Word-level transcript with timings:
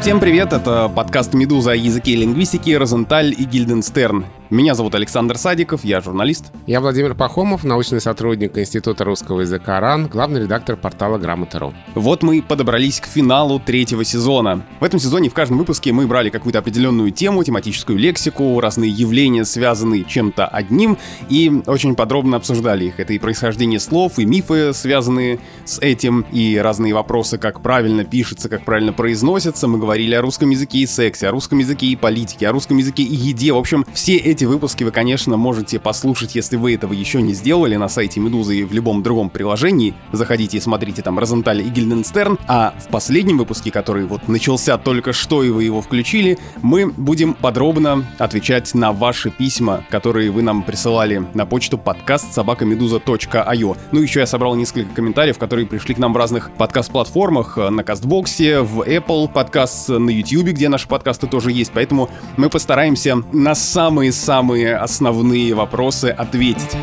Всем 0.00 0.18
привет, 0.18 0.54
это 0.54 0.88
подкаст 0.88 1.34
«Медуза» 1.34 1.72
о 1.72 1.76
языке 1.76 2.12
и 2.12 2.16
лингвистике 2.16 2.78
«Розенталь» 2.78 3.34
и 3.36 3.44
«Гильденстерн». 3.44 4.24
Меня 4.50 4.74
зовут 4.74 4.96
Александр 4.96 5.38
Садиков, 5.38 5.84
я 5.84 6.00
журналист. 6.00 6.46
Я 6.66 6.80
Владимир 6.80 7.14
Пахомов, 7.14 7.62
научный 7.62 8.00
сотрудник 8.00 8.58
Института 8.58 9.04
русского 9.04 9.42
языка 9.42 9.78
РАН, 9.78 10.08
главный 10.08 10.40
редактор 10.40 10.76
портала 10.76 11.18
Грамота.ру. 11.18 11.72
Вот 11.94 12.24
мы 12.24 12.42
подобрались 12.42 12.98
к 12.98 13.06
финалу 13.06 13.60
третьего 13.60 14.02
сезона. 14.02 14.66
В 14.80 14.84
этом 14.84 14.98
сезоне 14.98 15.30
в 15.30 15.34
каждом 15.34 15.58
выпуске 15.58 15.92
мы 15.92 16.08
брали 16.08 16.30
какую-то 16.30 16.58
определенную 16.58 17.12
тему, 17.12 17.44
тематическую 17.44 17.96
лексику, 17.96 18.58
разные 18.58 18.90
явления, 18.90 19.44
связанные 19.44 20.02
чем-то 20.02 20.48
одним, 20.48 20.98
и 21.28 21.62
очень 21.66 21.94
подробно 21.94 22.36
обсуждали 22.36 22.86
их. 22.86 22.98
Это 22.98 23.12
и 23.12 23.20
происхождение 23.20 23.78
слов, 23.78 24.18
и 24.18 24.24
мифы, 24.24 24.72
связанные 24.72 25.38
с 25.64 25.78
этим, 25.78 26.26
и 26.32 26.56
разные 26.56 26.92
вопросы, 26.92 27.38
как 27.38 27.62
правильно 27.62 28.02
пишется, 28.02 28.48
как 28.48 28.64
правильно 28.64 28.92
произносится. 28.92 29.68
Мы 29.68 29.78
говорили 29.78 30.16
о 30.16 30.22
русском 30.22 30.50
языке 30.50 30.78
и 30.78 30.86
сексе, 30.86 31.28
о 31.28 31.30
русском 31.30 31.58
языке 31.58 31.86
и 31.86 31.94
политике, 31.94 32.48
о 32.48 32.52
русском 32.52 32.78
языке 32.78 33.04
и 33.04 33.14
еде. 33.14 33.52
В 33.52 33.56
общем, 33.56 33.86
все 33.94 34.16
эти 34.16 34.39
эти 34.40 34.46
выпуски 34.46 34.84
вы, 34.84 34.90
конечно, 34.90 35.36
можете 35.36 35.78
послушать, 35.78 36.34
если 36.34 36.56
вы 36.56 36.74
этого 36.74 36.94
еще 36.94 37.20
не 37.20 37.34
сделали, 37.34 37.76
на 37.76 37.88
сайте 37.88 38.20
Медузы 38.20 38.60
и 38.60 38.64
в 38.64 38.72
любом 38.72 39.02
другом 39.02 39.28
приложении. 39.28 39.92
Заходите 40.12 40.56
и 40.56 40.60
смотрите 40.60 41.02
там 41.02 41.18
Розенталь 41.18 41.60
и 41.60 41.68
Гильденстерн. 41.68 42.38
А 42.48 42.72
в 42.78 42.88
последнем 42.88 43.36
выпуске, 43.36 43.70
который 43.70 44.06
вот 44.06 44.28
начался 44.28 44.78
только 44.78 45.12
что, 45.12 45.42
и 45.42 45.50
вы 45.50 45.64
его 45.64 45.82
включили, 45.82 46.38
мы 46.62 46.90
будем 46.90 47.34
подробно 47.34 48.06
отвечать 48.18 48.72
на 48.72 48.92
ваши 48.92 49.30
письма, 49.30 49.84
которые 49.90 50.30
вы 50.30 50.40
нам 50.40 50.62
присылали 50.62 51.22
на 51.34 51.44
почту 51.44 51.76
подкаст 51.76 52.32
собакамедуза.io. 52.32 53.76
Ну, 53.92 54.00
еще 54.00 54.20
я 54.20 54.26
собрал 54.26 54.54
несколько 54.54 54.94
комментариев, 54.94 55.36
которые 55.36 55.66
пришли 55.66 55.94
к 55.94 55.98
нам 55.98 56.14
в 56.14 56.16
разных 56.16 56.50
подкаст-платформах, 56.52 57.58
на 57.58 57.84
Кастбоксе, 57.84 58.60
в 58.60 58.80
Apple 58.88 59.30
подкаст, 59.30 59.90
на 59.90 60.08
YouTube, 60.08 60.54
где 60.54 60.70
наши 60.70 60.88
подкасты 60.88 61.26
тоже 61.26 61.52
есть, 61.52 61.72
поэтому 61.74 62.08
мы 62.38 62.48
постараемся 62.48 63.16
на 63.32 63.54
самые-самые 63.54 64.29
самые 64.30 64.76
основные 64.76 65.54
вопросы 65.54 66.04
ответить. 66.04 66.76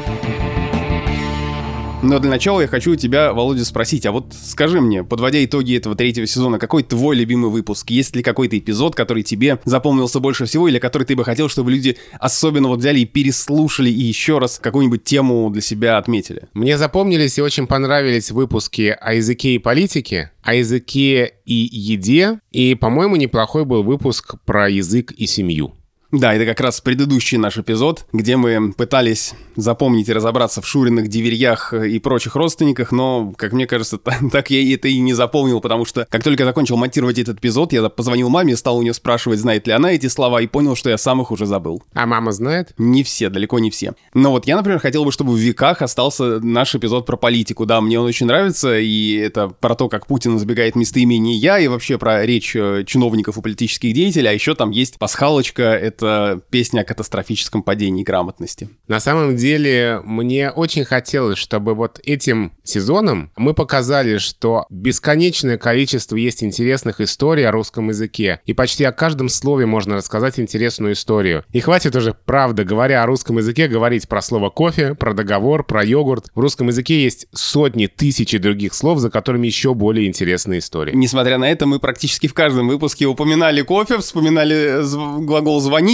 Но 2.03 2.19
для 2.19 2.29
начала 2.29 2.59
я 2.59 2.67
хочу 2.67 2.91
у 2.91 2.95
тебя, 2.97 3.31
Володя, 3.31 3.63
спросить, 3.63 4.05
а 4.05 4.11
вот 4.11 4.33
скажи 4.33 4.81
мне, 4.81 5.05
подводя 5.05 5.41
итоги 5.45 5.77
этого 5.77 5.95
третьего 5.95 6.27
сезона, 6.27 6.59
какой 6.59 6.83
твой 6.83 7.15
любимый 7.15 7.49
выпуск? 7.49 7.89
Есть 7.89 8.17
ли 8.17 8.21
какой-то 8.21 8.57
эпизод, 8.57 8.95
который 8.95 9.23
тебе 9.23 9.59
запомнился 9.63 10.19
больше 10.19 10.43
всего, 10.43 10.67
или 10.67 10.77
который 10.77 11.05
ты 11.05 11.15
бы 11.15 11.23
хотел, 11.23 11.47
чтобы 11.47 11.71
люди 11.71 11.95
особенно 12.19 12.67
вот 12.67 12.79
взяли 12.79 12.99
и 12.99 13.05
переслушали, 13.05 13.89
и 13.89 14.01
еще 14.01 14.39
раз 14.39 14.59
какую-нибудь 14.61 15.05
тему 15.05 15.49
для 15.49 15.61
себя 15.61 15.97
отметили? 15.97 16.49
Мне 16.53 16.77
запомнились 16.77 17.37
и 17.37 17.41
очень 17.41 17.65
понравились 17.65 18.29
выпуски 18.29 18.93
о 18.99 19.13
языке 19.13 19.55
и 19.55 19.57
политике, 19.57 20.31
о 20.43 20.53
языке 20.53 21.35
и 21.45 21.69
еде, 21.71 22.41
и, 22.51 22.75
по-моему, 22.75 23.15
неплохой 23.15 23.63
был 23.63 23.83
выпуск 23.83 24.35
про 24.45 24.69
язык 24.69 25.13
и 25.13 25.25
семью. 25.25 25.77
Да, 26.11 26.33
это 26.33 26.45
как 26.45 26.61
раз 26.61 26.79
предыдущий 26.79 27.37
наш 27.37 27.57
эпизод, 27.57 28.05
где 28.13 28.37
мы 28.37 28.71
пытались 28.71 29.33
запомнить 29.57 30.07
и 30.07 30.13
разобраться 30.13 30.61
в 30.61 30.67
Шуриных, 30.67 31.09
Диверьях 31.09 31.73
и 31.73 31.99
прочих 31.99 32.35
родственниках, 32.35 32.93
но, 32.93 33.33
как 33.35 33.51
мне 33.51 33.67
кажется, 33.67 33.97
так 34.31 34.49
я 34.49 34.73
это 34.73 34.87
и 34.87 34.99
не 34.99 35.13
запомнил, 35.13 35.59
потому 35.59 35.83
что 35.83 36.07
как 36.09 36.23
только 36.23 36.43
я 36.43 36.47
закончил 36.47 36.77
монтировать 36.77 37.19
этот 37.19 37.39
эпизод, 37.39 37.73
я 37.73 37.87
позвонил 37.89 38.29
маме, 38.29 38.55
стал 38.55 38.77
у 38.77 38.81
нее 38.83 38.93
спрашивать, 38.93 39.39
знает 39.39 39.67
ли 39.67 39.73
она 39.73 39.91
эти 39.91 40.07
слова, 40.07 40.41
и 40.41 40.47
понял, 40.47 40.75
что 40.75 40.89
я 40.89 40.97
сам 40.97 41.21
их 41.21 41.31
уже 41.31 41.45
забыл. 41.45 41.83
А 41.93 42.05
мама 42.05 42.31
знает? 42.31 42.73
Не 42.77 43.03
все, 43.03 43.29
далеко 43.29 43.59
не 43.59 43.69
все. 43.69 43.93
Но 44.13 44.31
вот 44.31 44.47
я, 44.47 44.55
например, 44.55 44.79
хотел 44.79 45.03
бы, 45.03 45.11
чтобы 45.11 45.33
в 45.33 45.37
веках 45.37 45.81
остался 45.81 46.39
наш 46.39 46.73
эпизод 46.73 47.05
про 47.05 47.17
политику. 47.17 47.65
Да, 47.65 47.81
мне 47.81 47.99
он 47.99 48.05
очень 48.05 48.27
нравится, 48.27 48.79
и 48.79 49.15
это 49.15 49.49
про 49.49 49.75
то, 49.75 49.89
как 49.89 50.07
Путин 50.07 50.37
избегает 50.37 50.75
местоимения 50.75 51.35
«я», 51.35 51.59
и 51.59 51.67
вообще 51.67 51.97
про 51.97 52.25
речь 52.25 52.55
э, 52.55 52.85
чиновников 52.85 53.37
и 53.37 53.41
политических 53.41 53.93
деятелей, 53.93 54.29
а 54.29 54.33
еще 54.33 54.55
там 54.55 54.71
есть 54.71 54.97
пасхалочка, 54.99 55.63
это 55.63 55.96
это 55.97 56.41
песня 56.49 56.81
о 56.81 56.83
катастрофическом 56.83 57.63
падении 57.63 58.03
грамотности. 58.03 58.69
На 58.87 58.99
самом 58.99 59.35
деле, 59.35 60.01
мне 60.03 60.51
очень 60.51 60.85
хотелось, 60.85 61.37
чтобы 61.37 61.73
вот 61.73 61.99
этим 62.03 62.53
сезоном 62.63 63.31
мы 63.35 63.53
показали, 63.53 64.17
что 64.17 64.65
бесконечное 64.69 65.57
количество 65.57 66.15
есть 66.15 66.43
интересных 66.43 67.01
историй 67.01 67.47
о 67.47 67.51
русском 67.51 67.89
языке, 67.89 68.41
и 68.45 68.53
почти 68.53 68.83
о 68.83 68.91
каждом 68.91 69.29
слове 69.29 69.65
можно 69.65 69.95
рассказать 69.95 70.39
интересную 70.39 70.93
историю. 70.93 71.43
И 71.51 71.59
хватит 71.59 71.95
уже, 71.95 72.13
правда, 72.13 72.63
говоря 72.63 73.03
о 73.03 73.05
русском 73.05 73.37
языке, 73.37 73.67
говорить 73.67 74.07
про 74.07 74.21
слово 74.21 74.49
кофе, 74.49 74.95
про 74.95 75.13
договор, 75.13 75.63
про 75.63 75.83
йогурт. 75.83 76.27
В 76.35 76.39
русском 76.39 76.67
языке 76.67 77.03
есть 77.03 77.27
сотни, 77.33 77.87
тысячи 77.87 78.37
других 78.37 78.73
слов, 78.73 78.99
за 78.99 79.09
которыми 79.09 79.47
еще 79.47 79.73
более 79.73 80.07
интересные 80.07 80.59
истории. 80.59 80.93
Несмотря 80.95 81.37
на 81.37 81.49
это, 81.49 81.65
мы 81.65 81.79
практически 81.79 82.27
в 82.27 82.33
каждом 82.33 82.67
выпуске 82.67 83.05
упоминали 83.05 83.61
кофе, 83.61 83.97
вспоминали 83.97 84.83
глагол 85.25 85.59
«звонить», 85.59 85.86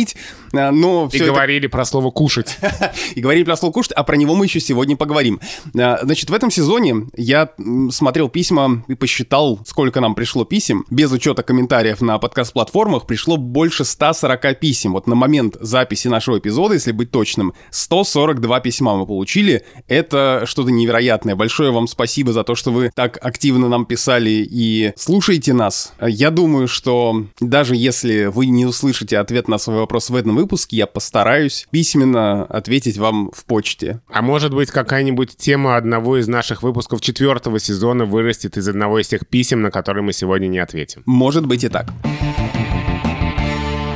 а, 0.54 0.72
но... 0.72 1.10
И 1.12 1.20
говорили 1.20 1.68
про 1.68 1.86
слово 1.86 2.12
«кушать». 2.12 2.58
И 3.16 3.22
говорили 3.22 3.44
про 3.44 3.58
слово 3.58 3.72
«кушать», 3.74 3.92
а 3.94 4.04
про 4.04 4.16
него 4.16 4.36
мы 4.36 4.46
еще 4.46 4.60
сегодня 4.60 4.96
поговорим. 4.96 5.40
А, 5.78 6.00
значит, 6.04 6.30
в 6.30 6.34
этом 6.34 6.52
сезоне 6.52 7.08
я 7.16 7.50
смотрел 7.90 8.30
письма 8.30 8.84
и 8.88 8.96
посчитал, 8.96 9.60
сколько 9.66 10.00
нам 10.00 10.16
пришло 10.16 10.46
писем. 10.46 10.86
Без 10.90 11.12
учета 11.12 11.44
комментариев 11.44 12.02
на 12.02 12.20
подкаст-платформах 12.20 13.08
пришло 13.08 13.38
больше 13.38 13.84
140 13.84 14.60
писем. 14.60 14.94
Вот 14.94 15.08
на 15.08 15.16
момент 15.16 15.58
записи 15.60 16.08
нашего 16.08 16.38
эпизода, 16.38 16.76
если 16.76 16.92
быть 16.92 17.12
точным, 17.12 17.54
142 17.72 18.60
письма 18.60 18.96
мы 18.96 19.06
получили. 19.06 19.66
Это 19.88 20.44
что-то 20.46 20.72
невероятное. 20.72 21.36
Большое 21.36 21.72
вам 21.72 21.88
спасибо 21.88 22.32
за 22.34 22.44
то, 22.44 22.56
что 22.56 22.72
вы 22.72 22.92
так 22.94 23.18
активно 23.22 23.70
нам 23.70 23.86
писали 23.86 24.48
и 24.50 24.94
слушаете 24.96 25.54
нас. 25.54 25.94
Я 26.02 26.30
думаю, 26.30 26.68
что 26.68 27.26
даже 27.40 27.76
если 27.76 28.26
вы 28.26 28.48
не 28.48 28.66
услышите 28.66 29.18
ответ 29.18 29.48
на 29.48 29.58
свой 29.58 29.83
вопрос 29.84 30.10
в 30.10 30.16
этом 30.16 30.36
выпуске, 30.36 30.78
я 30.78 30.88
постараюсь 30.88 31.68
письменно 31.70 32.46
ответить 32.46 32.98
вам 32.98 33.32
в 33.34 33.44
почте. 33.46 34.02
А 34.08 34.22
может 34.22 34.54
быть 34.54 34.72
какая-нибудь 34.72 35.36
тема 35.38 35.76
одного 35.76 36.18
из 36.18 36.28
наших 36.28 36.64
выпусков 36.64 37.02
четвертого 37.02 37.60
сезона 37.60 38.06
вырастет 38.06 38.58
из 38.58 38.68
одного 38.68 39.00
из 39.00 39.08
тех 39.10 39.28
писем, 39.28 39.62
на 39.62 39.72
которые 39.72 40.04
мы 40.04 40.14
сегодня 40.14 40.48
не 40.48 40.60
ответим. 40.60 41.04
Может 41.06 41.46
быть 41.46 41.64
и 41.64 41.70
так. 41.70 41.88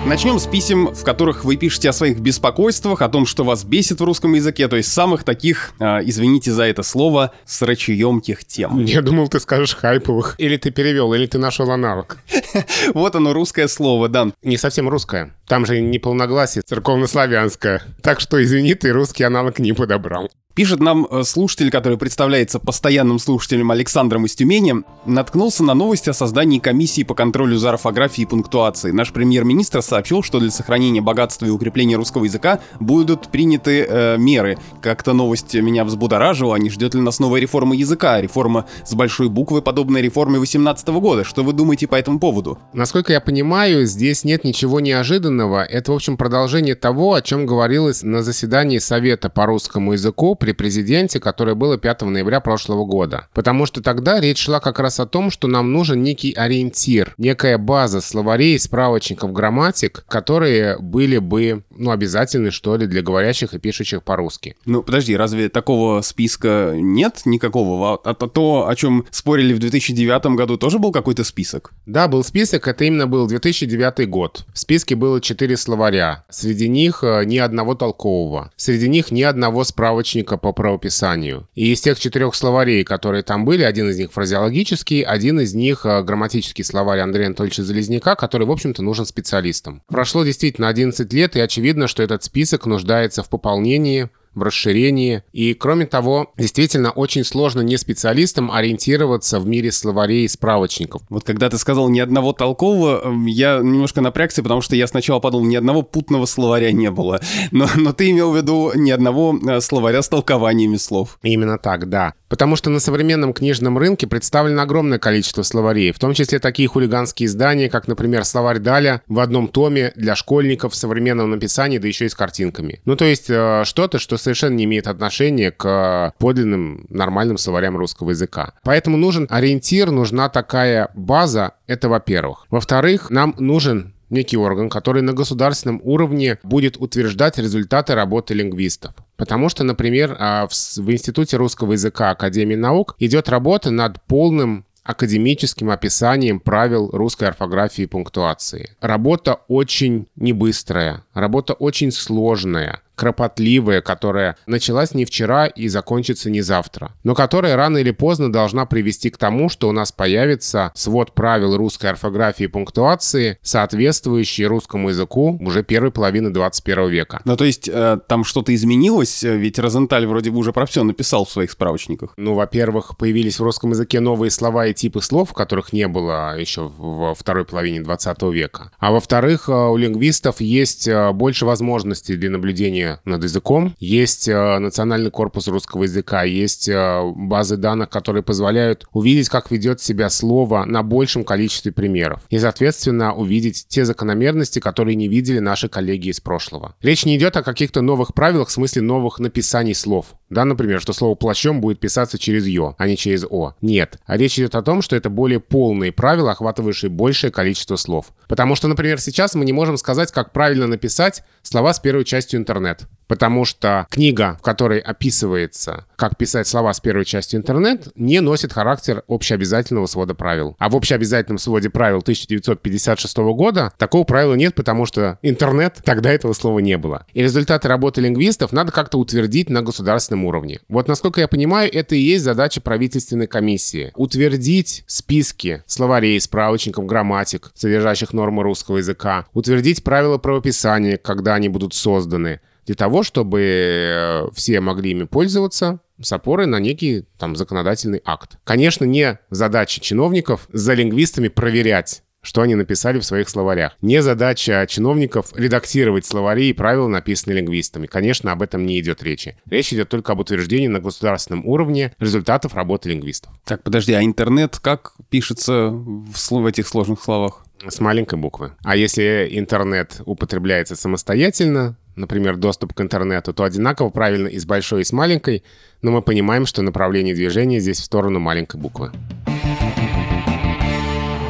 Начнем 0.08 0.40
с 0.40 0.48
писем, 0.48 0.88
в 0.96 1.04
которых 1.04 1.44
вы 1.44 1.58
пишете 1.58 1.90
о 1.90 1.94
своих 1.94 2.20
беспокойствах, 2.20 3.02
о 3.02 3.10
том, 3.10 3.26
что 3.26 3.44
вас 3.44 3.66
бесит 3.66 4.00
в 4.00 4.04
русском 4.06 4.34
языке, 4.36 4.70
то 4.70 4.78
есть 4.78 4.90
самых 4.90 5.26
таких, 5.26 5.74
э, 5.82 6.00
извините 6.06 6.54
за 6.54 6.64
это 6.64 6.82
слово, 6.82 7.34
срачеемких 7.44 8.46
тем. 8.46 8.80
Я 8.86 9.02
думал, 9.02 9.28
ты 9.28 9.42
скажешь 9.42 9.76
хайповых. 9.76 10.36
Или 10.38 10.56
ты 10.56 10.72
перевел, 10.72 11.14
или 11.14 11.26
ты 11.26 11.38
нашел 11.40 11.70
аналог. 11.72 12.20
Вот 12.94 13.16
оно, 13.18 13.34
русское 13.34 13.68
слово, 13.68 14.08
да. 14.08 14.32
Не 14.44 14.56
совсем 14.56 14.88
русское. 14.88 15.36
Там 15.46 15.66
же 15.66 15.82
не 15.82 16.00
полногласие, 16.00 16.62
церковнославянское. 16.62 17.82
Так 18.02 18.22
что, 18.22 18.42
извини, 18.42 18.76
ты 18.76 18.94
русский 18.94 19.26
аналог 19.26 19.60
не 19.60 19.74
подобрал. 19.74 20.30
Пишет 20.58 20.80
нам 20.80 21.06
э, 21.06 21.22
слушатель, 21.22 21.70
который 21.70 22.00
представляется 22.00 22.58
постоянным 22.58 23.20
слушателем 23.20 23.70
Александром 23.70 24.26
из 24.26 24.34
Тюмени, 24.34 24.78
наткнулся 25.06 25.64
на 25.64 25.76
новость 25.76 26.08
о 26.08 26.14
создании 26.14 26.58
комиссии 26.58 27.04
по 27.04 27.14
контролю 27.14 27.58
за 27.58 27.70
орфографией 27.70 28.26
и 28.26 28.28
пунктуацией. 28.28 28.92
Наш 28.92 29.14
премьер-министр 29.14 29.84
сообщил, 29.84 30.24
что 30.24 30.40
для 30.40 30.50
сохранения 30.50 31.00
богатства 31.00 31.46
и 31.46 31.52
укрепления 31.52 31.96
русского 31.96 32.24
языка 32.24 32.60
будут 32.80 33.28
приняты 33.28 33.86
э, 33.88 34.18
меры. 34.18 34.58
Как-то 34.82 35.14
новость 35.14 35.54
меня 35.54 35.86
взбудоражила, 35.86 36.56
не 36.56 36.72
ждет 36.72 36.96
ли 36.96 37.02
нас 37.02 37.20
новая 37.20 37.40
реформа 37.40 37.76
языка, 37.76 38.20
реформа 38.20 38.66
с 38.84 38.96
большой 38.96 39.30
буквы, 39.30 39.62
подобная 39.62 40.02
реформе 40.02 40.40
18 40.40 40.88
года. 40.88 41.24
Что 41.24 41.44
вы 41.44 41.54
думаете 41.54 41.86
по 41.86 41.94
этому 41.94 42.20
поводу? 42.20 42.58
Насколько 42.74 43.14
я 43.14 43.22
понимаю, 43.22 43.86
здесь 43.86 44.24
нет 44.24 44.44
ничего 44.44 44.80
неожиданного. 44.80 45.64
Это, 45.64 45.92
в 45.92 45.96
общем, 45.96 46.18
продолжение 46.18 46.74
того, 46.74 47.14
о 47.14 47.22
чем 47.22 47.46
говорилось 47.46 48.02
на 48.02 48.24
заседании 48.24 48.80
Совета 48.80 49.30
по 49.30 49.46
русскому 49.46 49.94
языку 49.94 50.34
при 50.48 50.54
президенте, 50.54 51.20
которое 51.20 51.56
было 51.56 51.78
5 51.78 52.04
ноября 52.04 52.40
прошлого 52.40 52.86
года. 52.86 53.28
Потому 53.34 53.66
что 53.66 53.84
тогда 53.84 54.22
речь 54.22 54.38
шла 54.38 54.62
как 54.62 54.80
раз 54.80 54.98
о 55.02 55.06
том, 55.06 55.30
что 55.30 55.50
нам 55.50 55.74
нужен 55.74 56.02
некий 56.02 56.32
ориентир, 56.32 57.14
некая 57.18 57.58
база 57.58 58.00
словарей, 58.00 58.58
справочников, 58.58 59.34
грамматик, 59.34 60.06
которые 60.08 60.80
были 60.80 61.18
бы, 61.18 61.64
ну, 61.70 61.92
обязательны, 61.92 62.52
что 62.52 62.78
ли, 62.78 62.88
для 62.88 63.02
говорящих 63.02 63.54
и 63.54 63.60
пишущих 63.60 64.04
по-русски. 64.04 64.56
Ну, 64.64 64.84
подожди, 64.84 65.18
разве 65.18 65.50
такого 65.50 66.00
списка 66.00 66.72
нет 66.76 67.24
никакого? 67.26 67.96
А, 68.06 68.12
а 68.12 68.14
то, 68.14 68.70
о 68.70 68.76
чем 68.78 69.06
спорили 69.12 69.52
в 69.54 69.60
2009 69.60 70.38
году, 70.38 70.56
тоже 70.56 70.80
был 70.80 70.94
какой-то 70.94 71.26
список? 71.26 71.74
Да, 71.86 72.08
был 72.08 72.24
список, 72.24 72.70
это 72.70 72.86
именно 72.86 73.06
был 73.06 73.28
2009 73.28 74.08
год. 74.08 74.46
В 74.54 74.60
списке 74.60 74.96
было 74.96 75.20
4 75.20 75.58
словаря. 75.58 76.24
Среди 76.30 76.70
них 76.70 77.04
э, 77.04 77.26
ни 77.26 77.38
одного 77.38 77.76
толкового. 77.76 78.50
Среди 78.56 78.88
них 78.88 79.12
ни 79.12 79.24
одного 79.24 79.66
справочника 79.66 80.37
по 80.38 80.54
правописанию. 80.54 81.48
И 81.56 81.72
из 81.74 81.82
тех 81.82 82.00
четырех 82.00 82.36
словарей, 82.36 82.84
которые 82.84 83.24
там 83.24 83.46
были, 83.46 83.64
один 83.64 83.90
из 83.90 83.98
них 83.98 84.12
фразеологический, 84.12 85.02
один 85.02 85.40
из 85.40 85.54
них 85.54 85.86
э, 85.86 86.04
грамматический 86.04 86.64
словарь 86.64 87.00
Андрея 87.00 87.28
Анатольевича 87.28 87.64
Залезняка, 87.64 88.16
который, 88.16 88.48
в 88.48 88.52
общем-то, 88.52 88.82
нужен 88.82 89.06
специалистам. 89.06 89.84
Прошло 89.88 90.24
действительно 90.24 90.68
11 90.68 91.12
лет, 91.14 91.36
и 91.36 91.40
очевидно, 91.40 91.88
что 91.88 92.04
этот 92.04 92.24
список 92.24 92.66
нуждается 92.66 93.24
в 93.24 93.30
пополнении, 93.30 94.10
в 94.38 94.44
расширении. 94.44 95.24
И, 95.34 95.54
кроме 95.54 95.86
того, 95.86 96.32
действительно 96.38 96.92
очень 96.92 97.24
сложно 97.24 97.62
не 97.62 97.78
специалистам 97.78 98.52
ориентироваться 98.52 99.40
в 99.40 99.48
мире 99.48 99.72
словарей 99.72 100.26
и 100.26 100.28
справочников. 100.28 101.02
Вот 101.10 101.24
когда 101.24 101.50
ты 101.50 101.58
сказал 101.58 101.90
ни 101.90 102.00
одного 102.00 102.34
толкового, 102.34 103.02
эм, 103.04 103.26
я 103.26 103.58
немножко 103.58 104.02
напрягся, 104.02 104.44
потому 104.44 104.62
что 104.62 104.76
я 104.76 104.88
сначала 104.88 105.20
подумал, 105.20 105.48
ни 105.48 105.56
одного 105.56 105.82
путного 105.82 106.26
словаря 106.26 106.72
не 106.72 106.92
было. 106.92 107.20
Но, 107.52 107.68
но 107.76 107.94
ты 107.94 108.12
имел 108.12 108.32
в 108.32 108.38
виду 108.38 108.72
ни 108.76 108.92
одного 108.92 109.38
э, 109.38 109.60
словаря 109.62 110.02
с 110.02 110.10
толкованиями 110.10 110.78
слов. 110.78 111.18
Именно 111.24 111.58
так, 111.58 111.90
да. 111.90 112.14
Потому 112.30 112.56
что 112.56 112.70
на 112.70 112.80
современном 112.80 113.34
книжном 113.34 113.78
рынке 113.78 114.06
представлено 114.06 114.62
огромное 114.62 115.00
количество 115.00 115.44
словарей, 115.44 115.92
в 115.92 116.00
том 116.00 116.14
числе 116.14 116.40
такие 116.40 116.68
хулиганские 116.68 117.28
издания, 117.28 117.70
как, 117.70 117.88
например, 117.88 118.26
словарь 118.26 118.60
Даля 118.60 119.02
в 119.08 119.20
одном 119.20 119.48
томе 119.48 119.94
для 119.96 120.16
школьников 120.16 120.74
в 120.74 120.76
современном 120.76 121.32
написании, 121.32 121.78
да 121.78 121.88
еще 121.88 122.06
и 122.06 122.10
с 122.10 122.16
картинками. 122.16 122.82
Ну, 122.86 122.96
то 122.96 123.06
есть 123.06 123.30
э, 123.30 123.64
что-то, 123.66 123.98
что 124.00 124.18
совершенно 124.28 124.56
не 124.56 124.66
имеет 124.66 124.88
отношения 124.88 125.52
к 125.52 126.14
подлинным 126.20 126.86
нормальным 126.90 127.38
словарям 127.38 127.78
русского 127.78 128.10
языка. 128.10 128.52
Поэтому 128.64 128.98
нужен 128.98 129.26
ориентир, 129.30 129.90
нужна 129.90 130.28
такая 130.28 130.90
база, 130.96 131.54
это 131.66 131.88
во-первых. 131.88 132.46
Во-вторых, 132.50 133.10
нам 133.10 133.34
нужен 133.40 133.94
некий 134.10 134.36
орган, 134.36 134.70
который 134.70 135.02
на 135.02 135.14
государственном 135.14 135.80
уровне 135.82 136.40
будет 136.44 136.76
утверждать 136.78 137.38
результаты 137.38 137.96
работы 137.96 138.34
лингвистов. 138.34 138.94
Потому 139.16 139.48
что, 139.48 139.64
например, 139.64 140.16
а, 140.20 140.48
в 140.48 140.92
Институте 140.92 141.38
русского 141.38 141.74
языка 141.74 142.10
Академии 142.10 142.56
наук 142.56 142.96
идет 143.00 143.30
работа 143.30 143.72
над 143.72 144.02
полным 144.04 144.66
академическим 144.84 145.70
описанием 145.70 146.40
правил 146.40 146.90
русской 146.92 147.26
орфографии 147.30 147.84
и 147.84 147.88
пунктуации. 147.88 148.76
Работа 148.80 149.40
очень 149.48 150.08
небыстрая, 150.16 151.04
работа 151.14 151.54
очень 151.54 151.92
сложная 151.92 152.82
кропотливая, 152.98 153.82
которая 153.82 154.36
началась 154.48 154.94
не 154.94 155.06
вчера 155.06 155.46
и 155.46 155.68
закончится 155.68 156.30
не 156.30 156.42
завтра, 156.42 156.92
но 157.04 157.16
которая 157.16 157.56
рано 157.56 157.78
или 157.78 157.92
поздно 157.92 158.32
должна 158.32 158.66
привести 158.66 159.10
к 159.10 159.18
тому, 159.18 159.50
что 159.50 159.70
у 159.70 159.72
нас 159.72 159.92
появится 159.92 160.72
свод 160.74 161.14
правил 161.14 161.56
русской 161.56 161.92
орфографии 161.92 162.46
и 162.46 162.48
пунктуации, 162.48 163.38
соответствующий 163.44 164.46
русскому 164.46 164.90
языку 164.90 165.38
уже 165.40 165.64
первой 165.64 165.92
половины 165.92 166.32
21 166.32 166.90
века. 166.90 167.22
Ну, 167.24 167.38
то 167.38 167.46
есть 167.46 167.70
э, 167.72 168.00
там 168.08 168.24
что-то 168.24 168.54
изменилось, 168.54 169.22
ведь 169.24 169.60
Розенталь 169.60 170.08
вроде 170.08 170.32
бы 170.32 170.40
уже 170.40 170.52
про 170.52 170.66
все 170.66 170.84
написал 170.84 171.26
в 171.26 171.32
своих 171.32 171.52
справочниках. 171.52 172.14
Ну, 172.18 172.34
во-первых, 172.34 172.98
появились 172.98 173.40
в 173.40 173.44
русском 173.44 173.70
языке 173.72 174.00
новые 174.00 174.32
слова 174.32 174.66
и 174.66 174.74
типы 174.74 175.02
слов, 175.02 175.34
которых 175.34 175.72
не 175.72 175.88
было 175.88 176.38
еще 176.38 176.72
во 176.78 177.14
второй 177.14 177.46
половине 177.46 177.82
20 177.82 178.24
века. 178.24 178.72
А 178.80 178.92
во-вторых, 178.92 179.50
э, 179.50 179.52
у 179.52 179.78
лингвистов 179.78 180.42
есть 180.42 180.88
э, 180.88 181.12
больше 181.12 181.46
возможностей 181.46 182.16
для 182.16 182.32
наблюдения 182.32 182.87
наблюдения 182.88 183.00
над 183.06 183.24
языком. 183.24 183.76
Есть 183.80 184.28
э, 184.28 184.60
национальный 184.60 185.12
корпус 185.12 185.48
русского 185.48 185.84
языка, 185.84 186.24
есть 186.24 186.70
э, 186.70 187.02
базы 187.16 187.58
данных, 187.58 187.90
которые 187.90 188.24
позволяют 188.24 188.86
увидеть, 188.94 189.30
как 189.30 189.52
ведет 189.52 189.82
себя 189.82 190.10
слово 190.10 190.66
на 190.66 190.84
большем 190.84 191.24
количестве 191.24 191.72
примеров. 191.72 192.22
И, 192.30 192.40
соответственно, 192.40 193.14
увидеть 193.14 193.66
те 193.68 193.86
закономерности, 193.86 194.60
которые 194.60 194.96
не 194.96 195.08
видели 195.08 195.40
наши 195.40 195.70
коллеги 195.70 196.10
из 196.10 196.20
прошлого. 196.20 196.76
Речь 196.82 197.06
не 197.06 197.18
идет 197.18 197.38
о 197.38 197.44
каких-то 197.44 197.82
новых 197.82 198.14
правилах 198.14 198.50
в 198.50 198.52
смысле 198.52 198.82
новых 198.82 199.20
написаний 199.20 199.74
слов. 199.74 200.08
Да, 200.30 200.44
например, 200.44 200.82
что 200.82 200.92
слово 200.92 201.16
«плащом» 201.16 201.62
будет 201.62 201.80
писаться 201.80 202.18
через 202.18 202.46
«ё», 202.48 202.76
а 202.78 202.88
не 202.88 202.98
через 202.98 203.24
«о». 203.30 203.54
Нет. 203.62 203.98
А 204.06 204.18
речь 204.18 204.38
идет 204.38 204.56
о 204.56 204.62
том, 204.62 204.82
что 204.82 204.96
это 204.96 205.10
более 205.10 205.40
полные 205.40 205.94
правила, 205.94 206.32
охватывающие 206.32 206.92
большее 206.92 207.32
количество 207.32 207.78
слов. 207.78 208.08
Потому 208.28 208.56
что, 208.56 208.68
например, 208.68 209.00
сейчас 209.00 209.36
мы 209.36 209.46
не 209.46 209.54
можем 209.54 209.78
сказать, 209.78 210.12
как 210.12 210.34
правильно 210.34 210.68
написать 210.68 211.24
слова 211.44 211.74
с 211.74 211.80
первой 211.80 212.04
частью 212.04 212.42
интернет. 212.42 212.77
Потому 213.08 213.46
что 213.46 213.88
книга, 213.90 214.38
в 214.40 214.44
которой 214.44 214.80
описывается, 214.80 215.86
как 215.96 216.18
писать 216.18 216.48
слова 216.48 216.74
с 216.74 216.80
первой 216.80 217.06
частью 217.06 217.40
интернет, 217.40 217.88
не 217.96 218.20
носит 218.20 218.54
характер 218.54 219.04
общеобязательного 219.08 219.88
свода 219.88 220.14
правил. 220.14 220.56
А 220.60 220.70
в 220.70 220.76
общеобязательном 220.76 221.38
своде 221.38 221.70
правил 221.70 222.00
1956 222.00 223.18
года 223.18 223.72
такого 223.78 224.04
правила 224.04 224.34
нет, 224.34 224.56
потому 224.56 224.86
что 224.86 225.18
интернет 225.22 225.80
тогда 225.84 226.12
этого 226.12 226.34
слова 226.34 226.60
не 226.60 226.78
было. 226.78 227.06
И 227.14 227.22
результаты 227.22 227.68
работы 227.68 228.02
лингвистов 228.02 228.52
надо 228.52 228.72
как-то 228.72 228.98
утвердить 229.00 229.50
на 229.50 229.62
государственном 229.62 230.26
уровне. 230.26 230.60
Вот 230.68 230.88
насколько 230.88 231.22
я 231.22 231.28
понимаю, 231.28 231.74
это 231.74 231.96
и 231.96 232.00
есть 232.00 232.24
задача 232.24 232.62
правительственной 232.62 233.28
комиссии. 233.28 233.92
Утвердить 233.96 234.84
списки 234.88 235.64
словарей, 235.66 236.20
справочников, 236.20 236.86
грамматик, 236.86 237.52
содержащих 237.56 238.14
нормы 238.14 238.44
русского 238.44 238.78
языка, 238.78 239.26
утвердить 239.34 239.84
правила 239.84 240.18
правописания, 240.18 240.98
когда 240.98 241.36
они 241.36 241.50
будут 241.50 241.74
созданы, 241.74 242.42
для 242.68 242.76
того, 242.76 243.02
чтобы 243.02 243.42
э, 243.42 244.28
все 244.36 244.60
могли 244.60 244.92
ими 244.92 245.06
пользоваться 245.06 245.80
с 246.00 246.12
опорой 246.12 246.46
на 246.46 246.60
некий 246.60 247.06
там 247.18 247.36
законодательный 247.36 248.02
акт. 248.06 248.38
Конечно, 248.44 248.86
не 248.86 249.20
задача 249.32 249.82
чиновников 249.82 250.48
за 250.52 250.74
лингвистами 250.74 251.30
проверять 251.30 252.04
что 252.24 252.42
они 252.42 252.56
написали 252.56 253.00
в 253.00 253.06
своих 253.06 253.30
словарях. 253.30 253.78
Не 253.82 254.02
задача 254.02 254.66
чиновников 254.68 255.32
редактировать 255.34 256.06
словари 256.06 256.50
и 256.50 256.54
правила, 256.54 256.90
написанные 256.90 257.38
лингвистами. 257.38 257.88
Конечно, 257.88 258.34
об 258.34 258.42
этом 258.42 258.66
не 258.66 258.82
идет 258.82 259.02
речи. 259.02 259.38
Речь 259.50 259.72
идет 259.72 259.88
только 259.88 260.12
об 260.12 260.20
утверждении 260.20 260.68
на 260.68 260.82
государственном 260.82 261.46
уровне 261.46 261.96
результатов 262.00 262.54
работы 262.54 262.90
лингвистов. 262.90 263.32
Так, 263.46 263.64
подожди, 263.64 263.94
а 263.94 264.04
интернет 264.04 264.60
как 264.60 264.94
пишется 265.10 265.70
в, 265.70 266.12
в 266.30 266.46
этих 266.46 266.68
сложных 266.68 267.02
словах? 267.02 267.46
С 267.66 267.80
маленькой 267.80 268.20
буквы. 268.20 268.52
А 268.64 268.76
если 268.76 269.28
интернет 269.32 270.02
употребляется 270.06 270.76
самостоятельно, 270.76 271.76
например, 271.96 272.38
доступ 272.38 272.74
к 272.74 272.82
интернету, 272.82 273.34
то 273.34 273.44
одинаково 273.44 273.90
правильно 273.90 274.28
и 274.28 274.38
с 274.38 274.46
большой, 274.46 274.82
и 274.82 274.84
с 274.84 274.94
маленькой, 274.94 275.44
но 275.82 275.92
мы 275.92 276.02
понимаем, 276.02 276.46
что 276.46 276.62
направление 276.62 277.16
движения 277.16 277.60
здесь 277.60 277.80
в 277.80 277.84
сторону 277.84 278.20
маленькой 278.20 278.62
буквы. 278.62 278.92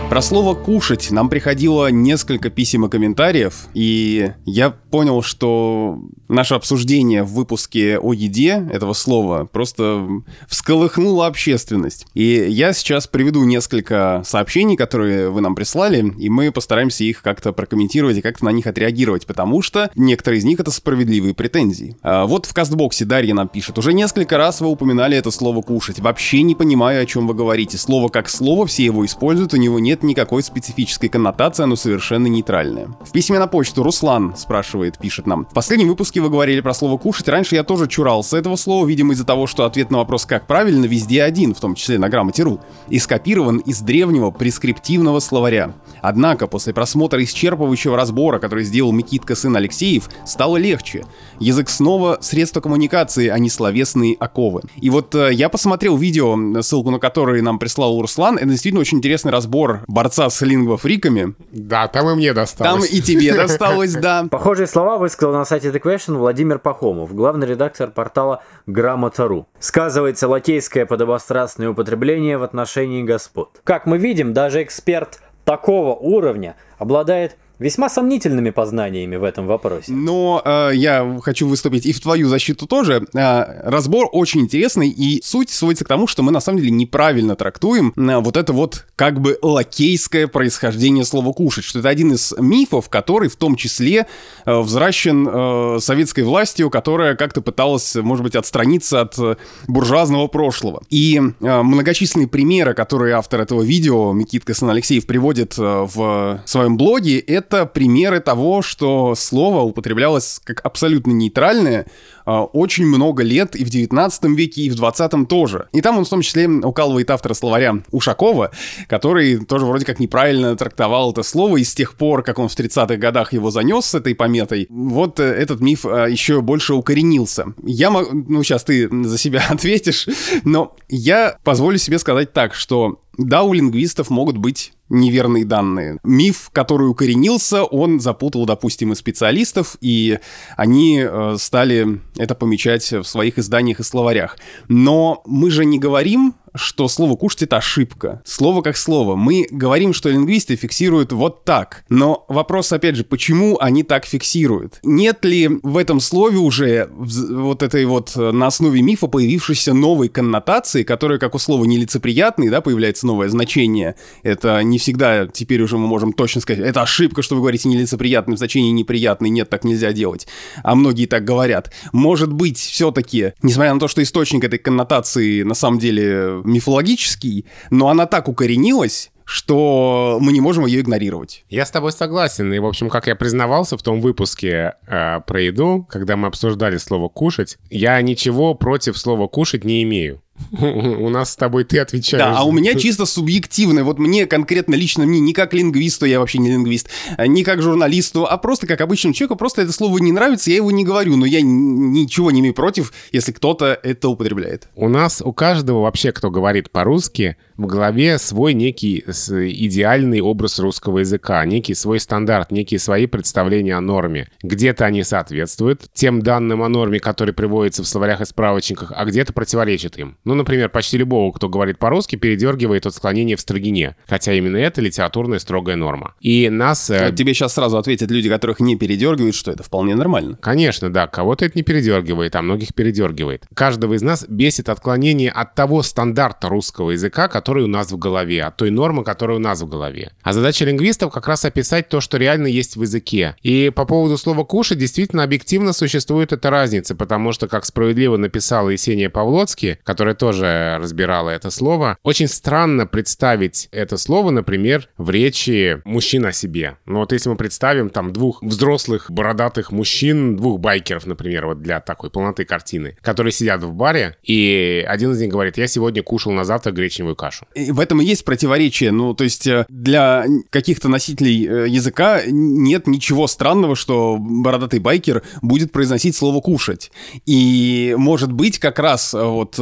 Про 0.09 0.21
слово 0.21 0.55
«кушать» 0.55 1.11
нам 1.11 1.29
приходило 1.29 1.91
несколько 1.91 2.49
писем 2.49 2.85
и 2.85 2.89
комментариев, 2.89 3.67
и 3.73 4.31
я 4.45 4.69
понял, 4.69 5.21
что 5.21 5.99
наше 6.29 6.55
обсуждение 6.55 7.23
в 7.23 7.33
выпуске 7.33 7.99
о 7.99 8.13
еде 8.13 8.67
этого 8.71 8.93
слова 8.93 9.45
просто 9.45 10.07
всколыхнуло 10.47 11.27
общественность. 11.27 12.07
И 12.13 12.47
я 12.49 12.71
сейчас 12.71 13.05
приведу 13.05 13.43
несколько 13.43 14.23
сообщений, 14.25 14.77
которые 14.77 15.29
вы 15.29 15.41
нам 15.41 15.55
прислали, 15.55 16.13
и 16.17 16.29
мы 16.29 16.53
постараемся 16.53 17.03
их 17.03 17.21
как-то 17.21 17.51
прокомментировать 17.51 18.17
и 18.17 18.21
как-то 18.21 18.45
на 18.45 18.51
них 18.53 18.65
отреагировать, 18.65 19.25
потому 19.25 19.61
что 19.61 19.91
некоторые 19.95 20.39
из 20.39 20.45
них— 20.45 20.59
это 20.61 20.71
справедливые 20.71 21.33
претензии. 21.33 21.97
А 22.01 22.25
вот 22.25 22.45
в 22.45 22.53
кастбоксе 22.53 23.03
Дарья 23.03 23.33
нам 23.33 23.49
пишет, 23.49 23.77
уже 23.77 23.91
несколько 23.91 24.37
раз 24.37 24.61
вы 24.61 24.67
упоминали 24.67 25.17
это 25.17 25.31
слово 25.31 25.61
«кушать». 25.61 25.99
Вообще 25.99 26.43
не 26.43 26.55
понимаю, 26.55 27.03
о 27.03 27.05
чем 27.05 27.27
вы 27.27 27.33
говорите. 27.33 27.77
Слово 27.77 28.07
как 28.07 28.29
слово, 28.29 28.65
все 28.65 28.85
его 28.85 29.05
используют, 29.05 29.53
у 29.53 29.57
него 29.57 29.79
нет 29.79 29.96
нет 29.97 30.03
никакой 30.03 30.43
специфической 30.43 31.07
коннотации, 31.07 31.63
оно 31.63 31.75
совершенно 31.75 32.27
нейтральное. 32.27 32.89
В 33.01 33.11
письме 33.11 33.39
на 33.39 33.47
почту 33.47 33.83
Руслан 33.83 34.35
спрашивает, 34.35 34.97
пишет 34.97 35.25
нам. 35.25 35.45
В 35.45 35.53
последнем 35.53 35.87
выпуске 35.87 36.21
вы 36.21 36.29
говорили 36.29 36.61
про 36.61 36.73
слово 36.73 36.97
«кушать». 36.97 37.27
Раньше 37.27 37.55
я 37.55 37.63
тоже 37.63 37.87
чурался 37.87 38.37
этого 38.37 38.55
слова, 38.57 38.85
видимо, 38.85 39.13
из-за 39.13 39.25
того, 39.25 39.47
что 39.47 39.65
ответ 39.65 39.89
на 39.89 39.97
вопрос 39.97 40.25
«как 40.25 40.45
правильно» 40.45 40.85
везде 40.85 41.23
один, 41.23 41.55
в 41.55 41.59
том 41.59 41.75
числе 41.75 41.97
на 41.97 42.09
грамоте.ру, 42.09 42.59
и 42.89 42.99
скопирован 42.99 43.57
из 43.57 43.81
древнего 43.81 44.31
прескриптивного 44.31 45.19
словаря. 45.19 45.73
Однако, 46.01 46.47
после 46.47 46.73
просмотра 46.73 47.21
исчерпывающего 47.23 47.95
разбора, 47.95 48.39
который 48.39 48.63
сделал 48.63 48.91
Микитка 48.91 49.35
сын 49.35 49.55
Алексеев, 49.55 50.09
стало 50.25 50.57
легче. 50.57 51.05
Язык 51.39 51.69
снова 51.69 52.17
средство 52.21 52.61
коммуникации, 52.61 53.27
а 53.27 53.39
не 53.39 53.49
словесные 53.49 54.15
оковы. 54.19 54.61
И 54.81 54.89
вот 54.89 55.13
э, 55.15 55.33
я 55.33 55.49
посмотрел 55.49 55.97
видео, 55.97 56.61
ссылку 56.61 56.91
на 56.91 56.99
которое 56.99 57.41
нам 57.41 57.59
прислал 57.59 57.99
Руслан. 58.01 58.37
Это 58.37 58.47
действительно 58.47 58.81
очень 58.81 58.97
интересный 58.97 59.31
разбор 59.31 59.81
борца 59.87 60.29
с 60.29 60.41
лингвофриками. 60.41 61.33
Да, 61.51 61.87
там 61.87 62.09
и 62.09 62.15
мне 62.15 62.33
досталось. 62.33 62.89
Там 62.89 62.97
и 62.97 63.01
тебе 63.01 63.33
досталось, 63.33 63.93
да. 63.93 64.27
Похожие 64.31 64.67
слова 64.67 64.97
высказал 64.97 65.33
на 65.33 65.45
сайте 65.45 65.69
The 65.69 65.81
Question 65.81 66.17
Владимир 66.17 66.59
Пахомов, 66.59 67.13
главный 67.13 67.47
редактор 67.47 67.91
портала 67.91 68.43
Грамота.ру. 68.65 69.47
Сказывается 69.59 70.27
лакейское 70.27 70.85
подобострастное 70.85 71.69
употребление 71.69 72.37
в 72.37 72.43
отношении 72.43 73.03
господ. 73.03 73.61
Как 73.63 73.85
мы 73.85 73.97
видим, 73.97 74.33
даже 74.33 74.63
эксперт 74.63 75.19
такого 75.47 75.95
уровня 75.95 76.57
обладает 76.77 77.37
весьма 77.59 77.89
сомнительными 77.89 78.49
познаниями 78.49 79.15
в 79.15 79.23
этом 79.23 79.47
вопросе. 79.47 79.91
Но 79.91 80.41
э, 80.43 80.71
я 80.75 81.19
хочу 81.23 81.47
выступить 81.47 81.85
и 81.85 81.93
в 81.93 81.99
твою 81.99 82.27
защиту 82.27 82.67
тоже. 82.67 83.05
Э, 83.13 83.69
разбор 83.69 84.09
очень 84.11 84.41
интересный, 84.41 84.89
и 84.89 85.21
суть 85.23 85.49
сводится 85.49 85.85
к 85.85 85.87
тому, 85.87 86.07
что 86.07 86.23
мы 86.23 86.31
на 86.31 86.39
самом 86.39 86.59
деле 86.59 86.71
неправильно 86.71 87.35
трактуем 87.35 87.93
э, 87.95 88.17
вот 88.17 88.37
это 88.37 88.53
вот 88.53 88.85
как 88.95 89.19
бы 89.21 89.37
лакейское 89.41 90.27
происхождение 90.27 91.05
слова 91.05 91.33
«кушать», 91.33 91.63
что 91.63 91.79
это 91.79 91.89
один 91.89 92.13
из 92.13 92.33
мифов, 92.37 92.89
который 92.89 93.29
в 93.29 93.35
том 93.35 93.55
числе 93.55 94.07
э, 94.45 94.59
взращен 94.59 95.27
э, 95.27 95.79
советской 95.79 96.23
властью, 96.23 96.69
которая 96.69 97.15
как-то 97.15 97.41
пыталась, 97.41 97.95
может 97.95 98.23
быть, 98.23 98.35
отстраниться 98.35 99.01
от 99.01 99.17
э, 99.17 99.35
буржуазного 99.67 100.27
прошлого. 100.27 100.83
И 100.89 101.19
э, 101.19 101.61
многочисленные 101.61 102.27
примеры, 102.27 102.73
которые 102.73 103.15
автор 103.15 103.41
этого 103.41 103.63
видео, 103.63 104.13
Микитка 104.13 104.53
Сан 104.53 104.69
Алексеев, 104.69 105.05
приводит 105.05 105.55
э, 105.57 105.61
в 105.61 106.41
своем 106.45 106.77
блоге, 106.77 107.19
это 107.19 107.46
это 107.47 107.65
примеры 107.65 108.19
того, 108.19 108.61
что 108.61 109.15
слово 109.15 109.61
употреблялось 109.61 110.41
как 110.43 110.65
абсолютно 110.65 111.11
нейтральное 111.11 111.87
а, 112.25 112.43
очень 112.43 112.85
много 112.85 113.23
лет 113.23 113.55
и 113.55 113.63
в 113.63 113.69
19 113.69 114.25
веке, 114.35 114.63
и 114.63 114.69
в 114.69 114.75
20 114.75 115.27
тоже. 115.27 115.69
И 115.71 115.81
там 115.81 115.97
он 115.97 116.05
в 116.05 116.09
том 116.09 116.21
числе 116.21 116.47
укалывает 116.47 117.09
автора 117.09 117.33
словаря 117.33 117.77
Ушакова, 117.91 118.51
который 118.87 119.37
тоже 119.45 119.65
вроде 119.65 119.85
как 119.85 119.99
неправильно 119.99 120.55
трактовал 120.57 121.11
это 121.11 121.23
слово, 121.23 121.57
и 121.57 121.63
с 121.63 121.73
тех 121.73 121.95
пор, 121.95 122.23
как 122.23 122.39
он 122.39 122.49
в 122.49 122.57
30-х 122.57 122.97
годах 122.97 123.31
его 123.31 123.49
занес 123.49 123.85
с 123.85 123.95
этой 123.95 124.13
пометой, 124.13 124.67
вот 124.69 125.19
э, 125.19 125.23
этот 125.23 125.61
миф 125.61 125.85
а, 125.85 126.07
еще 126.07 126.41
больше 126.41 126.73
укоренился. 126.73 127.53
Я 127.63 127.91
могу, 127.91 128.09
ну 128.27 128.43
сейчас 128.43 128.65
ты 128.65 128.89
за 129.05 129.17
себя 129.17 129.43
ответишь, 129.49 130.07
но 130.43 130.75
я 130.89 131.37
позволю 131.43 131.77
себе 131.77 131.97
сказать 131.97 132.33
так, 132.33 132.53
что 132.53 132.99
да, 133.17 133.43
у 133.43 133.53
лингвистов 133.53 134.09
могут 134.09 134.37
быть 134.37 134.73
неверные 134.89 135.45
данные. 135.45 135.99
Миф, 136.03 136.49
который 136.51 136.89
укоренился, 136.89 137.63
он 137.63 137.99
запутал, 137.99 138.45
допустим, 138.45 138.91
и 138.93 138.95
специалистов, 138.95 139.77
и 139.81 140.19
они 140.55 141.01
э, 141.01 141.35
стали 141.39 142.01
это 142.17 142.35
помечать 142.35 142.91
в 142.91 143.03
своих 143.03 143.37
изданиях 143.37 143.79
и 143.79 143.83
словарях. 143.83 144.37
Но 144.67 145.21
мы 145.25 145.49
же 145.49 145.65
не 145.65 145.79
говорим 145.79 146.35
что 146.57 146.87
слово 146.87 147.15
«кушать»— 147.15 147.41
это 147.43 147.57
ошибка. 147.57 148.21
Слово 148.25 148.61
как 148.61 148.77
слово. 148.77 149.15
Мы 149.15 149.47
говорим, 149.49 149.93
что 149.93 150.09
лингвисты 150.09 150.55
фиксируют 150.55 151.11
вот 151.11 151.45
так. 151.45 151.85
Но 151.89 152.25
вопрос, 152.27 152.71
опять 152.73 152.95
же, 152.95 153.03
почему 153.03 153.57
они 153.59 153.83
так 153.83 154.05
фиксируют? 154.05 154.79
Нет 154.83 155.23
ли 155.23 155.49
в 155.63 155.77
этом 155.77 155.99
слове 155.99 156.37
уже 156.37 156.89
вот 156.91 157.63
этой 157.63 157.85
вот 157.85 158.13
э, 158.15 158.31
на 158.31 158.47
основе 158.47 158.81
мифа 158.81 159.07
появившейся 159.07 159.73
новой 159.73 160.09
коннотации, 160.09 160.83
которая, 160.83 161.19
как 161.19 161.35
у 161.35 161.39
слова 161.39 161.65
нелицеприятный, 161.65 162.49
да, 162.49 162.61
появляется 162.61 163.07
новое 163.07 163.29
значение. 163.29 163.95
Это 164.23 164.61
не 164.63 164.77
всегда 164.77 165.27
теперь 165.27 165.61
уже 165.61 165.77
мы 165.77 165.87
можем 165.87 166.13
точно 166.13 166.41
сказать, 166.41 166.63
это 166.63 166.81
ошибка, 166.81 167.21
что 167.21 167.35
вы 167.35 167.41
говорите 167.41 167.69
нелицеприятный 167.69 168.35
в 168.35 168.37
значении 168.37 168.71
неприятный. 168.71 169.29
Нет, 169.29 169.49
так 169.49 169.63
нельзя 169.63 169.93
делать. 169.93 170.27
А 170.63 170.75
многие 170.75 171.05
так 171.05 171.23
говорят. 171.23 171.71
Может 171.91 172.33
быть, 172.33 172.57
все-таки, 172.57 173.33
несмотря 173.41 173.73
на 173.73 173.79
то, 173.79 173.87
что 173.87 174.01
источник 174.01 174.43
этой 174.43 174.59
коннотации 174.59 175.43
на 175.43 175.53
самом 175.53 175.79
деле 175.79 176.41
мифологический, 176.47 177.45
но 177.69 177.89
она 177.89 178.05
так 178.05 178.27
укоренилась, 178.27 179.11
что 179.27 180.19
мы 180.21 180.31
не 180.31 180.39
можем 180.39 180.65
ее 180.65 180.79
игнорировать. 180.79 181.43
Я 181.49 181.65
с 181.65 181.71
тобой 181.71 181.91
согласен. 181.91 182.51
И, 182.53 182.59
в 182.59 182.65
общем, 182.65 182.89
как 182.89 183.07
я 183.07 183.15
признавался 183.15 183.77
в 183.77 183.83
том 183.83 183.99
выпуске 183.99 184.75
э, 184.87 185.19
про 185.19 185.41
еду, 185.41 185.85
когда 185.89 186.15
мы 186.15 186.29
обсуждали 186.29 186.77
слово 186.77 187.09
«кушать», 187.09 187.57
я 187.69 188.01
ничего 188.01 188.55
против 188.55 188.97
слова 188.97 189.27
«кушать» 189.27 189.65
не 189.65 189.83
имею. 189.83 190.23
У 190.61 191.09
нас 191.09 191.31
с 191.31 191.35
тобой 191.35 191.63
ты 191.63 191.79
отвечаешь. 191.79 192.23
Да, 192.23 192.37
а 192.37 192.43
у 192.43 192.51
меня 192.51 192.75
чисто 192.75 193.05
субъективно. 193.05 193.83
Вот 193.83 193.99
мне 193.99 194.25
конкретно 194.25 194.75
лично, 194.75 195.05
мне 195.05 195.19
не 195.19 195.33
как 195.33 195.53
лингвисту, 195.53 196.05
я 196.05 196.19
вообще 196.19 196.37
не 196.37 196.49
лингвист, 196.49 196.89
не 197.17 197.43
как 197.43 197.61
журналисту, 197.61 198.25
а 198.25 198.37
просто 198.37 198.67
как 198.67 198.81
обычному 198.81 199.13
человеку, 199.13 199.35
просто 199.35 199.63
это 199.63 199.71
слово 199.71 199.97
не 199.97 200.11
нравится, 200.11 200.49
я 200.49 200.57
его 200.57 200.71
не 200.71 200.85
говорю, 200.85 201.17
но 201.17 201.25
я 201.25 201.41
ничего 201.41 202.31
не 202.31 202.39
имею 202.39 202.53
против, 202.53 202.93
если 203.11 203.31
кто-то 203.31 203.79
это 203.81 204.09
употребляет. 204.09 204.69
У 204.75 204.89
нас, 204.89 205.21
у 205.21 205.33
каждого 205.33 205.81
вообще, 205.81 206.11
кто 206.11 206.31
говорит 206.31 206.69
по-русски, 206.71 207.37
в 207.57 207.65
голове 207.65 208.19
свой 208.19 208.53
некий 208.53 208.99
идеальный 208.99 210.21
образ 210.21 210.59
русского 210.59 210.99
языка, 210.99 211.43
некий 211.45 211.73
свой 211.73 211.99
стандарт, 211.99 212.51
некие 212.51 212.79
свои 212.79 213.07
представления 213.07 213.75
о 213.75 213.81
норме. 213.81 214.29
Где-то 214.43 214.85
они 214.85 215.03
соответствуют 215.03 215.89
тем 215.93 216.21
данным 216.21 216.61
о 216.61 216.69
норме, 216.69 216.99
которые 216.99 217.33
приводятся 217.33 217.83
в 217.83 217.87
словарях 217.87 218.21
и 218.21 218.25
справочниках, 218.25 218.93
а 218.95 219.05
где-то 219.05 219.33
противоречат 219.33 219.97
им. 219.97 220.17
Ну, 220.27 220.35
например, 220.35 220.67
почти 220.67 220.97
любого, 220.97 221.31
кто 221.31 221.47
говорит 221.47 221.79
по-русски, 221.79 222.17
передергивает 222.17 222.85
от 222.85 222.93
склонения 222.93 223.37
в 223.37 223.39
строгине. 223.39 223.95
Хотя 224.07 224.33
именно 224.33 224.57
это 224.57 224.81
литературная 224.81 225.39
строгая 225.39 225.77
норма. 225.77 226.15
И 226.19 226.49
нас... 226.49 226.89
Э... 226.89 227.13
Тебе 227.15 227.33
сейчас 227.33 227.53
сразу 227.53 227.77
ответят 227.77 228.11
люди, 228.11 228.27
которых 228.27 228.59
не 228.59 228.75
передергивают, 228.75 229.35
что 229.35 229.51
это 229.51 229.63
вполне 229.63 229.95
нормально. 229.95 230.37
Конечно, 230.41 230.91
да. 230.91 231.07
Кого-то 231.07 231.45
это 231.45 231.57
не 231.57 231.63
передергивает, 231.63 232.35
а 232.35 232.41
многих 232.41 232.73
передергивает. 232.73 233.45
Каждого 233.53 233.93
из 233.93 234.01
нас 234.01 234.25
бесит 234.27 234.67
отклонение 234.67 235.31
от 235.31 235.55
того 235.55 235.81
стандарта 235.81 236.49
русского 236.49 236.91
языка, 236.91 237.29
который 237.29 237.63
у 237.63 237.67
нас 237.67 237.89
в 237.93 237.97
голове, 237.97 238.43
от 238.43 238.57
той 238.57 238.69
нормы, 238.69 239.05
которая 239.05 239.37
у 239.37 239.39
нас 239.39 239.61
в 239.61 239.69
голове. 239.69 240.11
А 240.23 240.33
задача 240.33 240.65
лингвистов 240.65 241.13
как 241.13 241.29
раз 241.29 241.45
описать 241.45 241.87
то, 241.87 242.01
что 242.01 242.17
реально 242.17 242.47
есть 242.47 242.75
в 242.75 242.81
языке. 242.81 243.37
И 243.43 243.71
по 243.73 243.85
поводу 243.85 244.17
слова 244.17 244.43
«кушать» 244.43 244.77
действительно 244.77 245.23
объективно 245.23 245.71
существует 245.71 246.33
эта 246.33 246.49
разница, 246.49 246.95
потому 246.95 247.31
что, 247.31 247.47
как 247.47 247.63
справедливо 247.63 248.17
написала 248.17 248.67
Есения 248.67 249.09
Павлоцкий, 249.09 249.77
которая 249.85 250.16
тоже 250.17 250.77
разбирала 250.79 251.29
это 251.29 251.49
слово. 251.49 251.97
Очень 252.03 252.27
странно 252.27 252.85
представить 252.85 253.69
это 253.71 253.97
слово, 253.97 254.31
например, 254.31 254.89
в 254.97 255.09
речи 255.09 255.81
мужчин 255.85 256.25
о 256.25 256.31
себе. 256.31 256.77
Ну 256.85 256.99
вот 256.99 257.11
если 257.11 257.29
мы 257.29 257.35
представим 257.35 257.89
там 257.89 258.13
двух 258.13 258.41
взрослых 258.41 259.09
бородатых 259.09 259.71
мужчин, 259.71 260.35
двух 260.35 260.59
байкеров, 260.59 261.05
например, 261.05 261.47
вот 261.47 261.61
для 261.61 261.79
такой 261.79 262.09
полноты 262.09 262.45
картины, 262.45 262.97
которые 263.01 263.31
сидят 263.31 263.63
в 263.63 263.73
баре, 263.73 264.17
и 264.23 264.85
один 264.87 265.11
из 265.11 265.21
них 265.21 265.31
говорит, 265.31 265.57
я 265.57 265.67
сегодня 265.67 266.03
кушал 266.03 266.31
на 266.31 266.43
завтрак 266.43 266.75
гречневую 266.75 267.15
кашу. 267.15 267.45
И 267.55 267.71
в 267.71 267.79
этом 267.79 268.01
и 268.01 268.05
есть 268.05 268.25
противоречие. 268.25 268.91
Ну, 268.91 269.13
то 269.13 269.23
есть 269.23 269.47
э, 269.47 269.65
для 269.69 270.25
каких-то 270.49 270.89
носителей 270.89 271.47
э, 271.47 271.67
языка 271.67 272.21
нет 272.25 272.87
ничего 272.87 273.27
странного, 273.27 273.75
что 273.75 274.17
бородатый 274.19 274.79
байкер 274.79 275.23
будет 275.41 275.71
произносить 275.71 276.15
слово 276.15 276.41
«кушать». 276.41 276.91
И, 277.25 277.95
может 277.97 278.31
быть, 278.31 278.59
как 278.59 278.79
раз 278.79 279.13
э, 279.13 279.23
вот 279.23 279.55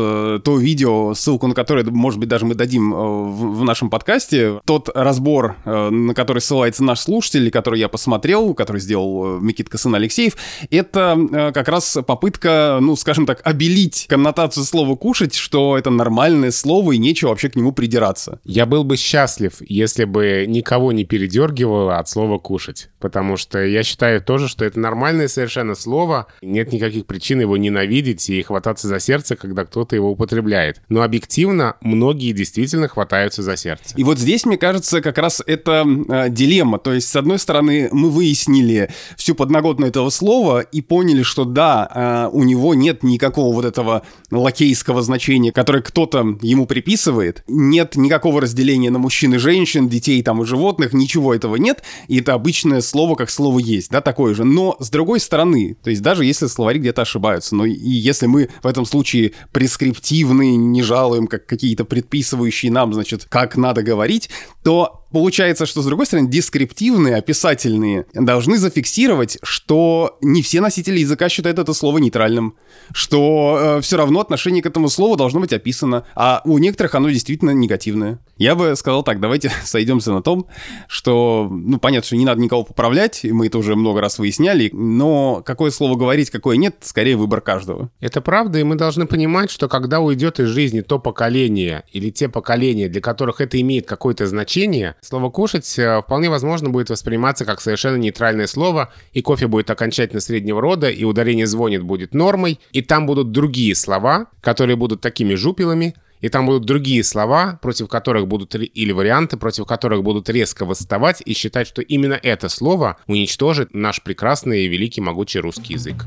то 0.46 0.60
видео, 0.60 1.16
ссылку 1.16 1.48
на 1.48 1.56
которое, 1.56 1.84
может 1.86 2.20
быть, 2.20 2.30
даже 2.30 2.46
мы 2.46 2.54
дадим 2.54 2.94
э, 2.94 2.98
в, 2.98 3.62
в 3.62 3.64
нашем 3.64 3.90
подкасте, 3.90 4.62
тот 4.66 4.90
разбор, 4.94 5.56
э, 5.66 5.90
на 5.90 6.14
который 6.14 6.38
ссылается 6.38 6.84
наш 6.84 7.00
слушатель, 7.00 7.50
который 7.50 7.80
я 7.80 7.90
посмотрел, 7.90 8.54
который 8.54 8.80
сделал 8.80 9.40
э, 9.40 9.42
Микитка 9.42 9.80
сын 9.80 9.96
Алексеев, 9.96 10.38
это 10.70 11.52
как 11.52 11.68
раз 11.68 11.98
попытка, 12.06 12.78
ну, 12.80 12.96
скажем 12.96 13.26
так, 13.26 13.42
обелить 13.44 14.06
коннотацию 14.08 14.66
слова 14.66 14.96
«кушать», 14.96 15.34
что 15.34 15.80
это 15.80 15.90
нормальное 15.90 16.52
слово 16.52 16.92
и 16.92 17.00
нечего 17.00 17.30
вообще 17.30 17.50
к 17.50 17.56
нему 17.56 17.72
придираться. 17.72 18.40
Я 18.44 18.68
был 18.68 18.84
бы 18.84 18.98
счастлив, 18.98 19.54
если 19.62 20.04
бы 20.04 20.46
никого 20.48 20.92
не 20.92 21.06
передергивало 21.06 21.98
от 21.98 22.08
слова 22.08 22.38
«кушать», 22.38 22.90
потому 23.00 23.36
что 23.36 23.66
я 23.66 23.82
считаю 23.82 24.22
тоже, 24.22 24.48
что 24.48 24.64
это 24.64 24.80
нормальное 24.80 25.28
совершенно 25.28 25.74
слово, 25.74 26.28
нет 26.44 26.72
никаких 26.72 27.08
причин 27.08 27.42
его 27.42 27.58
ненавидеть 27.58 28.30
и 28.30 28.44
хвататься 28.44 28.88
за 28.88 29.00
сердце, 29.00 29.36
когда 29.36 29.66
кто-то 29.66 29.96
его 29.96 30.12
употребляет 30.12 30.35
употребляет. 30.36 30.82
Но 30.90 31.02
объективно 31.02 31.76
многие 31.82 32.32
действительно 32.34 32.88
хватаются 32.88 33.42
за 33.42 33.58
сердце. 33.58 33.96
И 33.96 34.04
вот 34.04 34.20
здесь, 34.20 34.46
мне 34.46 34.58
кажется, 34.58 35.02
как 35.02 35.18
раз 35.18 35.42
это 35.46 35.86
э, 35.86 36.30
дилемма. 36.30 36.80
То 36.80 36.94
есть, 36.94 37.10
с 37.10 37.16
одной 37.16 37.40
стороны, 37.40 37.90
мы 37.92 38.10
выяснили 38.10 38.90
всю 39.18 39.36
подноготную 39.36 39.90
этого 39.90 40.10
слова 40.10 40.60
и 40.60 40.82
поняли, 40.82 41.24
что 41.24 41.46
да, 41.46 42.28
э, 42.32 42.36
у 42.36 42.44
него 42.44 42.76
нет 42.76 43.04
никакого 43.04 43.54
вот 43.54 43.66
этого 43.66 44.04
лакейского 44.32 45.02
значения, 45.02 45.52
которое 45.52 45.82
кто-то 45.82 46.38
ему 46.42 46.66
приписывает. 46.66 47.44
Нет 47.48 47.96
никакого 47.96 48.42
разделения 48.42 48.90
на 48.90 49.00
мужчин 49.00 49.34
и 49.36 49.38
женщин, 49.38 49.90
детей 49.90 50.22
там 50.24 50.42
и 50.42 50.46
животных, 50.46 50.94
ничего 50.94 51.34
этого 51.34 51.56
нет. 51.56 51.84
И 52.08 52.20
это 52.20 52.34
обычное 52.34 52.82
слово 52.82 53.16
как 53.16 53.30
слово 53.30 53.60
есть, 53.60 53.92
да, 53.92 54.02
такое 54.02 54.34
же. 54.36 54.44
Но 54.44 54.76
с 54.80 54.90
другой 54.90 55.20
стороны, 55.20 55.78
то 55.84 55.90
есть 55.90 56.02
даже 56.02 56.26
если 56.26 56.48
словари 56.48 56.80
где-то 56.80 57.04
ошибаются, 57.04 57.56
но 57.56 57.66
и 57.66 57.74
если 57.74 58.28
мы 58.28 58.50
в 58.62 58.68
этом 58.68 58.86
случае 58.86 59.34
прескриптивно 59.52 60.25
активны, 60.26 60.56
не 60.56 60.82
жалуем, 60.82 61.28
как 61.28 61.46
какие-то 61.46 61.86
предписывающие 61.86 62.72
нам, 62.72 62.94
значит, 62.94 63.26
как 63.30 63.58
надо 63.58 63.84
говорить, 63.84 64.30
то 64.64 65.05
Получается, 65.16 65.66
что, 65.66 65.82
с 65.82 65.86
другой 65.86 66.08
стороны, 66.08 66.28
дескриптивные, 66.28 67.16
описательные 67.16 68.06
должны 68.14 68.58
зафиксировать, 68.58 69.38
что 69.44 70.18
не 70.20 70.42
все 70.42 70.60
носители 70.60 71.00
языка 71.00 71.30
считают 71.30 71.58
это 71.58 71.74
слово 71.74 72.00
нейтральным, 72.00 72.56
что 72.92 73.78
э, 73.78 73.82
все 73.82 73.96
равно 73.96 74.20
отношение 74.20 74.62
к 74.62 74.66
этому 74.66 74.90
слову 74.90 75.16
должно 75.16 75.40
быть 75.40 75.54
описано, 75.54 76.04
а 76.16 76.42
у 76.44 76.58
некоторых 76.58 76.96
оно 76.96 77.10
действительно 77.10 77.52
негативное. 77.52 78.20
Я 78.38 78.56
бы 78.56 78.76
сказал 78.76 79.04
так, 79.04 79.22
давайте 79.22 79.54
сойдемся 79.64 80.12
на 80.12 80.22
том, 80.22 80.48
что, 80.90 81.48
ну, 81.50 81.80
понятно, 81.80 82.08
что 82.08 82.18
не 82.18 82.26
надо 82.26 82.42
никого 82.42 82.66
поправлять, 82.66 83.24
мы 83.24 83.48
это 83.48 83.58
уже 83.58 83.78
много 83.78 84.02
раз 84.02 84.20
выясняли, 84.20 84.70
но 84.74 85.42
какое 85.46 85.72
слово 85.72 85.96
говорить, 85.96 86.30
какое 86.30 86.58
нет, 86.58 86.76
скорее 86.82 87.16
выбор 87.16 87.40
каждого. 87.40 87.90
Это 88.02 88.20
правда, 88.20 88.60
и 88.60 88.64
мы 88.64 88.76
должны 88.76 89.06
понимать, 89.08 89.50
что 89.50 89.70
когда 89.70 90.02
уйдет 90.02 90.42
из 90.42 90.50
жизни 90.50 90.82
то 90.82 91.00
поколение 91.00 91.86
или 91.94 92.10
те 92.10 92.28
поколения, 92.28 92.90
для 92.90 93.00
которых 93.00 93.40
это 93.40 93.62
имеет 93.62 93.88
какое-то 93.88 94.28
значение, 94.28 94.96
Слово 95.06 95.30
«кушать» 95.30 95.78
э, 95.78 96.02
вполне 96.02 96.32
возможно 96.32 96.72
будет 96.72 96.90
восприниматься 96.90 97.46
как 97.46 97.62
совершенно 97.62 97.98
нейтральное 97.98 98.48
слово, 98.48 98.92
и 99.14 99.22
кофе 99.22 99.46
будет 99.46 99.70
окончательно 99.70 100.20
среднего 100.20 100.60
рода, 100.60 100.90
и 100.90 101.04
ударение 101.04 101.46
«звонит» 101.46 101.84
будет 101.84 102.16
нормой, 102.16 102.60
и 102.72 102.82
там 102.82 103.06
будут 103.06 103.32
другие 103.32 103.76
слова, 103.76 104.26
которые 104.42 104.78
будут 104.78 105.02
такими 105.02 105.36
жупелами, 105.36 105.94
и 106.22 106.30
там 106.30 106.48
будут 106.48 106.66
другие 106.66 107.04
слова, 107.04 107.60
против 107.62 107.88
которых 107.88 108.28
будут, 108.28 108.56
или 108.56 108.92
варианты, 108.92 109.38
против 109.38 109.68
которых 109.68 110.02
будут 110.02 110.28
резко 110.28 110.66
восставать 110.66 111.22
и 111.24 111.34
считать, 111.36 111.68
что 111.68 111.84
именно 111.84 112.20
это 112.24 112.50
слово 112.50 112.98
уничтожит 113.06 113.76
наш 113.76 114.02
прекрасный 114.02 114.64
и 114.64 114.68
великий 114.68 115.02
могучий 115.02 115.38
русский 115.38 115.74
язык. 115.74 116.04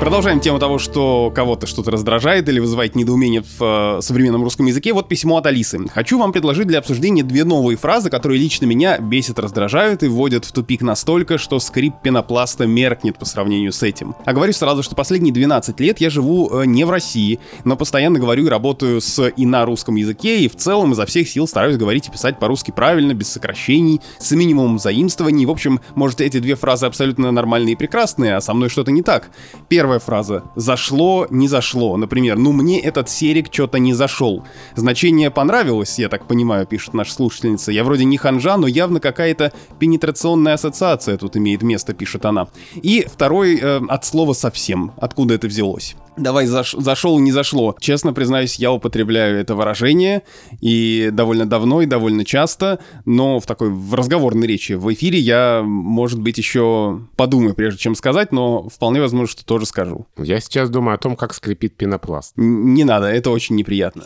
Продолжаем 0.00 0.38
тему 0.38 0.60
того, 0.60 0.78
что 0.78 1.32
кого-то 1.34 1.66
что-то 1.66 1.90
раздражает 1.90 2.48
или 2.48 2.60
вызывает 2.60 2.94
недоумение 2.94 3.42
в 3.42 3.98
э, 3.98 4.00
современном 4.00 4.44
русском 4.44 4.64
языке. 4.66 4.92
Вот 4.92 5.08
письмо 5.08 5.38
от 5.38 5.46
Алисы. 5.46 5.80
Хочу 5.92 6.20
вам 6.20 6.32
предложить 6.32 6.68
для 6.68 6.78
обсуждения 6.78 7.24
две 7.24 7.42
новые 7.42 7.76
фразы, 7.76 8.08
которые 8.08 8.40
лично 8.40 8.64
меня 8.64 8.98
бесят, 8.98 9.40
раздражают 9.40 10.04
и 10.04 10.08
вводят 10.08 10.44
в 10.44 10.52
тупик 10.52 10.82
настолько, 10.82 11.36
что 11.36 11.58
скрип 11.58 11.94
пенопласта 12.00 12.64
меркнет 12.66 13.18
по 13.18 13.24
сравнению 13.24 13.72
с 13.72 13.82
этим. 13.82 14.14
А 14.24 14.32
говорю 14.32 14.52
сразу, 14.52 14.84
что 14.84 14.94
последние 14.94 15.34
12 15.34 15.80
лет 15.80 16.00
я 16.00 16.10
живу 16.10 16.48
э, 16.48 16.64
не 16.64 16.84
в 16.84 16.90
России, 16.90 17.40
но 17.64 17.76
постоянно 17.76 18.20
говорю 18.20 18.46
и 18.46 18.48
работаю 18.48 19.00
с 19.00 19.28
и 19.28 19.46
на 19.46 19.66
русском 19.66 19.96
языке, 19.96 20.38
и 20.38 20.48
в 20.48 20.54
целом 20.54 20.92
изо 20.92 21.06
всех 21.06 21.28
сил 21.28 21.48
стараюсь 21.48 21.76
говорить 21.76 22.06
и 22.06 22.12
писать 22.12 22.38
по-русски 22.38 22.70
правильно, 22.70 23.14
без 23.14 23.28
сокращений, 23.28 24.00
с 24.20 24.30
минимумом 24.30 24.78
заимствований. 24.78 25.44
В 25.44 25.50
общем, 25.50 25.80
может, 25.96 26.20
эти 26.20 26.38
две 26.38 26.54
фразы 26.54 26.86
абсолютно 26.86 27.32
нормальные 27.32 27.72
и 27.72 27.76
прекрасные, 27.76 28.36
а 28.36 28.40
со 28.40 28.54
мной 28.54 28.68
что-то 28.68 28.92
не 28.92 29.02
так. 29.02 29.30
Первая 29.68 29.87
Первая 29.88 30.00
фраза. 30.00 30.42
Зашло, 30.54 31.26
не 31.30 31.48
зашло. 31.48 31.96
Например, 31.96 32.36
ну 32.36 32.52
мне 32.52 32.78
этот 32.78 33.08
серик 33.08 33.46
что-то 33.50 33.78
не 33.78 33.94
зашел. 33.94 34.44
Значение 34.76 35.30
понравилось, 35.30 35.98
я 35.98 36.10
так 36.10 36.26
понимаю, 36.26 36.66
пишет 36.66 36.92
наша 36.92 37.14
слушательница. 37.14 37.72
Я 37.72 37.84
вроде 37.84 38.04
не 38.04 38.18
ханжа, 38.18 38.58
но 38.58 38.66
явно 38.66 39.00
какая-то 39.00 39.50
пенетрационная 39.78 40.52
ассоциация 40.52 41.16
тут 41.16 41.38
имеет 41.38 41.62
место, 41.62 41.94
пишет 41.94 42.26
она. 42.26 42.48
И 42.74 43.06
второй 43.10 43.56
э, 43.56 43.80
от 43.88 44.04
слова 44.04 44.34
совсем. 44.34 44.92
Откуда 44.98 45.32
это 45.32 45.46
взялось? 45.46 45.96
Давай 46.18 46.46
заш 46.46 46.72
зашел, 46.72 47.18
не 47.18 47.32
зашло. 47.32 47.76
Честно 47.80 48.12
признаюсь, 48.12 48.56
я 48.56 48.72
употребляю 48.72 49.38
это 49.38 49.54
выражение 49.54 50.22
и 50.60 51.10
довольно 51.12 51.46
давно, 51.46 51.82
и 51.82 51.86
довольно 51.86 52.24
часто, 52.24 52.80
но 53.04 53.40
в 53.40 53.46
такой 53.46 53.70
в 53.70 53.94
разговорной 53.94 54.46
речи. 54.46 54.72
В 54.72 54.92
эфире 54.92 55.18
я, 55.18 55.62
может 55.64 56.20
быть, 56.20 56.38
еще 56.38 57.00
подумаю, 57.16 57.54
прежде 57.54 57.78
чем 57.80 57.94
сказать, 57.94 58.32
но 58.32 58.68
вполне 58.68 59.00
возможно, 59.00 59.28
что 59.28 59.44
тоже 59.44 59.66
скажу. 59.66 60.06
Я 60.16 60.40
сейчас 60.40 60.70
думаю 60.70 60.94
о 60.94 60.98
том, 60.98 61.16
как 61.16 61.34
скрипит 61.34 61.76
пенопласт. 61.76 62.32
Не 62.36 62.84
надо, 62.84 63.06
это 63.06 63.30
очень 63.30 63.56
неприятно. 63.56 64.04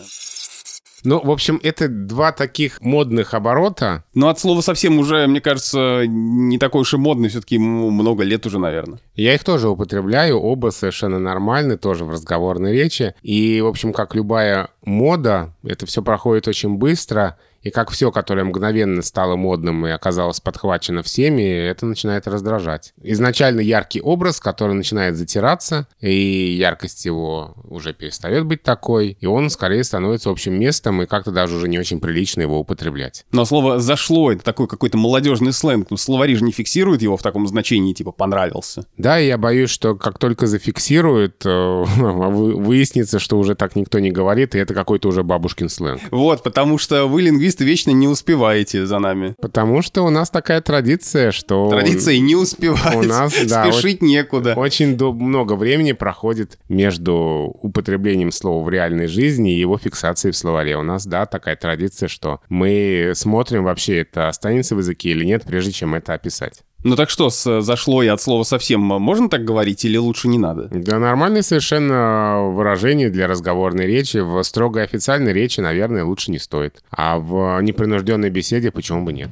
Ну, 1.04 1.20
в 1.22 1.30
общем, 1.30 1.60
это 1.62 1.88
два 1.88 2.32
таких 2.32 2.80
модных 2.80 3.34
оборота. 3.34 4.04
Ну, 4.14 4.28
от 4.28 4.38
слова 4.38 4.60
совсем 4.60 4.98
уже, 4.98 5.26
мне 5.26 5.40
кажется, 5.40 6.04
не 6.06 6.58
такой 6.58 6.82
уж 6.82 6.94
и 6.94 6.96
модный, 6.96 7.28
все-таки 7.28 7.56
ему 7.56 7.90
много 7.90 8.22
лет 8.22 8.46
уже, 8.46 8.58
наверное. 8.58 9.00
Я 9.14 9.34
их 9.34 9.44
тоже 9.44 9.68
употребляю, 9.68 10.38
оба 10.38 10.70
совершенно 10.70 11.18
нормальны, 11.18 11.76
тоже 11.76 12.04
в 12.04 12.10
разговорной 12.10 12.72
речи. 12.72 13.14
И, 13.22 13.60
в 13.60 13.66
общем, 13.66 13.92
как 13.92 14.14
любая 14.14 14.68
мода, 14.84 15.54
это 15.64 15.86
все 15.86 16.02
проходит 16.02 16.48
очень 16.48 16.76
быстро, 16.76 17.36
и 17.62 17.70
как 17.70 17.90
все, 17.90 18.10
которое 18.10 18.44
мгновенно 18.44 19.02
стало 19.02 19.36
модным 19.36 19.86
и 19.86 19.90
оказалось 19.90 20.40
подхвачено 20.40 21.02
всеми, 21.02 21.42
это 21.42 21.86
начинает 21.86 22.26
раздражать. 22.26 22.92
Изначально 23.02 23.60
яркий 23.60 24.00
образ, 24.00 24.40
который 24.40 24.74
начинает 24.74 25.16
затираться, 25.16 25.86
и 26.00 26.56
яркость 26.58 27.04
его 27.04 27.54
уже 27.64 27.92
перестает 27.92 28.46
быть 28.46 28.62
такой, 28.62 29.16
и 29.20 29.26
он 29.26 29.50
скорее 29.50 29.84
становится 29.84 30.30
общим 30.30 30.54
местом, 30.54 31.02
и 31.02 31.06
как-то 31.06 31.30
даже 31.30 31.56
уже 31.56 31.68
не 31.68 31.78
очень 31.78 32.00
прилично 32.00 32.42
его 32.42 32.58
употреблять. 32.58 33.24
Но 33.32 33.44
слово 33.44 33.78
«зашло»— 33.80 34.32
это 34.32 34.44
такой 34.44 34.66
какой-то 34.66 34.98
молодежный 34.98 35.52
сленг, 35.52 35.88
ну 35.90 35.96
словари 35.96 36.34
же 36.34 36.44
не 36.44 36.52
фиксируют 36.52 37.02
его 37.02 37.16
в 37.16 37.22
таком 37.22 37.46
значении, 37.46 37.92
типа 37.92 38.12
«понравился». 38.12 38.86
Да, 38.96 39.20
и 39.20 39.26
я 39.26 39.38
боюсь, 39.38 39.70
что 39.70 39.94
как 39.94 40.18
только 40.18 40.46
зафиксируют, 40.46 41.44
э, 41.44 41.84
выяснится, 41.96 43.18
что 43.18 43.38
уже 43.38 43.54
так 43.54 43.76
никто 43.76 43.98
не 43.98 44.10
говорит, 44.10 44.54
и 44.54 44.58
это 44.58 44.74
какой-то 44.74 45.08
уже 45.08 45.22
бабушкин 45.22 45.68
сленг. 45.68 46.00
Вот, 46.10 46.42
потому 46.42 46.78
что 46.78 47.06
вы 47.06 47.22
лингвист 47.22 47.51
лингвисты 47.52 47.64
вечно 47.64 47.90
не 47.90 48.08
успеваете 48.08 48.86
за 48.86 48.98
нами. 48.98 49.34
Потому 49.40 49.82
что 49.82 50.02
у 50.02 50.10
нас 50.10 50.30
такая 50.30 50.60
традиция, 50.60 51.32
что... 51.32 51.68
Традиция 51.70 52.18
не 52.18 52.34
успевать. 52.34 52.96
У 52.96 53.02
нас, 53.02 53.32
да, 53.46 53.70
Спешить 53.70 54.02
некуда. 54.02 54.54
Очень 54.54 54.96
много 54.96 55.54
времени 55.54 55.92
проходит 55.92 56.58
между 56.68 57.56
употреблением 57.62 58.32
слова 58.32 58.64
в 58.64 58.68
реальной 58.68 59.06
жизни 59.06 59.54
и 59.54 59.60
его 59.60 59.78
фиксацией 59.78 60.32
в 60.32 60.36
словаре. 60.36 60.76
У 60.76 60.82
нас, 60.82 61.06
да, 61.06 61.26
такая 61.26 61.56
традиция, 61.56 62.08
что 62.08 62.40
мы 62.48 63.12
смотрим 63.14 63.64
вообще, 63.64 64.00
это 64.00 64.28
останется 64.28 64.74
в 64.74 64.78
языке 64.78 65.10
или 65.10 65.24
нет, 65.24 65.44
прежде 65.44 65.72
чем 65.72 65.94
это 65.94 66.14
описать. 66.14 66.62
Ну 66.84 66.96
так 66.96 67.10
что, 67.10 67.30
с, 67.30 67.60
зашло 67.60 68.02
я 68.02 68.14
от 68.14 68.20
слова 68.20 68.42
совсем, 68.42 68.80
можно 68.80 69.28
так 69.28 69.44
говорить 69.44 69.84
или 69.84 69.96
лучше 69.96 70.28
не 70.28 70.38
надо? 70.38 70.68
Да 70.72 70.98
нормальное 70.98 71.42
совершенно 71.42 72.50
выражение 72.52 73.08
для 73.08 73.28
разговорной 73.28 73.86
речи. 73.86 74.18
В 74.18 74.42
строгой 74.42 74.82
официальной 74.84 75.32
речи, 75.32 75.60
наверное, 75.60 76.04
лучше 76.04 76.30
не 76.32 76.38
стоит. 76.38 76.82
А 76.90 77.18
в 77.18 77.60
непринужденной 77.60 78.30
беседе 78.30 78.70
почему 78.72 79.04
бы 79.04 79.12
нет? 79.12 79.30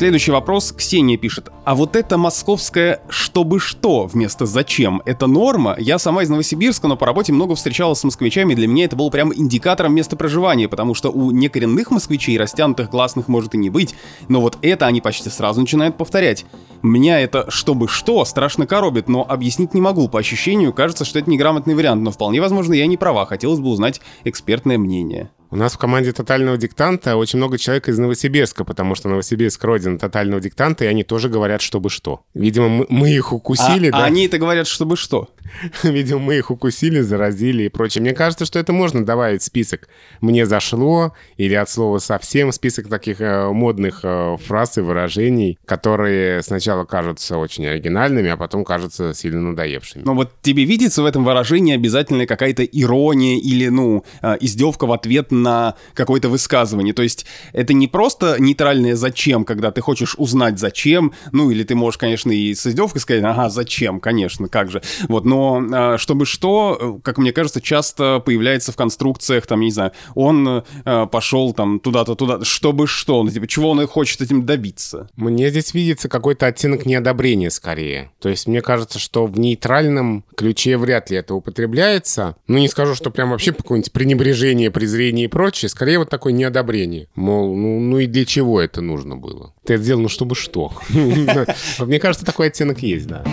Следующий 0.00 0.30
вопрос. 0.30 0.72
Ксения 0.72 1.18
пишет. 1.18 1.50
А 1.66 1.74
вот 1.74 1.94
это 1.94 2.16
московское 2.16 3.02
«чтобы 3.10 3.60
что» 3.60 4.06
вместо 4.06 4.46
«зачем»— 4.46 5.02
это 5.04 5.26
норма? 5.26 5.76
Я 5.78 5.98
сама 5.98 6.22
из 6.22 6.30
Новосибирска, 6.30 6.88
но 6.88 6.96
по 6.96 7.04
работе 7.04 7.34
много 7.34 7.54
встречалась 7.54 7.98
с 7.98 8.04
москвичами, 8.04 8.54
для 8.54 8.66
меня 8.66 8.86
это 8.86 8.96
было 8.96 9.10
прям 9.10 9.30
индикатором 9.30 9.94
места 9.94 10.16
проживания, 10.16 10.68
потому 10.68 10.94
что 10.94 11.10
у 11.10 11.32
некоренных 11.32 11.90
москвичей 11.90 12.38
растянутых 12.38 12.88
гласных 12.88 13.28
может 13.28 13.54
и 13.54 13.58
не 13.58 13.68
быть, 13.68 13.94
но 14.28 14.40
вот 14.40 14.56
это 14.62 14.86
они 14.86 15.02
почти 15.02 15.28
сразу 15.28 15.60
начинают 15.60 15.98
повторять. 15.98 16.46
Меня 16.82 17.20
это 17.20 17.50
«чтобы 17.50 17.86
что» 17.86 18.24
страшно 18.24 18.66
коробит, 18.66 19.06
но 19.06 19.26
объяснить 19.28 19.74
не 19.74 19.82
могу. 19.82 20.08
По 20.08 20.20
ощущению 20.20 20.72
кажется, 20.72 21.04
что 21.04 21.18
это 21.18 21.28
неграмотный 21.28 21.74
вариант, 21.74 22.00
но 22.00 22.10
вполне 22.10 22.40
возможно 22.40 22.72
я 22.72 22.86
не 22.86 22.96
права. 22.96 23.26
Хотелось 23.26 23.60
бы 23.60 23.68
узнать 23.68 24.00
экспертное 24.24 24.78
мнение. 24.78 25.28
У 25.52 25.56
нас 25.56 25.72
в 25.72 25.78
команде 25.78 26.12
тотального 26.12 26.56
диктанта 26.56 27.16
очень 27.16 27.38
много 27.38 27.58
человек 27.58 27.88
из 27.88 27.98
Новосибирска, 27.98 28.64
потому 28.64 28.94
что 28.94 29.08
Новосибирск 29.08 29.62
родина 29.64 29.98
тотального 29.98 30.40
диктанта, 30.40 30.84
и 30.84 30.86
они 30.86 31.02
тоже 31.02 31.28
говорят, 31.28 31.60
чтобы 31.60 31.90
что. 31.90 32.20
Видимо, 32.34 32.86
мы, 32.88 33.10
их 33.10 33.32
укусили, 33.32 33.88
а, 33.88 33.92
да? 33.92 33.98
А 33.98 34.04
они 34.04 34.26
это 34.26 34.38
говорят, 34.38 34.68
чтобы 34.68 34.96
что? 34.96 35.28
Видимо, 35.82 36.20
мы 36.20 36.36
их 36.36 36.50
укусили, 36.50 37.00
заразили 37.00 37.64
и 37.64 37.68
прочее. 37.68 38.02
Мне 38.02 38.12
кажется, 38.12 38.44
что 38.44 38.58
это 38.58 38.72
можно 38.72 39.04
добавить 39.04 39.42
в 39.42 39.44
список 39.44 39.88
«мне 40.20 40.46
зашло» 40.46 41.14
или 41.36 41.54
от 41.54 41.68
слова 41.68 41.98
«совсем» 41.98 42.52
список 42.52 42.88
таких 42.88 43.20
э, 43.20 43.50
модных 43.50 44.00
э, 44.02 44.36
фраз 44.44 44.78
и 44.78 44.80
выражений, 44.80 45.58
которые 45.64 46.42
сначала 46.42 46.84
кажутся 46.84 47.38
очень 47.38 47.66
оригинальными, 47.66 48.30
а 48.30 48.36
потом 48.36 48.64
кажутся 48.64 49.14
сильно 49.14 49.40
надоевшими. 49.50 50.02
Но 50.04 50.14
вот 50.14 50.32
тебе 50.42 50.64
видится 50.64 51.02
в 51.02 51.06
этом 51.06 51.24
выражении 51.24 51.74
обязательно 51.74 52.26
какая-то 52.26 52.64
ирония 52.64 53.38
или, 53.38 53.68
ну, 53.68 54.04
э, 54.22 54.36
издевка 54.40 54.86
в 54.86 54.92
ответ 54.92 55.30
на 55.30 55.74
какое-то 55.94 56.28
высказывание. 56.28 56.94
То 56.94 57.02
есть 57.02 57.26
это 57.52 57.74
не 57.74 57.88
просто 57.88 58.36
нейтральное 58.38 58.96
«зачем», 58.96 59.44
когда 59.44 59.70
ты 59.70 59.80
хочешь 59.80 60.14
узнать 60.16 60.58
«зачем», 60.58 61.12
ну, 61.32 61.50
или 61.50 61.62
ты 61.64 61.74
можешь, 61.74 61.98
конечно, 61.98 62.30
и 62.30 62.54
с 62.54 62.66
издевкой 62.66 63.00
сказать 63.00 63.24
«ага, 63.24 63.50
зачем, 63.50 64.00
конечно, 64.00 64.48
как 64.48 64.70
же». 64.70 64.82
Вот, 65.08 65.24
но 65.24 65.39
а, 65.72 65.98
чтобы 65.98 66.26
что, 66.26 67.00
как 67.02 67.18
мне 67.18 67.32
кажется, 67.32 67.60
часто 67.60 68.20
появляется 68.20 68.72
в 68.72 68.76
конструкциях, 68.76 69.46
там, 69.46 69.60
не 69.60 69.70
знаю, 69.70 69.92
он 70.14 70.64
э, 70.84 71.06
пошел 71.10 71.52
там 71.52 71.80
туда-то, 71.80 72.14
туда, 72.14 72.44
чтобы 72.44 72.86
что, 72.86 73.22
ну, 73.22 73.30
типа, 73.30 73.46
чего 73.46 73.70
он 73.70 73.86
хочет 73.86 74.20
этим 74.20 74.44
добиться. 74.44 75.08
Мне 75.16 75.50
здесь 75.50 75.74
видится 75.74 76.08
какой-то 76.08 76.46
оттенок 76.46 76.86
неодобрения 76.86 77.50
скорее. 77.50 78.10
То 78.20 78.28
есть 78.28 78.46
мне 78.46 78.62
кажется, 78.62 78.98
что 78.98 79.26
в 79.26 79.38
нейтральном 79.38 80.24
ключе 80.36 80.76
вряд 80.76 81.10
ли 81.10 81.16
это 81.18 81.34
употребляется. 81.34 82.36
Ну, 82.46 82.58
не 82.58 82.68
скажу, 82.68 82.94
что 82.94 83.10
прям 83.10 83.30
вообще 83.30 83.52
какое-нибудь 83.52 83.92
пренебрежение, 83.92 84.70
презрение 84.70 85.26
и 85.26 85.28
прочее. 85.28 85.68
Скорее 85.68 85.98
вот 85.98 86.10
такое 86.10 86.32
неодобрение. 86.32 87.08
Мол, 87.14 87.54
ну, 87.56 87.80
ну 87.80 87.98
и 87.98 88.06
для 88.06 88.24
чего 88.24 88.60
это 88.60 88.80
нужно 88.80 89.16
было? 89.16 89.54
Ты 89.64 89.74
это 89.74 89.82
сделал, 89.82 90.02
ну, 90.02 90.08
чтобы 90.08 90.34
что? 90.34 90.72
Мне 90.90 91.98
кажется, 92.00 92.26
такой 92.26 92.48
оттенок 92.48 92.80
есть, 92.80 93.06
да. 93.06 93.24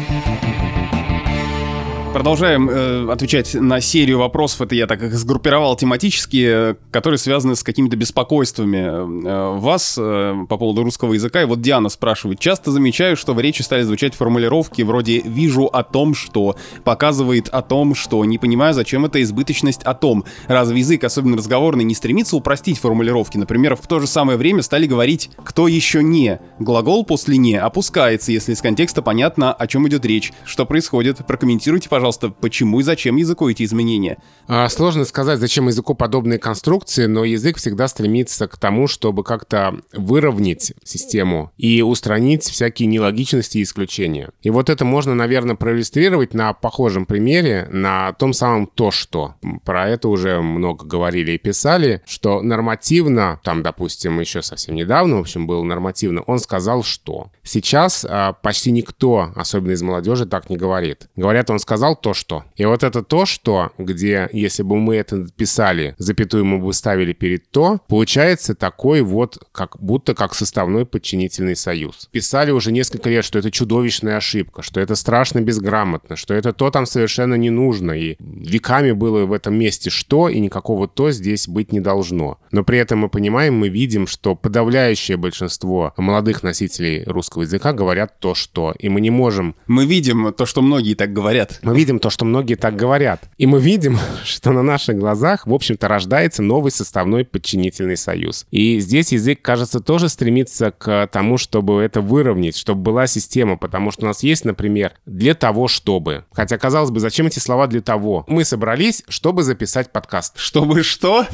Продолжаем 2.17 2.67
э, 2.67 3.11
отвечать 3.11 3.53
на 3.53 3.79
серию 3.79 4.17
вопросов. 4.17 4.61
Это 4.61 4.73
я 4.73 4.87
так 4.87 5.03
их 5.03 5.13
сгруппировал 5.13 5.75
тематически, 5.75 6.71
э, 6.71 6.75
которые 6.89 7.19
связаны 7.19 7.55
с 7.55 7.61
какими-то 7.61 7.95
беспокойствами 7.95 8.77
э, 8.77 9.59
вас 9.59 9.99
э, 9.99 10.33
по 10.49 10.57
поводу 10.57 10.81
русского 10.81 11.13
языка. 11.13 11.43
И 11.43 11.45
вот 11.45 11.61
Диана 11.61 11.89
спрашивает. 11.89 12.39
Часто 12.39 12.71
замечаю, 12.71 13.17
что 13.17 13.35
в 13.35 13.39
речи 13.39 13.61
стали 13.61 13.83
звучать 13.83 14.15
формулировки 14.15 14.81
вроде 14.81 15.19
«вижу 15.19 15.65
о 15.65 15.83
том, 15.83 16.15
что», 16.15 16.55
«показывает 16.83 17.49
о 17.49 17.61
том, 17.61 17.93
что», 17.93 18.25
«не 18.25 18.39
понимаю, 18.39 18.73
зачем 18.73 19.05
это 19.05 19.21
избыточность 19.21 19.83
о 19.83 19.93
том». 19.93 20.25
Разве 20.47 20.79
язык, 20.79 21.03
особенно 21.03 21.37
разговорный, 21.37 21.83
не 21.83 21.93
стремится 21.93 22.35
упростить 22.35 22.79
формулировки? 22.79 23.37
Например, 23.37 23.75
в 23.75 23.85
то 23.85 23.99
же 23.99 24.07
самое 24.07 24.39
время 24.39 24.63
стали 24.63 24.87
говорить 24.87 25.29
«кто 25.43 25.67
еще 25.67 26.01
не». 26.01 26.39
Глагол 26.57 27.05
после 27.05 27.37
«не» 27.37 27.57
опускается, 27.57 28.31
если 28.31 28.53
из 28.53 28.61
контекста 28.61 29.03
понятно, 29.03 29.53
о 29.53 29.67
чем 29.67 29.87
идет 29.87 30.03
речь. 30.03 30.33
Что 30.45 30.65
происходит? 30.65 31.23
Прокомментируйте, 31.27 31.87
пожалуйста, 31.89 32.06
пожалуйста, 32.07 32.29
почему 32.29 32.79
и 32.79 32.83
зачем 32.83 33.17
языку 33.17 33.49
эти 33.49 33.63
изменения? 33.63 34.17
А, 34.47 34.69
сложно 34.69 35.03
сказать, 35.03 35.39
зачем 35.39 35.67
языку 35.67 35.93
подобные 35.93 36.39
конструкции, 36.39 37.05
но 37.05 37.25
язык 37.25 37.57
всегда 37.57 37.89
стремится 37.89 38.47
к 38.47 38.57
тому, 38.57 38.87
чтобы 38.87 39.25
как-то 39.25 39.81
выровнять 39.91 40.71
систему 40.85 41.51
и 41.57 41.81
устранить 41.81 42.43
всякие 42.43 42.87
нелогичности 42.87 43.57
и 43.57 43.63
исключения. 43.63 44.29
И 44.41 44.49
вот 44.49 44.69
это 44.69 44.85
можно, 44.85 45.15
наверное, 45.15 45.55
проиллюстрировать 45.55 46.33
на 46.33 46.53
похожем 46.53 47.05
примере, 47.05 47.67
на 47.71 48.13
том 48.13 48.31
самом 48.31 48.67
«то, 48.67 48.89
что». 48.89 49.35
Про 49.65 49.89
это 49.89 50.07
уже 50.07 50.39
много 50.39 50.85
говорили 50.85 51.33
и 51.33 51.37
писали, 51.37 52.01
что 52.05 52.41
нормативно, 52.41 53.41
там, 53.43 53.63
допустим, 53.63 54.17
еще 54.21 54.41
совсем 54.41 54.75
недавно, 54.75 55.17
в 55.17 55.21
общем, 55.21 55.45
был 55.45 55.63
нормативно, 55.65 56.21
он 56.21 56.39
сказал, 56.39 56.83
что. 56.83 57.31
Сейчас 57.43 58.05
а, 58.07 58.31
почти 58.31 58.71
никто, 58.71 59.33
особенно 59.35 59.71
из 59.71 59.81
молодежи, 59.81 60.25
так 60.25 60.49
не 60.49 60.55
говорит. 60.55 61.09
Говорят, 61.17 61.49
он 61.49 61.59
сказал 61.59 61.86
то, 61.95 62.13
что. 62.13 62.43
И 62.55 62.65
вот 62.65 62.83
это 62.83 63.03
то, 63.03 63.25
что, 63.25 63.71
где, 63.77 64.29
если 64.33 64.63
бы 64.63 64.77
мы 64.77 64.95
это 64.95 65.27
писали, 65.35 65.95
запятую 65.97 66.45
мы 66.45 66.59
бы 66.59 66.73
ставили 66.73 67.13
перед 67.13 67.49
то, 67.49 67.79
получается 67.87 68.55
такой 68.55 69.01
вот, 69.01 69.37
как 69.51 69.79
будто 69.79 70.13
как 70.13 70.35
составной 70.35 70.85
подчинительный 70.85 71.55
союз. 71.55 72.09
Писали 72.11 72.51
уже 72.51 72.71
несколько 72.71 73.09
лет, 73.09 73.25
что 73.25 73.39
это 73.39 73.51
чудовищная 73.51 74.17
ошибка, 74.17 74.61
что 74.61 74.79
это 74.79 74.95
страшно 74.95 75.41
безграмотно, 75.41 76.15
что 76.15 76.33
это 76.33 76.53
то 76.53 76.69
там 76.71 76.85
совершенно 76.85 77.35
не 77.35 77.49
нужно, 77.49 77.91
и 77.91 78.15
веками 78.19 78.91
было 78.91 79.25
в 79.25 79.33
этом 79.33 79.55
месте 79.55 79.89
что, 79.89 80.29
и 80.29 80.39
никакого 80.39 80.87
то 80.87 81.11
здесь 81.11 81.47
быть 81.47 81.71
не 81.71 81.79
должно. 81.79 82.39
Но 82.51 82.63
при 82.63 82.79
этом 82.79 82.99
мы 82.99 83.09
понимаем, 83.09 83.55
мы 83.55 83.69
видим, 83.69 84.07
что 84.07 84.35
подавляющее 84.35 85.17
большинство 85.17 85.93
молодых 85.97 86.43
носителей 86.43 87.03
русского 87.05 87.43
языка 87.43 87.73
говорят 87.73 88.19
то, 88.19 88.35
что, 88.35 88.73
и 88.77 88.89
мы 88.89 89.01
не 89.01 89.09
можем... 89.09 89.55
Мы 89.67 89.85
видим 89.85 90.33
то, 90.33 90.45
что 90.45 90.61
многие 90.61 90.95
так 90.95 91.13
говорят. 91.13 91.59
Мы 91.61 91.76
видим 91.77 91.99
то, 91.99 92.09
что 92.09 92.25
многие 92.25 92.55
так 92.55 92.75
говорят. 92.75 93.29
И 93.37 93.45
мы 93.45 93.59
видим, 93.61 93.99
что 94.23 94.51
на 94.51 94.63
наших 94.63 94.97
глазах, 94.97 95.45
в 95.45 95.53
общем-то, 95.53 95.87
рождается 95.87 96.41
новый 96.41 96.71
составной 96.71 97.23
подчинительный 97.23 97.97
союз. 97.97 98.45
И 98.51 98.79
здесь 98.79 99.11
язык, 99.11 99.41
кажется, 99.41 99.79
тоже 99.79 100.09
стремится 100.09 100.71
к 100.71 101.07
тому, 101.11 101.37
чтобы 101.37 101.81
это 101.81 102.01
выровнять, 102.01 102.57
чтобы 102.57 102.81
была 102.81 103.05
система, 103.07 103.57
потому 103.57 103.91
что 103.91 104.05
у 104.05 104.07
нас 104.07 104.23
есть, 104.23 104.43
например, 104.43 104.93
«для 105.05 105.35
того, 105.35 105.67
чтобы». 105.67 106.25
Хотя, 106.31 106.57
казалось 106.57 106.89
бы, 106.89 106.99
зачем 106.99 107.27
эти 107.27 107.39
слова 107.39 107.67
«для 107.67 107.81
того»? 107.81 108.25
Мы 108.27 108.43
собрались, 108.43 109.03
чтобы 109.07 109.43
записать 109.43 109.91
подкаст. 109.91 110.33
Чтобы 110.47 110.81
что? 110.81 111.25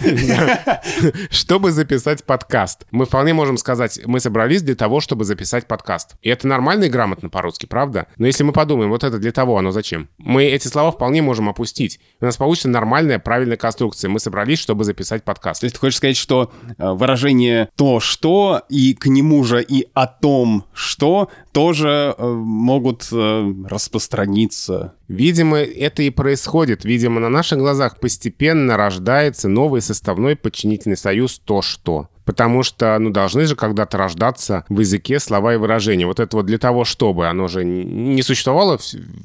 Чтобы 1.29 1.71
записать 1.71 2.23
подкаст. 2.23 2.85
Мы 2.91 3.05
вполне 3.05 3.33
можем 3.33 3.57
сказать, 3.57 4.01
мы 4.05 4.19
собрались 4.19 4.61
для 4.61 4.75
того, 4.75 4.99
чтобы 4.99 5.23
записать 5.23 5.67
подкаст. 5.67 6.15
И 6.21 6.29
это 6.29 6.47
нормально 6.47 6.85
и 6.85 6.89
грамотно 6.89 7.29
по-русски, 7.29 7.65
правда? 7.65 8.07
Но 8.17 8.27
если 8.27 8.43
мы 8.43 8.51
подумаем, 8.51 8.89
вот 8.89 9.03
это 9.03 9.19
для 9.19 9.31
того, 9.31 9.57
оно 9.57 9.71
зачем? 9.71 10.09
Мы 10.33 10.45
эти 10.45 10.67
слова 10.67 10.91
вполне 10.91 11.21
можем 11.21 11.47
опустить. 11.47 11.99
У 12.19 12.25
нас 12.25 12.37
получится 12.37 12.67
нормальная, 12.67 13.19
правильная 13.19 13.55
конструкция. 13.55 14.09
Мы 14.09 14.19
собрались, 14.19 14.57
чтобы 14.57 14.83
записать 14.83 15.23
подкаст. 15.23 15.61
То 15.61 15.65
есть 15.65 15.75
ты 15.75 15.79
хочешь 15.79 15.97
сказать, 15.97 16.17
что 16.17 16.51
э, 16.79 16.91
выражение 16.91 17.69
«то, 17.75 17.99
что» 17.99 18.63
и 18.67 18.95
к 18.95 19.05
нему 19.05 19.43
же 19.43 19.61
и 19.61 19.87
«о 19.93 20.07
том, 20.07 20.65
что» 20.73 21.29
тоже 21.51 22.15
э, 22.17 22.25
могут 22.25 23.07
э, 23.11 23.53
распространиться. 23.69 24.95
Видимо, 25.07 25.59
это 25.59 26.01
и 26.01 26.09
происходит. 26.09 26.83
Видимо, 26.83 27.19
на 27.19 27.29
наших 27.29 27.59
глазах 27.59 27.99
постепенно 27.99 28.75
рождается 28.75 29.47
новый 29.47 29.81
составной 29.81 30.35
подчинительный 30.35 30.97
союз 30.97 31.37
«то, 31.37 31.61
что». 31.61 32.09
Потому 32.25 32.63
что, 32.63 32.97
ну, 32.99 33.09
должны 33.09 33.45
же 33.45 33.55
когда-то 33.55 33.97
рождаться 33.97 34.65
в 34.69 34.79
языке 34.79 35.19
слова 35.19 35.53
и 35.53 35.57
выражения. 35.57 36.05
Вот 36.05 36.19
это 36.19 36.37
вот 36.37 36.45
для 36.45 36.57
того, 36.57 36.85
чтобы 36.85 37.27
оно 37.27 37.47
же 37.47 37.65
не 37.65 38.21
существовало 38.21 38.79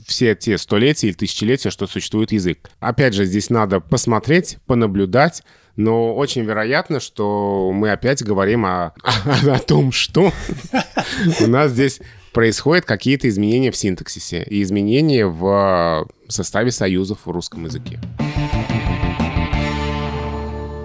все 0.07 0.35
те 0.35 0.59
столетия 0.59 1.09
или 1.09 1.15
тысячелетия, 1.15 1.71
что 1.71 1.87
существует 1.87 2.33
язык. 2.33 2.71
Опять 2.81 3.15
же, 3.15 3.25
здесь 3.25 3.51
надо 3.51 3.81
посмотреть, 3.81 4.59
понаблюдать, 4.67 5.43
но 5.77 6.13
очень 6.15 6.43
вероятно, 6.43 6.99
что 6.99 7.71
мы 7.73 7.93
опять 7.93 8.25
говорим 8.25 8.67
о, 8.67 8.95
о, 9.05 9.55
о 9.55 9.59
том, 9.61 9.93
что 9.93 10.33
у 11.41 11.47
нас 11.47 11.71
здесь 11.71 12.01
происходят 12.33 12.85
какие-то 12.85 13.29
изменения 13.29 13.71
в 13.71 13.77
синтаксисе 13.77 14.43
и 14.43 14.63
изменения 14.63 15.27
в 15.27 16.09
составе 16.29 16.73
союзов 16.73 17.21
в 17.25 17.31
русском 17.31 17.65
языке. 17.65 18.01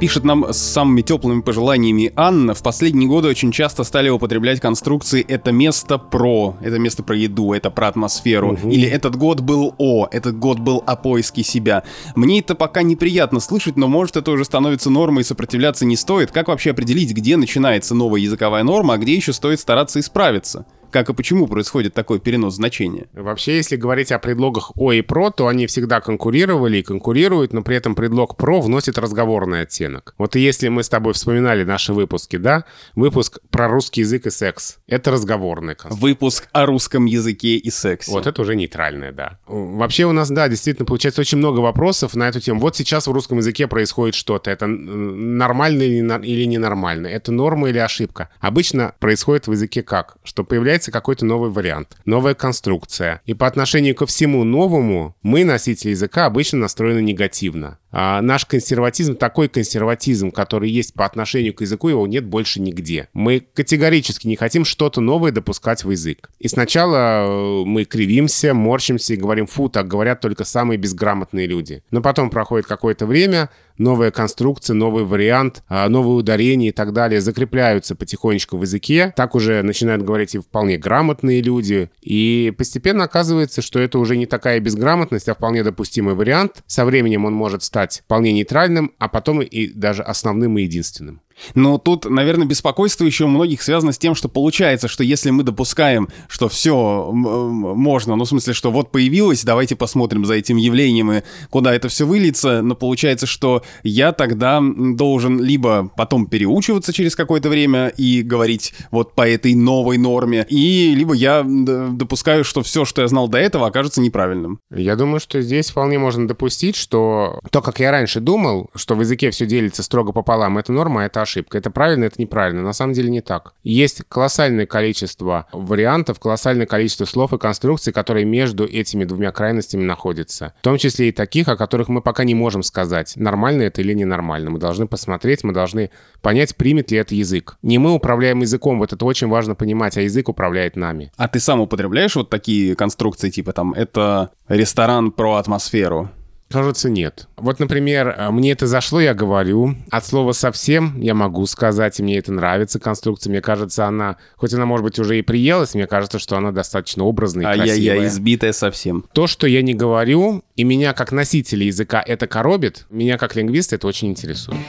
Пишет 0.03 0.25
нам 0.25 0.51
с 0.51 0.57
самыми 0.57 1.01
теплыми 1.01 1.39
пожеланиями 1.39 2.11
Анна. 2.17 2.53
В 2.53 2.61
последние 2.61 3.07
годы 3.07 3.29
очень 3.29 3.53
часто 3.53 3.85
стали 3.85 4.09
употреблять 4.09 4.59
конструкции 4.59 5.25
«это 5.25 5.53
место 5.53 5.97
про», 5.97 6.57
«это 6.59 6.77
место 6.77 7.03
про 7.03 7.15
еду», 7.15 7.53
«это 7.53 7.71
про 7.71 7.87
атмосферу», 7.87 8.51
угу. 8.51 8.69
или 8.69 8.85
«этот 8.85 9.15
год 9.15 9.39
был 9.39 9.73
о», 9.77 10.09
«этот 10.11 10.37
год 10.37 10.59
был 10.59 10.83
о 10.85 10.97
поиске 10.97 11.41
себя». 11.41 11.83
Мне 12.17 12.41
это 12.41 12.53
пока 12.53 12.81
неприятно 12.83 13.39
слышать, 13.39 13.77
но 13.77 13.87
может 13.87 14.17
это 14.17 14.31
уже 14.31 14.43
становится 14.43 14.89
нормой 14.89 15.21
и 15.21 15.23
сопротивляться 15.23 15.85
не 15.85 15.95
стоит. 15.95 16.33
Как 16.33 16.49
вообще 16.49 16.71
определить, 16.71 17.13
где 17.13 17.37
начинается 17.37 17.95
новая 17.95 18.19
языковая 18.19 18.63
норма, 18.63 18.95
а 18.95 18.97
где 18.97 19.15
еще 19.15 19.31
стоит 19.31 19.61
стараться 19.61 20.01
исправиться? 20.01 20.65
Как 20.93 21.09
и 21.09 21.13
почему 21.13 21.47
происходит 21.47 21.93
такой 21.93 22.19
перенос 22.19 22.55
значения. 22.55 23.07
Вообще, 23.13 23.57
если 23.57 23.75
говорить 23.75 24.11
о 24.11 24.19
предлогах 24.19 24.71
«о» 24.77 24.93
и 24.93 25.01
«про», 25.01 25.31
то 25.31 25.47
они 25.47 25.67
всегда 25.67 25.99
конкурировали 25.99 26.77
и 26.77 26.83
конкурируют, 26.83 27.51
но 27.51 27.63
при 27.63 27.75
этом 27.75 27.95
предлог 27.95 28.37
«про» 28.37 28.61
вносит 28.61 28.97
разговорный 28.97 29.61
оттенок. 29.61 30.13
Вот 30.17 30.35
и 30.35 30.39
если 30.39 30.69
мы 30.69 30.83
с 30.83 30.89
тобой 30.89 31.13
вспоминали 31.13 31.63
наши 31.63 31.93
выпуски, 31.93 32.37
да, 32.37 32.65
выпуск 32.95 33.39
про 33.49 33.67
русский 33.67 34.01
язык 34.01 34.27
и 34.27 34.29
секс, 34.29 34.77
это 34.87 35.11
разговорный. 35.11 35.75
Выпуск 35.89 36.47
о 36.51 36.65
русском 36.65 37.05
языке 37.05 37.55
и 37.55 37.71
сексе. 37.71 38.11
Вот 38.11 38.27
это 38.27 38.41
уже 38.41 38.55
нейтральное, 38.55 39.11
да. 39.11 39.39
Вообще 39.47 40.05
у 40.05 40.11
нас, 40.11 40.29
да, 40.29 40.47
действительно 40.47 40.85
получается 40.85 41.21
очень 41.21 41.39
много 41.39 41.59
вопросов 41.59 42.13
на 42.13 42.29
эту 42.29 42.39
тему. 42.39 42.59
Вот 42.59 42.75
сейчас 42.75 43.07
в 43.07 43.11
русском 43.11 43.39
языке 43.39 43.65
происходит 43.67 44.13
что-то. 44.13 44.51
Это 44.51 44.67
нормально 44.67 45.81
или 45.81 46.45
ненормально? 46.45 47.07
Это 47.07 47.31
норма 47.31 47.69
или 47.69 47.79
ошибка? 47.79 48.29
Обычно 48.39 48.93
происходит 48.99 49.47
в 49.47 49.51
языке 49.51 49.81
как? 49.81 50.17
Что 50.23 50.43
появляется 50.43 50.82
появляется 50.83 50.91
какой-то 50.91 51.25
новый 51.25 51.49
вариант, 51.49 51.97
новая 52.05 52.33
конструкция. 52.33 53.21
И 53.25 53.33
по 53.33 53.47
отношению 53.47 53.95
ко 53.95 54.05
всему 54.05 54.43
новому 54.43 55.15
мы, 55.21 55.43
носители 55.45 55.91
языка, 55.91 56.25
обычно 56.25 56.59
настроены 56.59 57.01
негативно. 57.01 57.77
А 57.93 58.21
наш 58.21 58.45
консерватизм, 58.45 59.15
такой 59.15 59.47
консерватизм, 59.47 60.31
который 60.31 60.69
есть 60.69 60.95
по 60.95 61.05
отношению 61.05 61.53
к 61.53 61.61
языку, 61.61 61.89
его 61.89 62.07
нет 62.07 62.25
больше 62.25 62.59
нигде. 62.59 63.07
Мы 63.13 63.45
категорически 63.53 64.27
не 64.27 64.35
хотим 64.35 64.65
что-то 64.65 64.99
новое 64.99 65.31
допускать 65.31 65.83
в 65.83 65.91
язык. 65.91 66.31
И 66.39 66.47
сначала 66.47 67.25
э, 67.25 67.63
мы 67.65 67.85
кривимся, 67.85 68.55
морщимся 68.55 69.13
и 69.13 69.17
говорим, 69.17 69.45
фу, 69.45 69.69
так 69.69 69.87
говорят 69.87 70.21
только 70.21 70.43
самые 70.43 70.77
безграмотные 70.77 71.45
люди. 71.45 71.83
Но 71.91 72.01
потом 72.01 72.31
проходит 72.31 72.65
какое-то 72.65 73.05
время, 73.05 73.51
новая 73.77 74.11
конструкция, 74.11 74.73
новый 74.73 75.03
вариант, 75.03 75.63
а, 75.67 75.89
новые 75.89 76.15
ударения 76.15 76.69
и 76.69 76.71
так 76.71 76.93
далее 76.93 77.21
закрепляются 77.21 77.95
потихонечку 77.95 78.57
в 78.57 78.61
языке. 78.63 79.13
Так 79.15 79.35
уже 79.35 79.61
начинают 79.61 80.03
говорить 80.03 80.35
и 80.35 80.39
вполне 80.39 80.77
грамотные 80.77 81.41
люди. 81.41 81.89
И 82.01 82.53
постепенно 82.57 83.03
оказывается, 83.05 83.61
что 83.61 83.79
это 83.79 83.99
уже 83.99 84.17
не 84.17 84.25
такая 84.25 84.59
безграмотность, 84.59 85.29
а 85.29 85.33
вполне 85.33 85.63
допустимый 85.63 86.15
вариант. 86.15 86.63
Со 86.67 86.85
временем 86.85 87.25
он 87.25 87.33
может 87.33 87.63
стать 87.63 87.82
вполне 87.91 88.31
нейтральным, 88.31 88.93
а 88.97 89.07
потом 89.07 89.41
и 89.41 89.67
даже 89.67 90.03
основным 90.03 90.57
и 90.57 90.63
единственным. 90.63 91.21
Но 91.55 91.77
тут, 91.77 92.05
наверное, 92.05 92.47
беспокойство 92.47 93.05
еще 93.05 93.25
у 93.25 93.27
многих 93.27 93.61
связано 93.61 93.91
с 93.91 93.97
тем, 93.97 94.15
что 94.15 94.29
получается, 94.29 94.87
что 94.87 95.03
если 95.03 95.29
мы 95.29 95.43
допускаем, 95.43 96.07
что 96.27 96.49
все 96.49 97.11
можно, 97.11 98.15
ну, 98.15 98.23
в 98.23 98.27
смысле, 98.27 98.53
что 98.53 98.71
вот 98.71 98.91
появилось, 98.91 99.43
давайте 99.43 99.75
посмотрим 99.75 100.25
за 100.25 100.35
этим 100.35 100.57
явлением 100.57 101.11
и 101.11 101.21
куда 101.49 101.73
это 101.73 101.89
все 101.89 102.05
выльется, 102.05 102.61
но 102.61 102.75
получается, 102.75 103.25
что 103.25 103.63
я 103.83 104.11
тогда 104.11 104.61
должен 104.61 105.41
либо 105.41 105.91
потом 105.95 106.27
переучиваться 106.27 106.93
через 106.93 107.15
какое-то 107.15 107.49
время 107.49 107.87
и 107.87 108.21
говорить 108.21 108.73
вот 108.91 109.13
по 109.13 109.27
этой 109.27 109.55
новой 109.55 109.97
норме, 109.97 110.45
и 110.49 110.93
либо 110.95 111.13
я 111.13 111.43
допускаю, 111.43 112.43
что 112.43 112.63
все, 112.63 112.85
что 112.85 113.01
я 113.01 113.07
знал 113.07 113.27
до 113.27 113.37
этого, 113.37 113.67
окажется 113.67 114.01
неправильным. 114.01 114.59
Я 114.71 114.95
думаю, 114.95 115.19
что 115.19 115.41
здесь 115.41 115.71
вполне 115.71 115.97
можно 115.99 116.27
допустить, 116.27 116.75
что 116.75 117.39
то, 117.51 117.61
как 117.61 117.79
я 117.79 117.91
раньше 117.91 118.19
думал, 118.19 118.69
что 118.75 118.95
в 118.95 119.01
языке 119.01 119.31
все 119.31 119.45
делится 119.45 119.83
строго 119.83 120.11
пополам, 120.11 120.57
это 120.57 120.71
норма, 120.71 121.03
это 121.03 121.22
ошибка. 121.23 121.57
Это 121.57 121.71
правильно, 121.71 122.05
это 122.05 122.21
неправильно. 122.21 122.61
На 122.61 122.73
самом 122.73 122.93
деле 122.93 123.09
не 123.09 123.21
так. 123.21 123.53
Есть 123.63 124.03
колоссальное 124.07 124.65
количество 124.65 125.47
вариантов, 125.51 126.19
колоссальное 126.19 126.65
количество 126.65 127.05
слов 127.05 127.33
и 127.33 127.37
конструкций, 127.37 127.91
которые 127.91 128.25
между 128.25 128.65
этими 128.65 129.03
двумя 129.03 129.31
крайностями 129.31 129.83
находятся. 129.83 130.53
В 130.59 130.63
том 130.63 130.77
числе 130.77 131.09
и 131.09 131.11
таких, 131.11 131.47
о 131.47 131.57
которых 131.57 131.89
мы 131.89 132.01
пока 132.01 132.23
не 132.23 132.35
можем 132.35 132.63
сказать, 132.63 133.13
нормально 133.15 133.63
это 133.63 133.81
или 133.81 133.93
ненормально. 133.93 134.51
Мы 134.51 134.59
должны 134.59 134.87
посмотреть, 134.87 135.43
мы 135.43 135.53
должны 135.53 135.89
понять, 136.21 136.55
примет 136.55 136.91
ли 136.91 136.97
это 136.97 137.15
язык. 137.15 137.57
Не 137.61 137.79
мы 137.79 137.91
управляем 137.91 138.41
языком, 138.41 138.79
вот 138.79 138.93
это 138.93 139.05
очень 139.05 139.27
важно 139.27 139.55
понимать, 139.55 139.97
а 139.97 140.01
язык 140.01 140.29
управляет 140.29 140.75
нами. 140.75 141.11
А 141.17 141.27
ты 141.27 141.39
сам 141.39 141.59
употребляешь 141.61 142.15
вот 142.15 142.29
такие 142.29 142.75
конструкции, 142.75 143.29
типа 143.29 143.53
там, 143.53 143.73
это 143.73 144.31
ресторан 144.47 145.11
про 145.11 145.35
атмосферу? 145.35 146.09
Кажется, 146.53 146.87
нет. 146.87 147.27
Вот, 147.35 147.59
например, 147.59 148.09
э, 148.15 148.29
мне 148.29 148.51
это 148.51 148.67
зашло, 148.67 149.01
я 149.01 149.15
говорю. 149.15 149.75
От 149.89 150.05
слова 150.05 150.33
«совсем» 150.33 151.01
я 151.01 151.15
могу 151.15 151.47
сказать, 151.47 151.99
и 151.99 152.03
мне 152.03 152.19
это 152.19 152.31
нравится, 152.31 152.79
конструкция. 152.79 153.31
Мне 153.31 153.41
кажется, 153.41 153.87
она, 153.87 154.17
хоть 154.35 154.53
она, 154.53 154.67
может 154.67 154.83
быть, 154.83 154.99
уже 154.99 155.17
и 155.17 155.23
приелась, 155.23 155.73
мне 155.73 155.87
кажется, 155.87 156.19
что 156.19 156.37
она 156.37 156.51
достаточно 156.51 157.05
образная 157.05 157.45
и 157.45 157.47
А 157.47 157.55
я, 157.55 157.63
красивая. 157.63 158.01
я 158.01 158.07
избитая 158.07 158.53
совсем. 158.53 159.03
То, 159.13 159.25
что 159.25 159.47
я 159.47 159.63
не 159.63 159.73
говорю, 159.73 160.43
и 160.55 160.63
меня 160.63 160.93
как 160.93 161.11
носителя 161.11 161.65
языка 161.65 162.03
это 162.05 162.27
коробит, 162.27 162.85
меня 162.91 163.17
как 163.17 163.35
лингвиста 163.35 163.75
это 163.75 163.87
очень 163.87 164.09
интересует. 164.09 164.59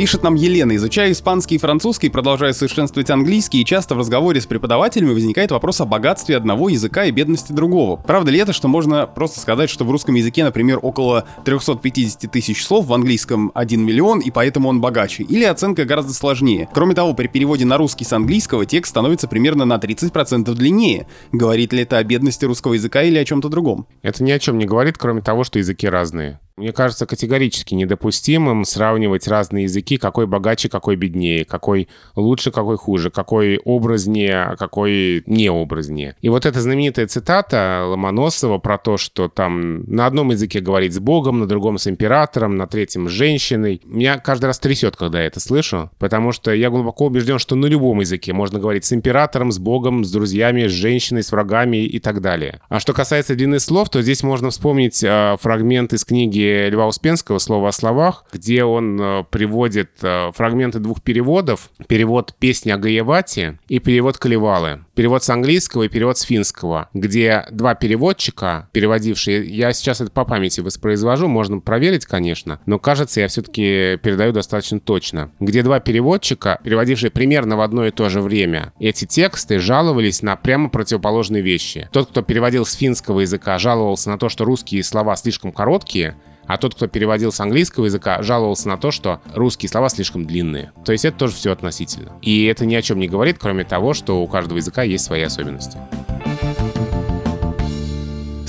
Пишет 0.00 0.22
нам 0.22 0.34
Елена, 0.34 0.76
изучая 0.76 1.12
испанский 1.12 1.56
и 1.56 1.58
французский, 1.58 2.08
продолжая 2.08 2.54
совершенствовать 2.54 3.10
английский, 3.10 3.60
и 3.60 3.66
часто 3.66 3.94
в 3.94 3.98
разговоре 3.98 4.40
с 4.40 4.46
преподавателями 4.46 5.12
возникает 5.12 5.50
вопрос 5.50 5.82
о 5.82 5.84
богатстве 5.84 6.38
одного 6.38 6.70
языка 6.70 7.04
и 7.04 7.10
бедности 7.10 7.52
другого. 7.52 7.96
Правда 7.96 8.30
ли 8.30 8.38
это, 8.38 8.54
что 8.54 8.66
можно 8.66 9.06
просто 9.06 9.40
сказать, 9.40 9.68
что 9.68 9.84
в 9.84 9.90
русском 9.90 10.14
языке, 10.14 10.42
например, 10.42 10.78
около 10.80 11.26
350 11.44 12.32
тысяч 12.32 12.64
слов, 12.64 12.86
в 12.86 12.94
английском 12.94 13.52
1 13.54 13.84
миллион, 13.84 14.20
и 14.20 14.30
поэтому 14.30 14.70
он 14.70 14.80
богаче? 14.80 15.22
Или 15.24 15.44
оценка 15.44 15.84
гораздо 15.84 16.14
сложнее? 16.14 16.66
Кроме 16.72 16.94
того, 16.94 17.12
при 17.12 17.26
переводе 17.26 17.66
на 17.66 17.76
русский 17.76 18.06
с 18.06 18.14
английского 18.14 18.64
текст 18.64 18.92
становится 18.92 19.28
примерно 19.28 19.66
на 19.66 19.74
30% 19.74 20.50
длиннее. 20.54 21.08
Говорит 21.30 21.74
ли 21.74 21.82
это 21.82 21.98
о 21.98 22.04
бедности 22.04 22.46
русского 22.46 22.72
языка 22.72 23.02
или 23.02 23.18
о 23.18 23.24
чем-то 23.26 23.50
другом? 23.50 23.86
Это 24.00 24.24
ни 24.24 24.30
о 24.30 24.38
чем 24.38 24.56
не 24.56 24.64
говорит, 24.64 24.96
кроме 24.96 25.20
того, 25.20 25.44
что 25.44 25.58
языки 25.58 25.86
разные. 25.86 26.40
Мне 26.60 26.74
кажется 26.74 27.06
категорически 27.06 27.72
недопустимым 27.72 28.66
сравнивать 28.66 29.26
разные 29.26 29.64
языки, 29.64 29.96
какой 29.96 30.26
богаче, 30.26 30.68
какой 30.68 30.94
беднее, 30.94 31.46
какой 31.46 31.88
лучше, 32.16 32.50
какой 32.50 32.76
хуже, 32.76 33.08
какой 33.10 33.58
образнее, 33.64 34.42
а 34.42 34.56
какой 34.56 35.22
необразнее. 35.24 36.16
И 36.20 36.28
вот 36.28 36.44
эта 36.44 36.60
знаменитая 36.60 37.06
цитата 37.06 37.84
Ломоносова 37.86 38.58
про 38.58 38.76
то, 38.76 38.98
что 38.98 39.28
там 39.28 39.84
на 39.84 40.04
одном 40.04 40.32
языке 40.32 40.60
говорить 40.60 40.92
с 40.92 40.98
Богом, 40.98 41.40
на 41.40 41.46
другом 41.46 41.78
с 41.78 41.86
императором, 41.86 42.56
на 42.56 42.66
третьем 42.66 43.08
с 43.08 43.10
женщиной, 43.10 43.80
меня 43.86 44.18
каждый 44.18 44.44
раз 44.44 44.58
трясет, 44.58 44.96
когда 44.96 45.20
я 45.20 45.28
это 45.28 45.40
слышу, 45.40 45.90
потому 45.98 46.30
что 46.30 46.52
я 46.52 46.68
глубоко 46.68 47.06
убежден, 47.06 47.38
что 47.38 47.56
на 47.56 47.64
любом 47.64 48.00
языке 48.00 48.34
можно 48.34 48.58
говорить 48.58 48.84
с 48.84 48.92
императором, 48.92 49.50
с 49.50 49.58
Богом, 49.58 50.04
с 50.04 50.12
друзьями, 50.12 50.66
с 50.66 50.72
женщиной, 50.72 51.22
с 51.22 51.32
врагами 51.32 51.78
и 51.78 51.98
так 52.00 52.20
далее. 52.20 52.60
А 52.68 52.80
что 52.80 52.92
касается 52.92 53.34
длины 53.34 53.60
слов, 53.60 53.88
то 53.88 54.02
здесь 54.02 54.22
можно 54.22 54.50
вспомнить 54.50 55.02
э, 55.02 55.38
фрагмент 55.40 55.94
из 55.94 56.04
книги 56.04 56.49
Льва 56.70 56.86
Успенского 56.86 57.38
«Слово 57.38 57.68
о 57.68 57.72
словах», 57.72 58.24
где 58.32 58.64
он 58.64 59.00
э, 59.00 59.24
приводит 59.30 59.90
э, 60.02 60.30
фрагменты 60.32 60.78
двух 60.78 61.02
переводов. 61.02 61.70
Перевод 61.86 62.34
«Песни 62.38 62.70
о 62.70 62.76
Гаевате» 62.76 63.58
и 63.68 63.78
перевод 63.78 64.18
«Калевалы». 64.18 64.84
Перевод 64.94 65.24
с 65.24 65.30
английского 65.30 65.84
и 65.84 65.88
перевод 65.88 66.18
с 66.18 66.22
финского, 66.22 66.90
где 66.92 67.46
два 67.50 67.74
переводчика, 67.74 68.68
переводившие, 68.72 69.46
я 69.46 69.72
сейчас 69.72 70.00
это 70.00 70.10
по 70.10 70.24
памяти 70.26 70.60
воспроизвожу, 70.60 71.26
можно 71.26 71.58
проверить, 71.58 72.04
конечно, 72.04 72.60
но 72.66 72.78
кажется, 72.78 73.20
я 73.20 73.28
все-таки 73.28 73.96
передаю 74.02 74.32
достаточно 74.32 74.78
точно. 74.78 75.30
Где 75.40 75.62
два 75.62 75.80
переводчика, 75.80 76.60
переводившие 76.62 77.10
примерно 77.10 77.56
в 77.56 77.62
одно 77.62 77.86
и 77.86 77.90
то 77.90 78.10
же 78.10 78.20
время, 78.20 78.74
эти 78.78 79.06
тексты 79.06 79.58
жаловались 79.58 80.20
на 80.22 80.36
прямо 80.36 80.68
противоположные 80.68 81.42
вещи. 81.42 81.88
Тот, 81.92 82.10
кто 82.10 82.22
переводил 82.22 82.66
с 82.66 82.74
финского 82.74 83.20
языка, 83.20 83.58
жаловался 83.58 84.10
на 84.10 84.18
то, 84.18 84.28
что 84.28 84.44
русские 84.44 84.84
слова 84.84 85.16
слишком 85.16 85.52
короткие, 85.52 86.16
а 86.50 86.58
тот, 86.58 86.74
кто 86.74 86.88
переводил 86.88 87.30
с 87.30 87.38
английского 87.38 87.84
языка, 87.84 88.22
жаловался 88.22 88.68
на 88.68 88.76
то, 88.76 88.90
что 88.90 89.20
русские 89.36 89.68
слова 89.68 89.88
слишком 89.88 90.24
длинные. 90.24 90.72
То 90.84 90.90
есть 90.90 91.04
это 91.04 91.16
тоже 91.16 91.36
все 91.36 91.52
относительно. 91.52 92.10
И 92.22 92.44
это 92.46 92.66
ни 92.66 92.74
о 92.74 92.82
чем 92.82 92.98
не 92.98 93.06
говорит, 93.06 93.38
кроме 93.38 93.62
того, 93.62 93.94
что 93.94 94.20
у 94.20 94.26
каждого 94.26 94.58
языка 94.58 94.82
есть 94.82 95.04
свои 95.04 95.22
особенности. 95.22 95.78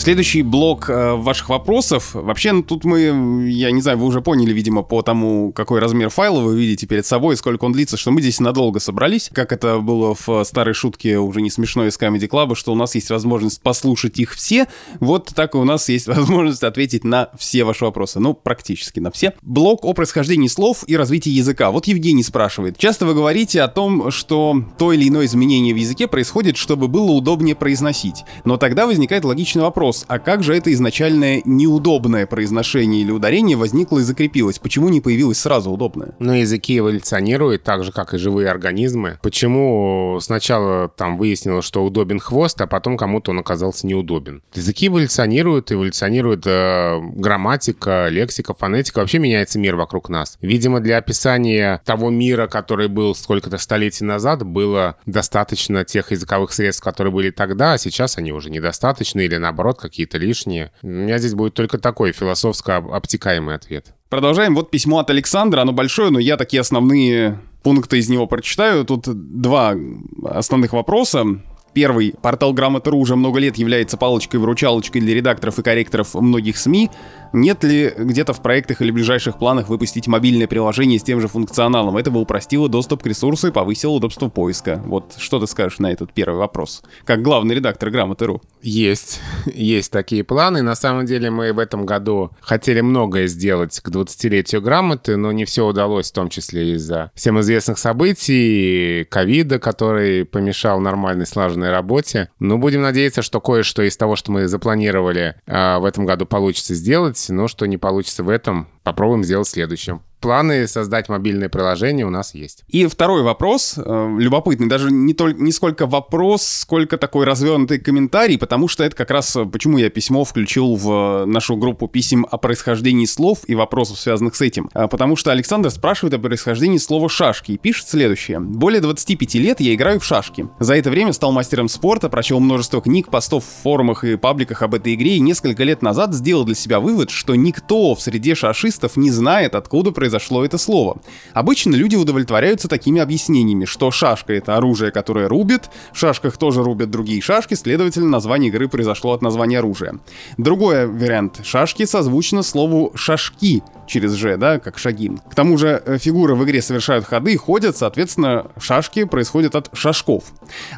Следующий 0.02 0.42
блок 0.42 0.90
э, 0.90 1.14
ваших 1.14 1.50
вопросов. 1.50 2.16
Вообще, 2.16 2.54
ну, 2.54 2.64
тут 2.64 2.86
мы, 2.86 3.48
я 3.52 3.70
не 3.70 3.82
знаю, 3.82 4.00
вы 4.00 4.08
уже 4.08 4.20
поняли, 4.22 4.52
видимо, 4.52 4.82
по 4.82 5.04
тому, 5.04 5.52
какой 5.52 5.80
размер 5.80 6.10
файла 6.10 6.40
вы 6.40 6.58
видите 6.58 6.88
перед 6.88 7.06
собой, 7.06 7.38
сколько 7.38 7.66
он 7.66 7.72
длится, 7.72 7.98
что 7.98 8.10
мы 8.10 8.20
здесь 8.22 8.40
надолго 8.40 8.80
собрались. 8.80 9.30
Как 9.32 9.52
это 9.52 9.78
было 9.78 10.16
в 10.16 10.44
старой 10.44 10.74
шутке, 10.74 11.20
уже 11.20 11.44
не 11.44 11.52
смешной 11.52 11.90
из 11.90 12.00
Comedy 12.00 12.28
Club, 12.28 12.56
что 12.56 12.72
у 12.72 12.76
нас 12.76 12.96
есть 12.96 13.12
возможность 13.12 13.62
послушать 13.62 14.18
их 14.18 14.34
все. 14.34 14.66
Вот 15.00 15.34
так 15.36 15.54
и 15.54 15.60
у 15.60 15.66
нас 15.66 15.88
есть 15.88 16.08
возможность 16.08 16.64
ответить 16.64 17.04
на 17.04 17.30
все 17.38 17.64
ваши 17.64 17.86
вопросы. 17.86 18.20
Ну, 18.20 18.34
практически 18.34 19.00
на 19.00 19.12
все. 19.12 19.36
Блок 19.44 19.86
о 19.86 19.94
происхождении 19.94 20.48
слов 20.48 20.84
и 20.88 20.98
развитии 20.98 21.30
языка. 21.30 21.70
Вот 21.70 21.86
Евгений 21.86 22.24
спрашивает. 22.24 22.80
Часто 22.80 23.06
вы 23.06 23.14
говорите 23.14 23.62
о 23.62 23.68
том, 23.68 24.10
что 24.10 24.64
то 24.80 24.94
или 24.94 25.08
иное 25.08 25.28
изменение 25.28 25.76
в 25.76 25.78
языке 25.78 26.08
происходит, 26.08 26.58
чтобы 26.58 26.88
было 26.88 27.12
удобнее 27.12 27.54
произносить. 27.54 28.24
Но 28.46 28.58
тогда 28.58 28.88
возникает 28.88 29.26
логичный 29.26 29.62
вопрос 29.62 29.91
вопрос, 29.92 30.06
а 30.08 30.20
как 30.20 30.44
же 30.44 30.56
это 30.56 30.72
изначальное 30.74 31.42
неудобное 31.46 32.26
произношение 32.26 33.02
или 33.02 33.12
ударение 33.12 33.58
возникло 33.58 34.00
и 34.00 34.04
закрепилось? 34.04 34.60
Почему 34.60 34.90
не 34.90 35.02
появилось 35.02 35.40
сразу 35.40 35.72
удобное? 35.72 36.16
Но 36.20 36.36
языки 36.36 36.78
эволюционируют 36.78 37.64
так 37.64 37.84
же, 37.84 37.92
как 37.92 38.14
и 38.14 38.18
живые 38.18 38.50
организмы. 38.50 39.20
Почему 39.22 40.20
сначала 40.22 40.88
там 40.88 41.18
выяснилось, 41.18 41.66
что 41.66 41.84
удобен 41.84 42.20
хвост, 42.20 42.60
а 42.62 42.68
потом 42.68 42.98
кому-то 42.98 43.32
он 43.32 43.40
оказался 43.40 43.88
неудобен? 43.88 44.42
Языки 44.54 44.88
эволюционируют, 44.88 45.72
эволюционирует 45.72 46.44
э, 46.46 47.00
грамматика, 47.16 48.08
лексика, 48.10 48.54
фонетика. 48.54 49.00
Вообще 49.00 49.20
меняется 49.20 49.60
мир 49.60 49.76
вокруг 49.76 50.10
нас. 50.10 50.38
Видимо, 50.42 50.80
для 50.80 50.98
описания 50.98 51.82
того 51.86 52.10
мира, 52.10 52.48
который 52.48 52.88
был 52.88 53.16
сколько-то 53.16 53.58
столетий 53.58 54.06
назад, 54.06 54.44
было 54.44 54.98
достаточно 55.06 55.84
тех 55.84 56.12
языковых 56.12 56.54
средств, 56.54 56.84
которые 56.84 57.12
были 57.12 57.32
тогда, 57.32 57.74
а 57.74 57.78
сейчас 57.78 58.18
они 58.18 58.32
уже 58.32 58.50
недостаточны 58.50 59.22
или 59.22 59.38
наоборот 59.38 59.81
какие-то 59.82 60.18
лишние. 60.18 60.72
У 60.82 60.88
меня 60.88 61.18
здесь 61.18 61.34
будет 61.34 61.54
только 61.54 61.78
такой 61.78 62.14
философско 62.14 62.78
обтекаемый 62.78 63.56
ответ. 63.56 63.94
Продолжаем. 64.10 64.56
Вот 64.56 64.72
письмо 64.72 65.00
от 65.00 65.10
Александра. 65.10 65.62
Оно 65.62 65.74
большое, 65.74 66.12
но 66.12 66.20
я 66.20 66.38
такие 66.38 66.62
основные 66.62 67.40
пункты 67.64 68.00
из 68.00 68.10
него 68.10 68.28
прочитаю. 68.28 68.86
Тут 68.86 69.04
два 69.08 69.76
основных 70.24 70.74
вопроса. 70.74 71.26
Первый. 71.74 72.14
Портал 72.22 72.54
Грамота.ру 72.54 73.00
уже 73.00 73.16
много 73.16 73.40
лет 73.40 73.58
является 73.58 73.98
палочкой-выручалочкой 73.98 75.02
для 75.02 75.16
редакторов 75.16 75.58
и 75.60 75.64
корректоров 75.64 76.14
многих 76.16 76.58
СМИ. 76.58 76.90
Нет 77.34 77.64
ли 77.64 77.94
где-то 77.98 78.34
в 78.34 78.42
проектах 78.42 78.82
или 78.82 78.92
ближайших 78.92 79.38
планах 79.38 79.70
выпустить 79.70 80.08
мобильное 80.08 80.48
приложение 80.48 81.00
с 81.00 81.04
тем 81.04 81.22
же 81.22 81.28
функционалом? 81.28 81.98
Это 81.98 82.12
бы 82.12 82.20
упростило 82.20 82.68
доступ 82.68 83.04
к 83.04 83.08
ресурсу 83.08 83.48
и 83.48 83.52
повысило 83.52 83.92
удобство 83.92 84.28
поиска. 84.28 84.82
Вот 84.86 85.16
что 85.18 85.40
ты 85.40 85.48
скажешь 85.48 85.80
на 85.80 85.92
этот 85.92 86.14
первый 86.14 86.38
вопрос? 86.38 86.84
Как 87.06 87.22
главный 87.22 87.56
редактор 87.56 87.90
Грамоты.ру. 87.90 88.42
Есть. 88.62 89.22
Есть 89.46 89.92
такие 89.92 90.24
планы. 90.24 90.62
На 90.62 90.76
самом 90.76 91.06
деле 91.06 91.32
мы 91.32 91.54
в 91.54 91.60
этом 91.60 91.86
году 91.86 92.32
хотели 92.42 92.82
многое 92.82 93.28
сделать 93.28 93.80
к 93.80 93.90
20-летию 93.90 94.62
Грамоты, 94.62 95.16
но 95.16 95.32
не 95.32 95.46
все 95.46 95.66
удалось, 95.66 96.12
в 96.12 96.14
том 96.14 96.30
числе 96.30 96.74
из-за 96.74 97.12
всем 97.16 97.40
известных 97.40 97.78
событий, 97.78 99.06
ковида, 99.10 99.60
который 99.60 100.26
помешал 100.26 100.80
нормальной 100.80 101.26
слаженной 101.26 101.72
работе. 101.72 102.30
Но 102.40 102.58
будем 102.58 102.82
надеяться, 102.82 103.22
что 103.22 103.40
кое-что 103.40 103.84
из 103.84 103.96
того, 103.96 104.16
что 104.16 104.32
мы 104.32 104.48
запланировали 104.48 105.36
э, 105.46 105.78
в 105.78 105.86
этом 105.86 106.06
году 106.06 106.26
получится 106.26 106.76
сделать 106.76 107.21
но 107.30 107.48
что 107.48 107.66
не 107.66 107.78
получится 107.78 108.24
в 108.24 108.30
этом, 108.30 108.68
попробуем 108.84 109.24
сделать 109.24 109.48
в 109.48 109.52
следующем 109.52 110.02
планы 110.22 110.68
создать 110.68 111.10
мобильное 111.10 111.50
приложение 111.50 112.06
у 112.06 112.10
нас 112.10 112.34
есть. 112.34 112.64
И 112.70 112.86
второй 112.86 113.24
вопрос, 113.24 113.78
э, 113.78 114.16
любопытный, 114.20 114.70
даже 114.70 114.92
не, 114.92 115.14
только, 115.14 115.42
не 115.42 115.52
сколько 115.52 115.88
вопрос, 115.88 116.44
сколько 116.44 116.98
такой 116.98 117.26
развернутый 117.26 117.80
комментарий, 117.80 118.38
потому 118.38 118.68
что 118.68 118.84
это 118.84 118.96
как 118.96 119.10
раз 119.10 119.36
э, 119.36 119.46
почему 119.46 119.80
я 119.80 119.90
письмо 119.90 120.24
включил 120.24 120.76
в 120.76 121.26
нашу 121.26 121.58
группу 121.58 121.88
писем 121.88 122.26
о 122.30 122.38
происхождении 122.38 123.06
слов 123.06 123.40
и 123.48 123.56
вопросов, 123.56 124.00
связанных 124.00 124.36
с 124.36 124.42
этим. 124.42 124.70
Э, 124.74 124.88
потому 124.88 125.16
что 125.16 125.32
Александр 125.32 125.72
спрашивает 125.72 126.14
о 126.14 126.20
происхождении 126.20 126.78
слова 126.78 127.10
«шашки» 127.10 127.54
и 127.54 127.58
пишет 127.58 127.90
следующее. 127.90 128.40
«Более 128.40 128.80
25 128.80 129.36
лет 129.36 129.60
я 129.60 129.74
играю 129.74 130.00
в 130.00 130.06
шашки. 130.06 130.48
За 130.60 130.76
это 130.76 130.92
время 130.92 131.14
стал 131.14 131.32
мастером 131.32 131.68
спорта, 131.68 132.10
прочел 132.10 132.40
множество 132.40 132.82
книг, 132.82 133.10
постов 133.10 133.44
в 133.44 133.64
форумах 133.64 134.04
и 134.04 134.18
пабликах 134.18 134.62
об 134.62 134.76
этой 134.76 134.94
игре 134.94 135.16
и 135.16 135.20
несколько 135.20 135.64
лет 135.64 135.82
назад 135.82 136.14
сделал 136.14 136.46
для 136.46 136.56
себя 136.56 136.80
вывод, 136.80 137.10
что 137.10 137.34
никто 137.34 137.96
в 137.96 138.02
среде 138.02 138.36
шашистов 138.36 138.71
не 138.96 139.12
знает, 139.12 139.56
откуда 139.56 139.92
произошло 139.92 140.46
это 140.46 140.58
слово. 140.58 141.02
Обычно 141.34 141.76
люди 141.76 141.96
удовлетворяются 141.96 142.68
такими 142.68 143.02
объяснениями, 143.02 143.66
что 143.66 143.92
шашка— 143.92 144.34
это 144.34 144.58
оружие, 144.58 144.92
которое 144.92 145.28
рубит, 145.28 145.70
в 145.94 145.98
шашках 145.98 146.38
тоже 146.38 146.64
рубят 146.64 146.90
другие 146.90 147.22
шашки, 147.22 147.54
следовательно, 147.54 148.08
название 148.10 148.50
игры 148.50 148.68
произошло 148.68 149.14
от 149.14 149.22
названия 149.22 149.60
оружия. 149.60 150.00
Другой 150.38 150.88
вариант. 150.88 151.42
Шашки 151.44 151.86
созвучно 151.86 152.44
слову 152.44 152.92
«шашки», 152.96 153.64
через 153.92 154.14
«ж», 154.14 154.38
да, 154.38 154.60
как 154.60 154.78
шаги. 154.78 155.12
К 155.30 155.36
тому 155.36 155.58
же 155.58 155.82
э, 155.86 155.98
фигуры 155.98 156.36
в 156.36 156.44
игре 156.46 156.62
совершают 156.62 157.06
ходы, 157.06 157.38
ходят, 157.38 157.76
соответственно, 157.78 158.48
шашки 158.60 159.04
происходят 159.04 159.56
от 159.56 159.70
шашков. 159.74 160.24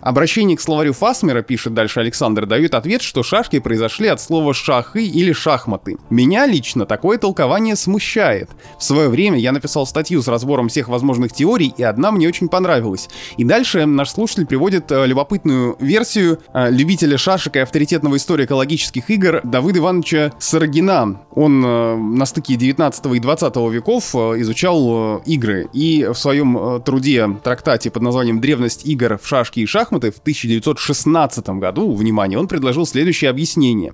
Обращение 0.02 0.58
к 0.58 0.62
словарю 0.62 0.94
Фасмера, 0.94 1.44
пишет 1.44 1.74
дальше 1.74 2.00
Александр, 2.00 2.46
дает 2.46 2.74
ответ, 2.74 3.02
что 3.02 3.24
шашки 3.24 3.60
произошли 3.60 4.08
от 4.08 4.20
слова 4.20 4.54
«шахы» 4.54 5.06
или 5.06 5.32
«шахматы». 5.32 5.98
Меня 6.10 6.48
лично 6.48 6.86
такое 6.86 7.18
толкование 7.18 7.76
смущает. 7.76 8.50
В 8.80 8.84
свое 8.84 9.10
время 9.10 9.38
я 9.38 9.52
написал 9.52 9.86
статью 9.86 10.22
с 10.22 10.28
разбором 10.28 10.68
всех 10.68 10.88
возможных 10.90 11.32
теорий, 11.32 11.74
и 11.78 11.84
одна 11.84 12.12
мне 12.12 12.28
очень 12.28 12.50
понравилась. 12.50 13.10
И 13.38 13.44
дальше 13.44 13.86
наш 13.86 14.10
слушатель 14.10 14.48
приводит 14.48 14.92
э, 14.92 15.06
любопытную 15.06 15.78
версию 15.80 16.40
э, 16.54 16.72
любителя 16.72 17.18
шашек 17.18 17.56
и 17.56 17.60
авторитетного 17.60 18.18
историка 18.18 18.54
логических 18.54 19.10
игр 19.12 19.42
Давыда 19.44 19.80
Ивановича 19.80 20.32
Сарагина. 20.40 21.22
Он 21.36 21.62
на 21.62 22.26
стыке 22.26 22.56
19 22.56 23.03
и 23.06 23.20
20 23.20 23.56
веков 23.72 24.16
э, 24.16 24.42
изучал 24.42 25.20
э, 25.20 25.22
игры, 25.26 25.68
и 25.74 26.06
в 26.06 26.16
своем 26.16 26.58
э, 26.58 26.80
труде, 26.80 27.28
трактате 27.44 27.92
под 27.92 28.04
названием 28.04 28.40
«Древность 28.40 28.86
игр 28.86 29.18
в 29.22 29.28
шашки 29.28 29.60
и 29.60 29.66
шахматы» 29.66 30.12
в 30.12 30.20
1916 30.20 31.50
году, 31.50 31.94
внимание, 31.94 32.40
он 32.40 32.48
предложил 32.48 32.86
следующее 32.86 33.30
объяснение. 33.30 33.94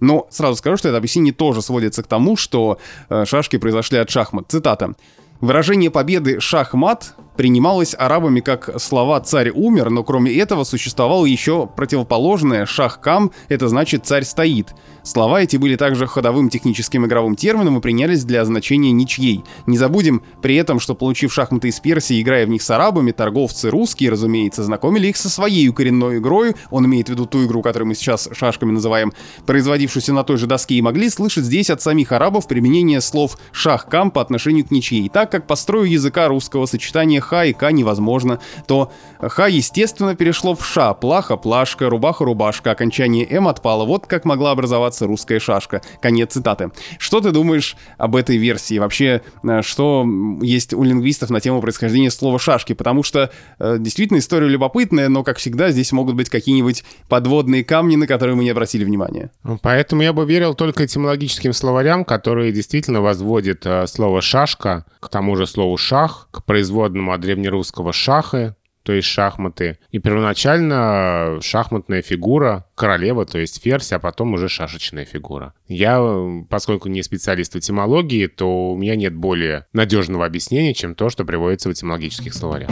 Но 0.00 0.26
сразу 0.30 0.56
скажу, 0.56 0.76
что 0.76 0.88
это 0.88 0.98
объяснение 0.98 1.32
тоже 1.32 1.62
сводится 1.62 2.02
к 2.02 2.06
тому, 2.06 2.36
что 2.36 2.78
шашки 3.24 3.58
произошли 3.58 3.98
от 3.98 4.10
шахмат. 4.10 4.46
Цитата. 4.48 4.94
Выражение 5.40 5.90
победы 5.90 6.40
«шахмат» 6.40 7.14
принималось 7.36 7.94
арабами 7.98 8.40
как 8.40 8.80
слова 8.80 9.20
«царь 9.20 9.50
умер», 9.50 9.90
но 9.90 10.04
кроме 10.04 10.32
этого 10.32 10.64
существовало 10.64 11.26
еще 11.26 11.66
противоположное 11.66 12.66
«шах-кам», 12.66 13.30
это 13.48 13.68
значит 13.68 14.06
«царь 14.06 14.24
стоит». 14.24 14.74
Слова 15.02 15.40
эти 15.40 15.56
были 15.56 15.76
также 15.76 16.08
ходовым 16.08 16.50
техническим 16.50 17.06
игровым 17.06 17.36
термином 17.36 17.78
и 17.78 17.80
принялись 17.80 18.24
для 18.24 18.44
значения 18.44 18.90
ничьей. 18.90 19.44
Не 19.66 19.78
забудем 19.78 20.22
при 20.42 20.56
этом, 20.56 20.80
что 20.80 20.96
получив 20.96 21.32
шахматы 21.32 21.68
из 21.68 21.78
Персии, 21.78 22.20
играя 22.20 22.44
в 22.44 22.48
них 22.48 22.60
с 22.60 22.70
арабами, 22.70 23.12
торговцы 23.12 23.70
русские, 23.70 24.10
разумеется, 24.10 24.64
знакомили 24.64 25.06
их 25.06 25.16
со 25.16 25.28
своей 25.28 25.70
коренной 25.70 26.18
игрой, 26.18 26.56
он 26.70 26.86
имеет 26.86 27.06
в 27.06 27.10
виду 27.10 27.26
ту 27.26 27.46
игру, 27.46 27.62
которую 27.62 27.86
мы 27.88 27.94
сейчас 27.94 28.28
шашками 28.32 28.72
называем, 28.72 29.12
производившуюся 29.46 30.12
на 30.12 30.24
той 30.24 30.38
же 30.38 30.48
доске, 30.48 30.74
и 30.74 30.82
могли 30.82 31.08
слышать 31.08 31.44
здесь 31.44 31.70
от 31.70 31.80
самих 31.80 32.10
арабов 32.10 32.48
применение 32.48 33.00
слов 33.00 33.38
«шах-кам» 33.52 34.10
по 34.10 34.20
отношению 34.20 34.66
к 34.66 34.72
ничьей. 34.72 35.08
Так 35.08 35.30
как 35.30 35.46
по 35.46 35.54
строю 35.54 35.88
языка 35.88 36.26
русского 36.26 36.66
сочетание 36.66 37.20
ха 37.26 37.44
и 37.44 37.52
ка 37.52 37.72
невозможно, 37.72 38.40
то 38.66 38.92
ха, 39.20 39.46
естественно, 39.46 40.14
перешло 40.14 40.54
в 40.54 40.64
ша, 40.64 40.94
плаха, 40.94 41.36
плашка, 41.36 41.90
рубаха, 41.90 42.24
рубашка, 42.24 42.70
окончание 42.70 43.26
м 43.30 43.48
отпало. 43.48 43.84
Вот 43.84 44.06
как 44.06 44.24
могла 44.24 44.52
образоваться 44.52 45.06
русская 45.06 45.40
шашка. 45.40 45.82
Конец 46.00 46.32
цитаты. 46.32 46.70
Что 46.98 47.20
ты 47.20 47.32
думаешь 47.32 47.76
об 47.98 48.16
этой 48.16 48.36
версии? 48.36 48.78
Вообще, 48.78 49.22
э, 49.42 49.62
что 49.62 50.06
есть 50.42 50.74
у 50.74 50.82
лингвистов 50.82 51.30
на 51.30 51.40
тему 51.40 51.60
происхождения 51.60 52.10
слова 52.10 52.38
шашки? 52.38 52.72
Потому 52.72 53.02
что 53.02 53.30
э, 53.58 53.76
действительно 53.78 54.18
история 54.18 54.48
любопытная, 54.48 55.08
но, 55.08 55.24
как 55.24 55.38
всегда, 55.38 55.70
здесь 55.70 55.92
могут 55.92 56.14
быть 56.14 56.28
какие-нибудь 56.28 56.84
подводные 57.08 57.64
камни, 57.64 57.96
на 57.96 58.06
которые 58.06 58.36
мы 58.36 58.44
не 58.44 58.50
обратили 58.50 58.84
внимания. 58.84 59.30
Поэтому 59.62 60.02
я 60.02 60.12
бы 60.12 60.24
верил 60.24 60.54
только 60.54 60.84
этимологическим 60.84 61.52
словарям, 61.52 62.04
которые 62.04 62.52
действительно 62.52 63.00
возводят 63.00 63.64
э, 63.64 63.86
слово 63.86 64.20
«шашка» 64.20 64.84
к 65.00 65.08
тому 65.08 65.36
же 65.36 65.46
слову 65.46 65.76
«шах», 65.76 66.28
к 66.30 66.44
производному 66.44 67.12
древнерусского 67.18 67.92
«шахы», 67.92 68.54
то 68.86 68.92
есть 68.92 69.08
шахматы. 69.08 69.78
И 69.90 69.98
первоначально 69.98 71.40
шахматная 71.42 72.02
фигура 72.02 72.66
королева, 72.76 73.26
то 73.26 73.36
есть 73.36 73.60
ферзь, 73.60 73.92
а 73.92 73.98
потом 73.98 74.34
уже 74.34 74.48
шашечная 74.48 75.04
фигура. 75.04 75.54
Я, 75.66 76.00
поскольку 76.48 76.88
не 76.88 77.02
специалист 77.02 77.54
в 77.54 77.58
этимологии, 77.58 78.28
то 78.28 78.70
у 78.70 78.76
меня 78.76 78.94
нет 78.94 79.12
более 79.12 79.66
надежного 79.72 80.24
объяснения, 80.24 80.72
чем 80.72 80.94
то, 80.94 81.10
что 81.10 81.24
приводится 81.24 81.68
в 81.68 81.72
этимологических 81.72 82.32
словарях. 82.32 82.70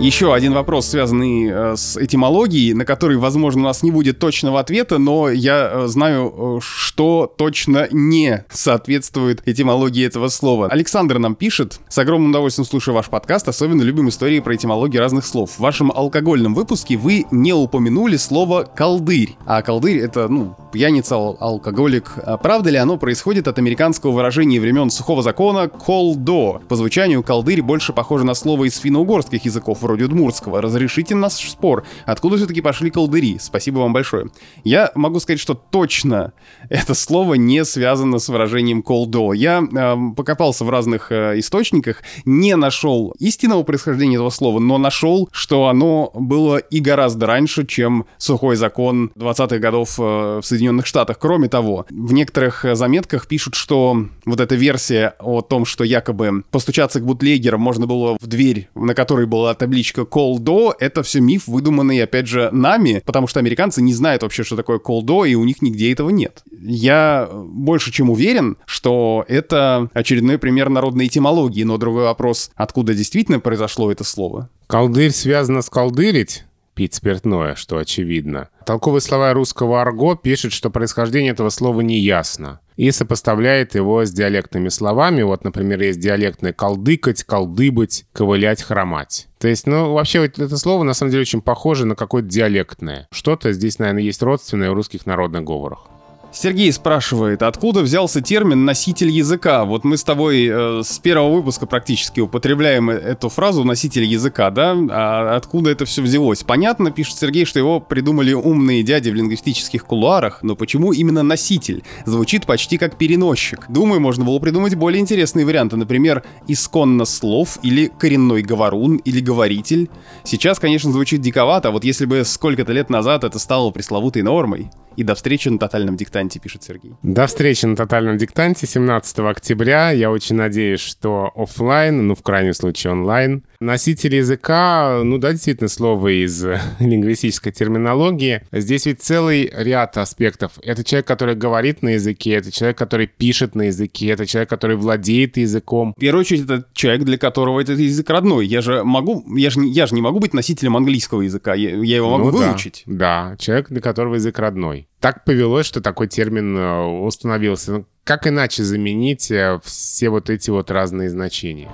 Еще 0.00 0.32
один 0.32 0.52
вопрос, 0.54 0.86
связанный 0.86 1.50
э, 1.50 1.76
с 1.76 1.96
этимологией, 1.96 2.72
на 2.72 2.84
который, 2.84 3.16
возможно, 3.16 3.62
у 3.62 3.64
нас 3.64 3.82
не 3.82 3.90
будет 3.90 4.20
точного 4.20 4.60
ответа, 4.60 4.98
но 4.98 5.28
я 5.28 5.70
э, 5.72 5.86
знаю, 5.88 6.32
э, 6.36 6.60
что 6.62 7.34
точно 7.36 7.88
не 7.90 8.44
соответствует 8.48 9.42
этимологии 9.44 10.06
этого 10.06 10.28
слова. 10.28 10.68
Александр 10.68 11.18
нам 11.18 11.34
пишет, 11.34 11.80
с 11.88 11.98
огромным 11.98 12.30
удовольствием 12.30 12.64
слушаю 12.64 12.94
ваш 12.94 13.06
подкаст, 13.06 13.48
особенно 13.48 13.82
любим 13.82 14.08
истории 14.08 14.38
про 14.38 14.54
этимологии 14.54 14.98
разных 14.98 15.26
слов. 15.26 15.50
В 15.56 15.58
вашем 15.58 15.90
алкогольном 15.90 16.54
выпуске 16.54 16.96
вы 16.96 17.26
не 17.32 17.52
упомянули 17.52 18.18
слово 18.18 18.70
«колдырь», 18.72 19.34
а 19.46 19.62
колдырь— 19.62 19.98
это, 19.98 20.28
ну, 20.28 20.54
пьяница, 20.72 21.16
ал- 21.16 21.36
алкоголик. 21.40 22.12
А 22.24 22.36
правда 22.36 22.70
ли 22.70 22.76
оно 22.76 22.98
происходит 22.98 23.48
от 23.48 23.58
американского 23.58 24.12
выражения 24.12 24.60
времен 24.60 24.90
сухого 24.90 25.24
закона 25.24 25.68
«колдо»? 25.68 26.60
По 26.68 26.76
звучанию 26.76 27.24
колдырь 27.24 27.62
больше 27.62 27.92
похоже 27.92 28.24
на 28.24 28.34
слово 28.34 28.68
из 28.68 28.78
финно-угорских 28.78 29.44
языков, 29.44 29.82
вроде 29.88 30.04
удмуртского. 30.04 30.60
Разрешите 30.60 31.14
наш 31.14 31.32
спор. 31.32 31.84
Откуда 32.04 32.36
все-таки 32.36 32.60
пошли 32.60 32.90
колдыри? 32.90 33.38
Спасибо 33.40 33.78
вам 33.78 33.94
большое. 33.94 34.26
Я 34.64 34.92
могу 34.94 35.18
сказать, 35.18 35.40
что 35.40 35.54
точно 35.54 36.34
это 36.68 36.92
слово 36.94 37.34
не 37.34 37.64
связано 37.64 38.18
с 38.18 38.28
выражением 38.28 38.82
колдо. 38.82 39.32
Я 39.32 39.62
э, 39.62 39.96
покопался 40.14 40.64
в 40.64 40.70
разных 40.70 41.10
э, 41.10 41.38
источниках, 41.38 42.02
не 42.26 42.54
нашел 42.56 43.14
истинного 43.18 43.62
происхождения 43.62 44.16
этого 44.16 44.28
слова, 44.30 44.58
но 44.58 44.76
нашел, 44.76 45.28
что 45.32 45.68
оно 45.68 46.10
было 46.14 46.58
и 46.58 46.80
гораздо 46.80 47.26
раньше, 47.26 47.66
чем 47.66 48.04
сухой 48.18 48.56
закон 48.56 49.10
20-х 49.16 49.58
годов 49.58 49.98
э, 49.98 50.02
в 50.02 50.42
Соединенных 50.42 50.86
Штатах. 50.86 51.18
Кроме 51.18 51.48
того, 51.48 51.86
в 51.88 52.12
некоторых 52.12 52.66
заметках 52.72 53.26
пишут, 53.26 53.54
что 53.54 54.04
вот 54.26 54.40
эта 54.40 54.54
версия 54.54 55.14
о 55.18 55.40
том, 55.40 55.64
что 55.64 55.82
якобы 55.82 56.44
постучаться 56.50 57.00
к 57.00 57.06
бутлегерам 57.06 57.62
можно 57.62 57.86
было 57.86 58.18
в 58.20 58.26
дверь, 58.26 58.68
на 58.74 58.94
которой 58.94 59.24
была 59.26 59.54
табличка 59.78 60.04
колдо, 60.04 60.74
это 60.80 61.04
все 61.04 61.20
миф, 61.20 61.46
выдуманный, 61.46 62.02
опять 62.02 62.26
же, 62.26 62.50
нами, 62.50 63.00
потому 63.04 63.28
что 63.28 63.38
американцы 63.38 63.80
не 63.80 63.94
знают 63.94 64.24
вообще, 64.24 64.42
что 64.42 64.56
такое 64.56 64.80
колдо, 64.80 65.24
и 65.24 65.36
у 65.36 65.44
них 65.44 65.62
нигде 65.62 65.92
этого 65.92 66.10
нет. 66.10 66.42
Я 66.60 67.28
больше 67.32 67.92
чем 67.92 68.10
уверен, 68.10 68.56
что 68.66 69.24
это 69.28 69.88
очередной 69.94 70.38
пример 70.38 70.68
народной 70.68 71.06
этимологии, 71.06 71.62
но 71.62 71.78
другой 71.78 72.04
вопрос, 72.04 72.50
откуда 72.56 72.92
действительно 72.92 73.38
произошло 73.38 73.92
это 73.92 74.02
слово? 74.02 74.48
Колдырь 74.66 75.12
связано 75.12 75.62
с 75.62 75.70
колдырить, 75.70 76.44
пить 76.78 76.94
спиртное, 76.94 77.56
что 77.56 77.78
очевидно. 77.78 78.50
Толковый 78.64 79.00
слова 79.00 79.32
русского 79.32 79.82
арго 79.82 80.14
пишет, 80.14 80.52
что 80.52 80.70
происхождение 80.70 81.32
этого 81.32 81.48
слова 81.48 81.80
неясно 81.80 82.60
и 82.76 82.92
сопоставляет 82.92 83.74
его 83.74 84.04
с 84.04 84.12
диалектными 84.12 84.68
словами. 84.68 85.22
Вот, 85.22 85.42
например, 85.42 85.82
есть 85.82 85.98
диалектные 85.98 86.52
«колдыкать», 86.52 87.24
«колдыбать», 87.24 88.04
«ковылять», 88.12 88.62
«хромать». 88.62 89.26
То 89.40 89.48
есть, 89.48 89.66
ну, 89.66 89.92
вообще 89.92 90.20
вот 90.20 90.38
это 90.38 90.56
слово 90.56 90.84
на 90.84 90.94
самом 90.94 91.10
деле 91.10 91.22
очень 91.22 91.42
похоже 91.42 91.84
на 91.84 91.96
какое-то 91.96 92.28
диалектное. 92.28 93.08
Что-то 93.10 93.52
здесь, 93.52 93.80
наверное, 93.80 94.04
есть 94.04 94.22
родственное 94.22 94.70
в 94.70 94.74
русских 94.74 95.04
народных 95.04 95.42
говорах. 95.42 95.88
Сергей 96.30 96.70
спрашивает, 96.72 97.42
откуда 97.42 97.80
взялся 97.80 98.20
термин 98.20 98.64
«носитель 98.64 99.08
языка»? 99.08 99.64
Вот 99.64 99.84
мы 99.84 99.96
с 99.96 100.04
тобой 100.04 100.46
э, 100.46 100.82
с 100.84 100.98
первого 100.98 101.36
выпуска 101.36 101.66
практически 101.66 102.20
употребляем 102.20 102.90
эту 102.90 103.30
фразу 103.30 103.64
«носитель 103.64 104.04
языка», 104.04 104.50
да? 104.50 104.76
А 104.90 105.36
откуда 105.36 105.70
это 105.70 105.86
все 105.86 106.02
взялось? 106.02 106.44
Понятно, 106.44 106.90
пишет 106.90 107.16
Сергей, 107.16 107.46
что 107.46 107.58
его 107.58 107.80
придумали 107.80 108.34
умные 108.34 108.82
дяди 108.82 109.08
в 109.08 109.14
лингвистических 109.14 109.86
кулуарах, 109.86 110.42
но 110.42 110.54
почему 110.54 110.92
именно 110.92 111.22
«носитель»? 111.22 111.82
Звучит 112.04 112.44
почти 112.44 112.76
как 112.76 112.98
«переносчик». 112.98 113.64
Думаю, 113.70 114.00
можно 114.00 114.24
было 114.24 114.38
придумать 114.38 114.74
более 114.74 115.00
интересные 115.00 115.46
варианты, 115.46 115.76
например, 115.76 116.24
«исконно 116.46 117.06
слов» 117.06 117.58
или 117.62 117.90
«коренной 117.98 118.42
говорун» 118.42 118.96
или 118.96 119.20
«говоритель». 119.20 119.88
Сейчас, 120.24 120.58
конечно, 120.58 120.92
звучит 120.92 121.22
диковато, 121.22 121.68
а 121.68 121.70
вот 121.70 121.84
если 121.84 122.04
бы 122.04 122.22
сколько-то 122.24 122.72
лет 122.74 122.90
назад 122.90 123.24
это 123.24 123.38
стало 123.38 123.70
пресловутой 123.70 124.22
нормой. 124.22 124.70
И 124.98 125.04
до 125.04 125.14
встречи 125.14 125.48
на 125.48 125.60
тотальном 125.60 125.96
диктанте, 125.96 126.40
пишет 126.40 126.64
Сергей. 126.64 126.92
До 127.04 127.28
встречи 127.28 127.64
на 127.66 127.76
тотальном 127.76 128.18
диктанте 128.18 128.66
17 128.66 129.20
октября. 129.20 129.92
Я 129.92 130.10
очень 130.10 130.34
надеюсь, 130.34 130.80
что 130.80 131.30
офлайн, 131.36 132.08
ну, 132.08 132.16
в 132.16 132.22
крайнем 132.24 132.52
случае 132.52 132.94
онлайн. 132.94 133.44
Носитель 133.60 134.14
языка, 134.14 135.00
ну 135.02 135.18
да, 135.18 135.32
действительно, 135.32 135.68
слово 135.68 136.24
из 136.24 136.44
лингвистической 136.78 137.50
терминологии. 137.50 138.42
Здесь 138.52 138.86
ведь 138.86 139.02
целый 139.02 139.52
ряд 139.52 139.98
аспектов. 139.98 140.52
Это 140.62 140.84
человек, 140.84 141.08
который 141.08 141.34
говорит 141.34 141.82
на 141.82 141.90
языке, 141.90 142.34
это 142.34 142.52
человек, 142.52 142.78
который 142.78 143.08
пишет 143.08 143.56
на 143.56 143.62
языке, 143.62 144.10
это 144.10 144.26
человек, 144.26 144.48
который 144.48 144.76
владеет 144.76 145.38
языком. 145.38 145.92
В 145.96 146.00
первую 146.00 146.20
очередь, 146.20 146.44
это 146.44 146.66
человек, 146.72 147.02
для 147.02 147.18
которого 147.18 147.60
этот 147.60 147.80
язык 147.80 148.08
родной. 148.08 148.46
Я 148.46 148.60
же 148.60 148.84
могу, 148.84 149.24
я 149.36 149.50
же, 149.50 149.60
я 149.64 149.88
же 149.88 149.94
не 149.96 150.02
могу 150.02 150.20
быть 150.20 150.34
носителем 150.34 150.76
английского 150.76 151.22
языка, 151.22 151.54
я, 151.54 151.70
я 151.70 151.96
его 151.96 152.16
могу 152.16 152.30
ну, 152.30 152.38
выучить. 152.38 152.84
Да, 152.86 153.30
да, 153.30 153.36
человек, 153.38 153.70
для 153.70 153.80
которого 153.80 154.14
язык 154.14 154.38
родной. 154.38 154.86
Так 155.00 155.24
повелось, 155.24 155.66
что 155.66 155.80
такой 155.80 156.06
термин 156.06 156.56
установился. 157.04 157.72
Ну, 157.72 157.86
как 158.04 158.28
иначе 158.28 158.62
заменить 158.62 159.32
все 159.64 160.08
вот 160.10 160.30
эти 160.30 160.50
вот 160.50 160.70
разные 160.70 161.10
значения? 161.10 161.68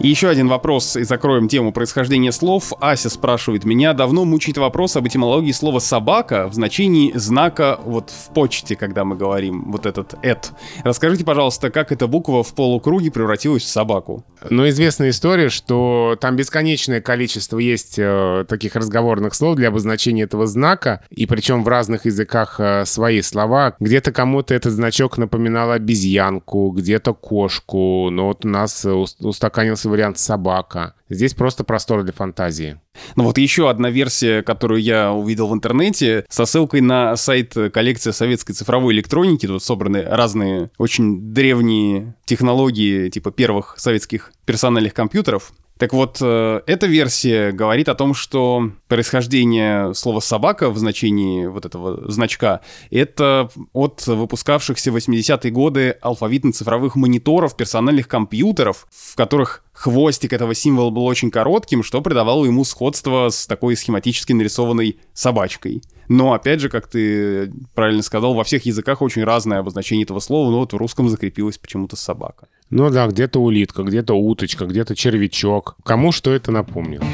Еще 0.00 0.28
один 0.28 0.48
вопрос, 0.48 0.96
и 0.96 1.04
закроем 1.04 1.48
тему 1.48 1.72
происхождения 1.72 2.32
слов. 2.32 2.72
Ася 2.80 3.08
спрашивает, 3.08 3.64
меня 3.64 3.92
давно 3.92 4.24
мучает 4.24 4.58
вопрос 4.58 4.96
об 4.96 5.06
этимологии 5.06 5.52
слова 5.52 5.78
«собака» 5.78 6.48
в 6.48 6.54
значении 6.54 7.12
знака 7.14 7.78
вот 7.84 8.10
в 8.10 8.34
почте, 8.34 8.74
когда 8.74 9.04
мы 9.04 9.16
говорим 9.16 9.70
вот 9.70 9.86
этот 9.86 10.16
«эт». 10.22 10.50
Расскажите, 10.82 11.24
пожалуйста, 11.24 11.70
как 11.70 11.92
эта 11.92 12.08
буква 12.08 12.42
в 12.42 12.54
полукруге 12.54 13.12
превратилась 13.12 13.62
в 13.62 13.68
собаку? 13.68 14.24
Ну, 14.50 14.68
известная 14.68 15.10
история, 15.10 15.48
что 15.48 16.18
там 16.20 16.34
бесконечное 16.34 17.00
количество 17.00 17.58
есть 17.58 17.94
э, 17.96 18.44
таких 18.48 18.74
разговорных 18.74 19.34
слов 19.34 19.56
для 19.56 19.68
обозначения 19.68 20.24
этого 20.24 20.46
знака, 20.46 21.04
и 21.10 21.24
причем 21.26 21.62
в 21.62 21.68
разных 21.68 22.04
языках 22.04 22.56
э, 22.58 22.84
свои 22.84 23.22
слова. 23.22 23.76
Где-то 23.78 24.10
кому-то 24.10 24.54
этот 24.54 24.72
значок 24.72 25.18
напоминал 25.18 25.70
обезьянку, 25.70 26.70
где-то 26.70 27.14
кошку, 27.14 28.10
но 28.10 28.26
вот 28.26 28.44
у 28.44 28.48
нас 28.48 28.84
устаканился 28.84 29.83
вариант 29.88 30.18
собака. 30.18 30.94
Здесь 31.08 31.34
просто 31.34 31.64
простор 31.64 32.02
для 32.02 32.12
фантазии. 32.12 32.80
Ну 33.16 33.24
вот 33.24 33.38
еще 33.38 33.70
одна 33.70 33.90
версия, 33.90 34.42
которую 34.42 34.80
я 34.80 35.12
увидел 35.12 35.48
в 35.48 35.54
интернете, 35.54 36.24
со 36.28 36.44
ссылкой 36.44 36.80
на 36.80 37.16
сайт 37.16 37.54
коллекции 37.72 38.10
советской 38.10 38.52
цифровой 38.52 38.94
электроники. 38.94 39.46
Тут 39.46 39.62
собраны 39.62 40.02
разные 40.02 40.70
очень 40.78 41.32
древние 41.32 42.14
технологии, 42.24 43.08
типа 43.08 43.30
первых 43.30 43.74
советских 43.78 44.32
персональных 44.44 44.94
компьютеров. 44.94 45.52
Так 45.78 45.92
вот, 45.92 46.18
э, 46.20 46.60
эта 46.66 46.86
версия 46.86 47.50
говорит 47.50 47.88
о 47.88 47.96
том, 47.96 48.14
что 48.14 48.70
происхождение 48.86 49.92
слова 49.94 50.20
«собака» 50.20 50.70
в 50.70 50.78
значении 50.78 51.46
вот 51.46 51.66
этого 51.66 52.10
значка— 52.10 52.60
это 52.92 53.50
от 53.72 54.06
выпускавшихся 54.06 54.92
в 54.92 54.96
80-е 54.96 55.50
годы 55.50 55.98
алфавитно-цифровых 56.00 56.94
мониторов 56.94 57.56
персональных 57.56 58.06
компьютеров, 58.06 58.86
в 58.92 59.16
которых 59.16 59.64
хвостик 59.72 60.32
этого 60.32 60.54
символа 60.54 60.90
был 60.90 61.06
очень 61.06 61.32
коротким, 61.32 61.82
что 61.82 62.00
придавало 62.00 62.44
ему 62.44 62.64
сходство 62.64 63.28
с 63.28 63.48
такой 63.48 63.76
схематически 63.76 64.32
нарисованной 64.32 65.00
собачкой. 65.12 65.82
Но, 66.08 66.34
опять 66.34 66.60
же, 66.60 66.68
как 66.68 66.86
ты 66.86 67.52
правильно 67.74 68.02
сказал, 68.02 68.34
во 68.34 68.44
всех 68.44 68.64
языках 68.66 69.02
очень 69.02 69.24
разное 69.24 69.58
обозначение 69.58 70.04
этого 70.04 70.20
слова, 70.20 70.50
но 70.50 70.58
вот 70.60 70.72
в 70.72 70.76
русском 70.76 71.08
закрепилось 71.08 71.58
почему-то 71.58 71.96
собака. 71.96 72.46
Ну 72.70 72.90
да, 72.90 73.06
где-то 73.06 73.40
улитка, 73.40 73.82
где-то 73.82 74.14
уточка, 74.14 74.64
где-то 74.66 74.96
червячок. 74.96 75.76
Кому 75.84 76.12
что 76.12 76.32
это 76.32 76.50
напомнило? 76.50 77.04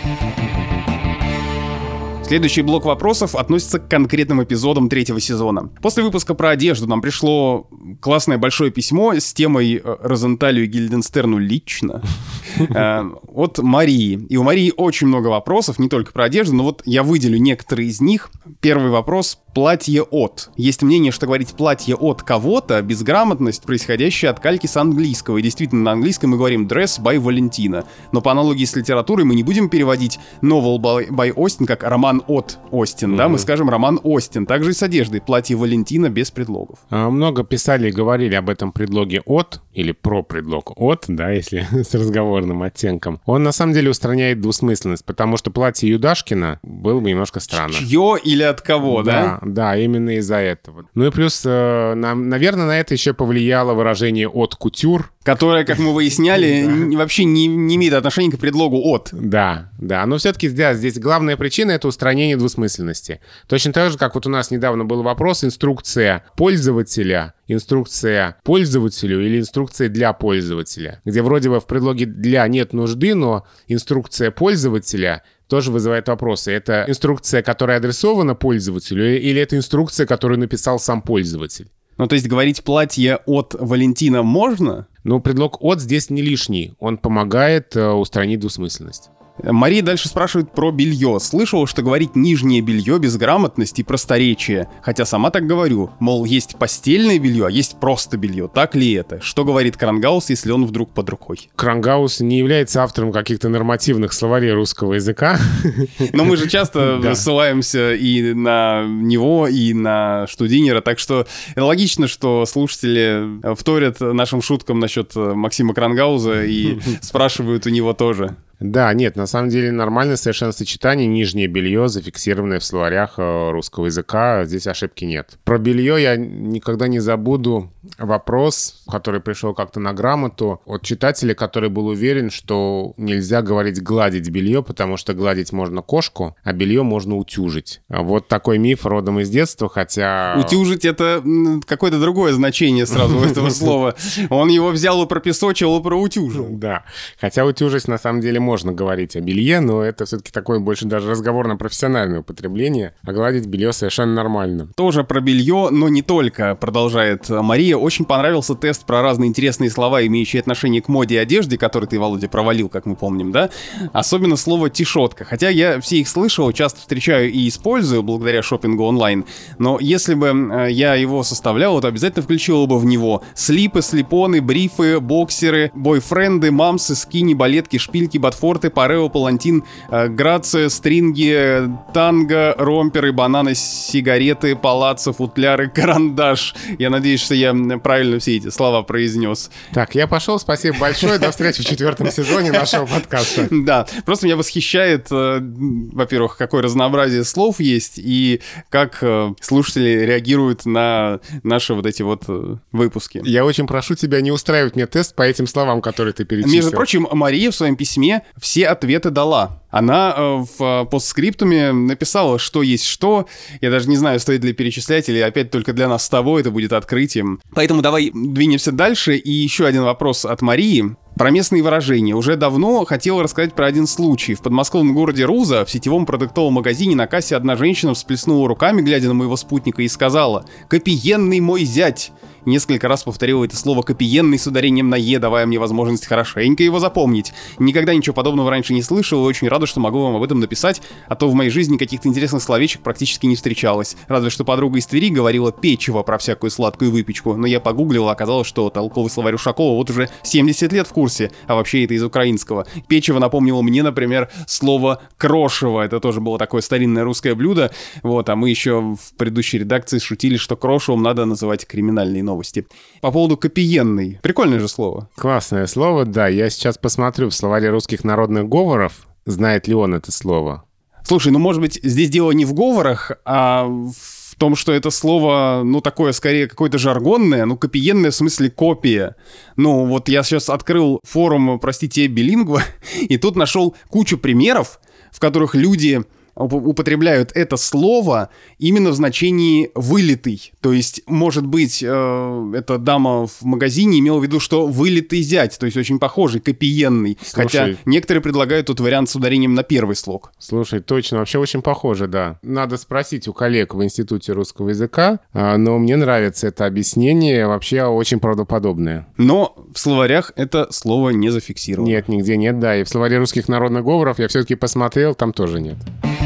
Следующий 2.30 2.62
блок 2.62 2.84
вопросов 2.84 3.34
относится 3.34 3.80
к 3.80 3.88
конкретным 3.88 4.40
эпизодам 4.44 4.88
третьего 4.88 5.18
сезона. 5.18 5.68
После 5.82 6.04
выпуска 6.04 6.34
про 6.34 6.50
одежду 6.50 6.86
нам 6.86 7.02
пришло 7.02 7.68
классное 8.00 8.38
большое 8.38 8.70
письмо 8.70 9.14
с 9.14 9.34
темой 9.34 9.82
э, 9.82 9.96
Розенталю 10.00 10.62
и 10.62 10.66
Гильденстерну 10.68 11.38
лично 11.38 12.04
э, 12.56 13.02
от 13.26 13.58
Марии. 13.58 14.24
И 14.28 14.36
у 14.36 14.44
Марии 14.44 14.72
очень 14.76 15.08
много 15.08 15.26
вопросов, 15.26 15.80
не 15.80 15.88
только 15.88 16.12
про 16.12 16.26
одежду, 16.26 16.54
но 16.54 16.62
вот 16.62 16.82
я 16.84 17.02
выделю 17.02 17.36
некоторые 17.36 17.88
из 17.88 18.00
них. 18.00 18.30
Первый 18.60 18.92
вопрос 18.92 19.36
платье 19.54 20.02
от. 20.02 20.50
Есть 20.56 20.82
мнение, 20.82 21.12
что 21.12 21.26
говорить 21.26 21.54
платье 21.54 21.94
от 21.94 22.22
кого-то— 22.22 22.80
безграмотность, 22.82 23.62
происходящая 23.62 24.30
от 24.30 24.40
кальки 24.40 24.66
с 24.66 24.76
английского. 24.76 25.38
И 25.38 25.42
действительно, 25.42 25.82
на 25.82 25.92
английском 25.92 26.30
мы 26.30 26.36
говорим 26.36 26.66
dress 26.66 27.00
by 27.00 27.16
Valentina. 27.16 27.84
Но 28.12 28.20
по 28.20 28.32
аналогии 28.32 28.64
с 28.64 28.76
литературой 28.76 29.24
мы 29.24 29.34
не 29.34 29.42
будем 29.42 29.68
переводить 29.68 30.18
novel 30.42 30.78
by, 30.78 31.34
Austin 31.34 31.66
как 31.66 31.82
роман 31.82 32.22
от 32.26 32.58
Остин, 32.70 33.14
mm-hmm. 33.14 33.16
да? 33.16 33.28
Мы 33.28 33.38
скажем 33.38 33.70
роман 33.70 34.00
Остин. 34.02 34.46
Также 34.46 34.70
и 34.70 34.74
с 34.74 34.82
одеждой. 34.82 35.20
Платье 35.20 35.56
Валентина 35.56 36.08
без 36.08 36.30
предлогов. 36.30 36.78
А, 36.90 37.10
много 37.10 37.44
писали 37.44 37.88
и 37.88 37.92
говорили 37.92 38.34
об 38.34 38.48
этом 38.50 38.72
предлоге 38.72 39.22
от 39.24 39.60
или 39.72 39.92
про 39.92 40.22
предлог 40.22 40.72
от, 40.76 41.04
да, 41.08 41.30
если 41.30 41.66
с 41.82 41.94
разговорным 41.94 42.62
оттенком. 42.62 43.20
Он 43.26 43.42
на 43.42 43.52
самом 43.52 43.72
деле 43.72 43.90
устраняет 43.90 44.40
двусмысленность, 44.40 45.04
потому 45.04 45.36
что 45.36 45.50
платье 45.50 45.88
Юдашкина 45.88 46.60
было 46.62 47.00
бы 47.00 47.08
немножко 47.10 47.40
странно. 47.40 47.74
Чье 47.74 48.16
или 48.22 48.42
от 48.42 48.60
кого, 48.60 49.02
да? 49.02 49.38
Да, 49.39 49.39
да, 49.42 49.76
именно 49.76 50.16
из-за 50.18 50.36
этого. 50.36 50.86
Ну 50.94 51.06
и 51.06 51.10
плюс, 51.10 51.42
э, 51.44 51.94
нам, 51.94 52.28
наверное, 52.28 52.66
на 52.66 52.78
это 52.78 52.94
еще 52.94 53.14
повлияло 53.14 53.74
выражение 53.74 54.28
«от 54.28 54.54
кутюр», 54.54 55.12
которое, 55.22 55.64
как 55.64 55.78
мы 55.78 55.94
выясняли, 55.94 56.94
вообще 56.96 57.24
не, 57.24 57.46
не 57.46 57.76
имеет 57.76 57.94
отношения 57.94 58.30
к 58.30 58.38
предлогу 58.38 58.80
«от». 58.92 59.08
Да, 59.12 59.70
да, 59.78 60.04
но 60.06 60.18
все-таки 60.18 60.48
да, 60.48 60.74
здесь 60.74 60.98
главная 60.98 61.36
причина— 61.36 61.70
это 61.72 61.88
устранение 61.88 62.36
двусмысленности. 62.36 63.20
Точно 63.48 63.72
так 63.72 63.92
же, 63.92 63.98
как 63.98 64.14
вот 64.14 64.26
у 64.26 64.30
нас 64.30 64.50
недавно 64.50 64.84
был 64.84 65.02
вопрос, 65.02 65.44
инструкция 65.44 66.24
пользователя, 66.36 67.34
инструкция 67.48 68.36
пользователю 68.44 69.24
или 69.24 69.40
инструкция 69.40 69.88
для 69.88 70.12
пользователя, 70.12 71.00
где 71.04 71.22
вроде 71.22 71.50
бы 71.50 71.60
в 71.60 71.66
предлоге 71.66 72.06
«для» 72.06 72.46
нет 72.48 72.72
нужды, 72.72 73.14
но 73.14 73.46
инструкция 73.68 74.30
пользователя 74.30 75.22
тоже 75.50 75.70
вызывает 75.70 76.08
вопросы. 76.08 76.52
Это 76.52 76.84
инструкция, 76.88 77.42
которая 77.42 77.76
адресована 77.76 78.34
пользователю, 78.34 79.20
или 79.20 79.40
это 79.42 79.56
инструкция, 79.56 80.06
которую 80.06 80.38
написал 80.38 80.78
сам 80.78 81.02
пользователь? 81.02 81.68
Ну, 81.98 82.06
то 82.06 82.14
есть 82.14 82.28
говорить 82.28 82.64
платье 82.64 83.18
от 83.26 83.54
Валентина 83.58 84.22
можно? 84.22 84.86
Ну, 85.04 85.20
предлог 85.20 85.62
«от» 85.62 85.80
здесь 85.80 86.08
не 86.08 86.22
лишний. 86.22 86.72
Он 86.78 86.96
помогает 86.96 87.76
э, 87.76 87.90
устранить 87.90 88.40
двусмысленность. 88.40 89.10
Мария 89.42 89.82
дальше 89.82 90.08
спрашивает 90.08 90.52
про 90.52 90.70
белье. 90.70 91.18
Слышал, 91.20 91.66
что 91.66 91.82
говорить 91.82 92.16
нижнее 92.16 92.60
белье 92.60 92.98
безграмотность 92.98 93.78
и 93.78 93.82
просторечие. 93.82 94.68
Хотя 94.82 95.04
сама 95.04 95.30
так 95.30 95.46
говорю. 95.46 95.90
Мол, 96.00 96.24
есть 96.24 96.56
постельное 96.58 97.18
белье, 97.18 97.46
а 97.46 97.50
есть 97.50 97.78
просто 97.80 98.16
белье. 98.16 98.48
Так 98.52 98.74
ли 98.74 98.92
это? 98.92 99.20
Что 99.20 99.44
говорит 99.44 99.76
Крангаус, 99.76 100.30
если 100.30 100.50
он 100.50 100.66
вдруг 100.66 100.92
под 100.92 101.08
рукой? 101.10 101.50
Крангаус 101.56 102.20
не 102.20 102.38
является 102.38 102.82
автором 102.82 103.12
каких-то 103.12 103.48
нормативных 103.48 104.12
словарей 104.12 104.52
русского 104.52 104.94
языка. 104.94 105.38
Но 106.12 106.24
мы 106.24 106.36
же 106.36 106.48
часто 106.48 107.00
ссылаемся 107.14 107.94
и 107.94 108.32
на 108.34 108.84
него, 108.86 109.46
и 109.48 109.72
на 109.72 110.26
Штудинера. 110.26 110.80
Так 110.80 110.98
что 110.98 111.26
логично, 111.56 112.08
что 112.08 112.46
слушатели 112.46 113.54
вторят 113.54 114.00
нашим 114.00 114.42
шуткам 114.42 114.78
насчет 114.78 115.14
Максима 115.14 115.74
Крангауза 115.74 116.44
и 116.44 116.78
спрашивают 117.00 117.66
у 117.66 117.70
него 117.70 117.92
тоже. 117.92 118.36
Да, 118.60 118.92
нет, 118.92 119.16
на 119.16 119.26
самом 119.30 119.48
деле 119.48 119.72
нормальное 119.72 120.16
совершенно 120.16 120.52
сочетание 120.52 121.06
нижнее 121.06 121.46
белье, 121.46 121.88
зафиксированное 121.88 122.60
в 122.60 122.64
словарях 122.64 123.14
э, 123.16 123.50
русского 123.50 123.86
языка, 123.86 124.44
здесь 124.44 124.66
ошибки 124.66 125.04
нет. 125.04 125.38
Про 125.44 125.58
белье 125.58 126.02
я 126.02 126.16
никогда 126.16 126.88
не 126.88 126.98
забуду 126.98 127.72
вопрос, 127.98 128.82
который 128.90 129.20
пришел 129.20 129.54
как-то 129.54 129.80
на 129.80 129.92
грамоту 129.92 130.60
от 130.66 130.82
читателя, 130.82 131.34
который 131.34 131.70
был 131.70 131.86
уверен, 131.86 132.30
что 132.30 132.92
нельзя 132.96 133.42
говорить 133.42 133.82
гладить 133.82 134.28
белье, 134.28 134.62
потому 134.62 134.96
что 134.96 135.14
гладить 135.14 135.52
можно 135.52 135.82
кошку, 135.82 136.36
а 136.42 136.52
белье 136.52 136.82
можно 136.82 137.16
утюжить. 137.16 137.80
Вот 137.88 138.28
такой 138.28 138.58
миф 138.58 138.84
родом 138.84 139.20
из 139.20 139.30
детства, 139.30 139.68
хотя... 139.68 140.36
Утюжить— 140.38 140.84
это 140.84 141.22
какое-то 141.66 142.00
другое 142.00 142.32
значение 142.32 142.86
сразу 142.86 143.18
этого 143.20 143.50
слова. 143.50 143.94
Он 144.28 144.48
его 144.48 144.70
взял 144.70 145.02
и 145.02 145.06
пропесочил, 145.06 145.78
и 145.78 145.82
проутюжил. 145.82 146.48
Да, 146.50 146.84
хотя 147.20 147.44
утюжить 147.44 147.88
на 147.88 147.98
самом 147.98 148.20
деле 148.20 148.40
можно 148.40 148.72
говорить 148.72 149.16
белье, 149.20 149.60
но 149.60 149.82
это 149.82 150.04
все-таки 150.04 150.30
такое 150.30 150.58
больше 150.58 150.86
даже 150.86 151.10
разговорно-профессиональное 151.10 152.20
употребление, 152.20 152.94
а 153.04 153.12
гладить 153.12 153.46
белье 153.46 153.72
совершенно 153.72 154.14
нормально. 154.14 154.68
Тоже 154.76 155.04
про 155.04 155.20
белье, 155.20 155.68
но 155.70 155.88
не 155.88 156.02
только, 156.02 156.54
продолжает 156.54 157.28
Мария. 157.28 157.76
Очень 157.76 158.04
понравился 158.04 158.54
тест 158.54 158.84
про 158.84 159.02
разные 159.02 159.28
интересные 159.28 159.70
слова, 159.70 160.06
имеющие 160.06 160.40
отношение 160.40 160.82
к 160.82 160.88
моде 160.88 161.16
и 161.16 161.18
одежде, 161.18 161.58
который 161.58 161.86
ты, 161.86 161.98
Володя, 161.98 162.28
провалил, 162.28 162.68
как 162.68 162.86
мы 162.86 162.96
помним, 162.96 163.32
да? 163.32 163.50
Особенно 163.92 164.36
слово 164.36 164.70
«тишотка». 164.70 165.24
Хотя 165.24 165.48
я 165.48 165.80
все 165.80 165.98
их 165.98 166.08
слышал, 166.08 166.52
часто 166.52 166.80
встречаю 166.80 167.30
и 167.30 167.48
использую 167.48 168.02
благодаря 168.02 168.42
шопингу 168.42 168.84
онлайн, 168.84 169.24
но 169.58 169.78
если 169.80 170.14
бы 170.14 170.28
э, 170.28 170.70
я 170.70 170.94
его 170.94 171.22
составлял, 171.22 171.80
то 171.80 171.88
обязательно 171.88 172.22
включил 172.22 172.66
бы 172.66 172.78
в 172.78 172.84
него 172.84 173.22
слипы, 173.34 173.82
слипоны, 173.82 174.40
брифы, 174.40 175.00
боксеры, 175.00 175.70
бойфренды, 175.74 176.50
мамсы, 176.50 176.94
скини, 176.94 177.34
балетки, 177.34 177.78
шпильки, 177.78 178.18
ботфорты, 178.18 178.50
Форте, 178.50 178.70
Парео, 179.00 179.08
Палантин, 179.08 179.64
э, 179.90 180.08
Грация, 180.08 180.68
Стринги, 180.68 181.70
Танго, 181.94 182.54
Ромперы, 182.58 183.12
Бананы, 183.12 183.54
Сигареты, 183.54 184.56
Палаццо, 184.56 185.12
Футляры, 185.12 185.68
Карандаш. 185.74 186.54
Я 186.78 186.90
надеюсь, 186.90 187.20
что 187.20 187.34
я 187.34 187.54
правильно 187.82 188.18
все 188.18 188.36
эти 188.36 188.50
слова 188.50 188.82
произнес. 188.82 189.50
Так, 189.72 189.94
я 189.94 190.06
пошел, 190.06 190.38
спасибо 190.38 190.78
большое, 190.78 191.18
до 191.18 191.30
встречи 191.30 191.62
в 191.62 191.66
четвертом 191.66 192.10
сезоне 192.10 192.52
нашего 192.52 192.86
подкаста. 192.86 193.48
Да, 193.70 193.86
просто 194.04 194.26
меня 194.26 194.36
восхищает, 194.36 195.08
э, 195.10 195.38
во-первых, 195.40 196.36
какое 196.36 196.62
разнообразие 196.62 197.24
слов 197.24 197.60
есть 197.60 197.98
и 197.98 198.40
как 198.68 198.98
э, 199.02 199.34
слушатели 199.40 200.04
реагируют 200.04 200.66
на 200.66 201.20
наши 201.42 201.74
вот 201.74 201.86
эти 201.86 202.02
вот 202.02 202.24
выпуски. 202.72 203.20
Я 203.24 203.44
очень 203.44 203.66
прошу 203.66 203.94
тебя 203.94 204.20
не 204.20 204.32
устраивать 204.32 204.76
мне 204.76 204.86
тест 204.86 205.14
по 205.14 205.22
этим 205.22 205.46
словам, 205.46 205.82
которые 205.82 206.14
ты 206.14 206.24
перечислил. 206.24 206.54
Между 206.54 206.70
прочим, 206.72 207.06
Мария 207.12 207.50
в 207.50 207.54
своем 207.54 207.76
письме 207.76 208.22
все 208.38 208.66
ответы 208.66 208.89
дала. 208.98 209.60
Она 209.70 210.14
э, 210.16 210.44
в 210.58 210.62
э, 210.62 210.84
постскриптуме 210.86 211.72
написала, 211.72 212.38
что 212.38 212.62
есть 212.62 212.84
что. 212.84 213.26
Я 213.60 213.70
даже 213.70 213.88
не 213.88 213.96
знаю, 213.96 214.18
стоит 214.18 214.42
ли 214.44 214.52
перечислять, 214.52 215.08
или 215.08 215.18
опять 215.20 215.50
только 215.50 215.72
для 215.72 215.88
нас 215.88 216.04
с 216.04 216.08
тобой 216.08 216.40
это 216.40 216.50
будет 216.50 216.72
открытием. 216.72 217.40
Поэтому 217.54 217.80
давай 217.82 218.10
двинемся 218.12 218.72
дальше. 218.72 219.16
И 219.16 219.30
еще 219.30 219.66
один 219.66 219.84
вопрос 219.84 220.24
от 220.24 220.42
Марии. 220.42 220.96
Про 221.16 221.30
местные 221.30 221.62
выражения. 221.62 222.14
Уже 222.14 222.36
давно 222.36 222.84
хотел 222.84 223.20
рассказать 223.20 223.54
про 223.54 223.66
один 223.66 223.86
случай. 223.86 224.34
В 224.34 224.42
подмосковном 224.42 224.94
городе 224.94 225.24
Руза 225.24 225.64
в 225.64 225.70
сетевом 225.70 226.06
продуктовом 226.06 226.54
магазине 226.54 226.96
на 226.96 227.06
кассе 227.06 227.36
одна 227.36 227.56
женщина 227.56 227.94
всплеснула 227.94 228.48
руками, 228.48 228.80
глядя 228.80 229.08
на 229.08 229.14
моего 229.14 229.36
спутника, 229.36 229.82
и 229.82 229.88
сказала 229.88 230.46
«Копиенный 230.68 231.40
мой 231.40 231.64
зять!» 231.64 232.12
Несколько 232.46 232.88
раз 232.88 233.02
повторил 233.02 233.44
это 233.44 233.54
слово 233.54 233.82
«копиенный» 233.82 234.38
с 234.38 234.46
ударением 234.46 234.88
на 234.88 234.94
«е», 234.94 235.18
давая 235.18 235.44
мне 235.44 235.58
возможность 235.58 236.06
хорошенько 236.06 236.62
его 236.62 236.78
запомнить. 236.78 237.34
Никогда 237.58 237.94
ничего 237.94 238.14
подобного 238.14 238.50
раньше 238.50 238.72
не 238.72 238.82
слышал 238.82 239.22
и 239.22 239.28
очень 239.28 239.48
рада, 239.48 239.66
что 239.66 239.78
могу 239.78 240.00
вам 240.00 240.16
об 240.16 240.22
этом 240.22 240.40
написать, 240.40 240.80
а 241.06 241.16
то 241.16 241.28
в 241.28 241.34
моей 241.34 241.50
жизни 241.50 241.76
каких-то 241.76 242.08
интересных 242.08 242.42
словечек 242.42 242.80
практически 242.80 243.26
не 243.26 243.36
встречалось. 243.36 243.96
Разве 244.08 244.30
что 244.30 244.44
подруга 244.44 244.78
из 244.78 244.86
Твери 244.86 245.10
говорила 245.10 245.52
«печево» 245.52 246.02
про 246.02 246.16
всякую 246.16 246.50
сладкую 246.50 246.90
выпечку, 246.90 247.34
но 247.34 247.46
я 247.46 247.60
погуглил, 247.60 248.08
оказалось, 248.08 248.46
что 248.46 248.70
толковый 248.70 249.10
словарь 249.10 249.34
Ушакова 249.34 249.76
вот 249.76 249.90
уже 249.90 250.08
70 250.22 250.72
лет 250.72 250.86
в 250.86 250.92
курсе, 250.92 251.30
а 251.46 251.56
вообще 251.56 251.84
это 251.84 251.92
из 251.92 252.02
украинского. 252.02 252.66
Печево 252.88 253.18
напомнило 253.18 253.60
мне, 253.60 253.82
например, 253.82 254.30
слово 254.46 255.02
«крошево», 255.18 255.82
это 255.82 256.00
тоже 256.00 256.22
было 256.22 256.38
такое 256.38 256.62
старинное 256.62 257.04
русское 257.04 257.34
блюдо, 257.34 257.70
вот, 258.02 258.30
а 258.30 258.36
мы 258.36 258.48
еще 258.48 258.80
в 258.80 259.14
предыдущей 259.18 259.58
редакции 259.58 259.98
шутили, 259.98 260.38
что 260.38 260.56
крошевым 260.56 261.02
надо 261.02 261.26
называть 261.26 261.66
криминальные 261.66 262.22
новости. 262.30 262.66
По 263.00 263.10
поводу 263.10 263.36
копиенный. 263.36 264.18
Прикольное 264.22 264.60
же 264.60 264.68
слово. 264.68 265.08
Классное 265.16 265.66
слово, 265.66 266.04
да. 266.04 266.28
Я 266.28 266.50
сейчас 266.50 266.78
посмотрю 266.78 267.28
в 267.28 267.34
словаре 267.34 267.70
русских 267.70 268.04
народных 268.04 268.48
говоров, 268.48 268.92
знает 269.26 269.68
ли 269.68 269.74
он 269.74 269.94
это 269.94 270.12
слово. 270.12 270.64
Слушай, 271.02 271.32
ну 271.32 271.38
может 271.38 271.60
быть 271.60 271.80
здесь 271.82 272.10
дело 272.10 272.30
не 272.32 272.44
в 272.44 272.54
говорах, 272.54 273.12
а 273.24 273.64
в 273.66 274.34
том, 274.36 274.56
что 274.56 274.72
это 274.72 274.90
слово, 274.90 275.62
ну, 275.64 275.80
такое 275.80 276.12
скорее 276.12 276.46
какое-то 276.46 276.78
жаргонное, 276.78 277.44
ну, 277.44 277.56
копиенное 277.56 278.10
в 278.10 278.14
смысле 278.14 278.50
копия. 278.50 279.16
Ну, 279.56 279.84
вот 279.86 280.08
я 280.08 280.22
сейчас 280.22 280.48
открыл 280.48 281.00
форум, 281.04 281.58
простите, 281.58 282.06
билингва, 282.06 282.62
и 283.00 283.18
тут 283.18 283.36
нашел 283.36 283.74
кучу 283.88 284.16
примеров, 284.18 284.80
в 285.12 285.20
которых 285.20 285.54
люди 285.54 286.02
употребляют 286.40 287.32
это 287.34 287.56
слово 287.56 288.30
именно 288.58 288.90
в 288.90 288.94
значении 288.94 289.70
вылитый. 289.74 290.52
То 290.60 290.72
есть, 290.72 291.02
может 291.06 291.46
быть, 291.46 291.82
э, 291.86 292.52
эта 292.54 292.78
дама 292.78 293.26
в 293.26 293.42
магазине 293.42 293.98
имела 293.98 294.18
в 294.18 294.22
виду, 294.22 294.40
что 294.40 294.66
вылитый 294.66 295.22
зять, 295.22 295.58
то 295.58 295.66
есть 295.66 295.76
очень 295.76 295.98
похожий, 295.98 296.40
копиенный. 296.40 297.18
Слушай, 297.22 297.42
Хотя 297.42 297.68
некоторые 297.84 298.22
предлагают 298.22 298.66
тут 298.66 298.80
вариант 298.80 299.10
с 299.10 299.16
ударением 299.16 299.54
на 299.54 299.62
первый 299.62 299.96
слог. 299.96 300.32
Слушай, 300.38 300.80
точно, 300.80 301.18
вообще 301.18 301.38
очень 301.38 301.62
похоже, 301.62 302.06
да. 302.06 302.38
Надо 302.42 302.76
спросить 302.76 303.28
у 303.28 303.32
коллег 303.32 303.74
в 303.74 303.82
Институте 303.82 304.32
русского 304.32 304.70
языка, 304.70 305.20
а, 305.32 305.56
но 305.56 305.78
мне 305.78 305.96
нравится 305.96 306.48
это 306.48 306.66
объяснение, 306.66 307.46
вообще 307.46 307.84
очень 307.84 308.20
правдоподобное. 308.20 309.06
Но 309.16 309.54
в 309.72 309.78
словарях 309.78 310.32
это 310.36 310.68
слово 310.70 311.10
не 311.10 311.30
зафиксировано. 311.30 311.88
Нет, 311.88 312.08
нигде 312.08 312.36
нет, 312.36 312.58
да. 312.58 312.76
И 312.76 312.84
в 312.84 312.88
словаре 312.88 313.18
русских 313.18 313.48
народных 313.48 313.84
говоров 313.84 314.18
я 314.18 314.28
все-таки 314.28 314.54
посмотрел, 314.54 315.14
там 315.14 315.32
тоже 315.32 315.60
нет. 315.60 315.76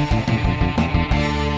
Thank 0.07 0.59
you. 0.59 0.64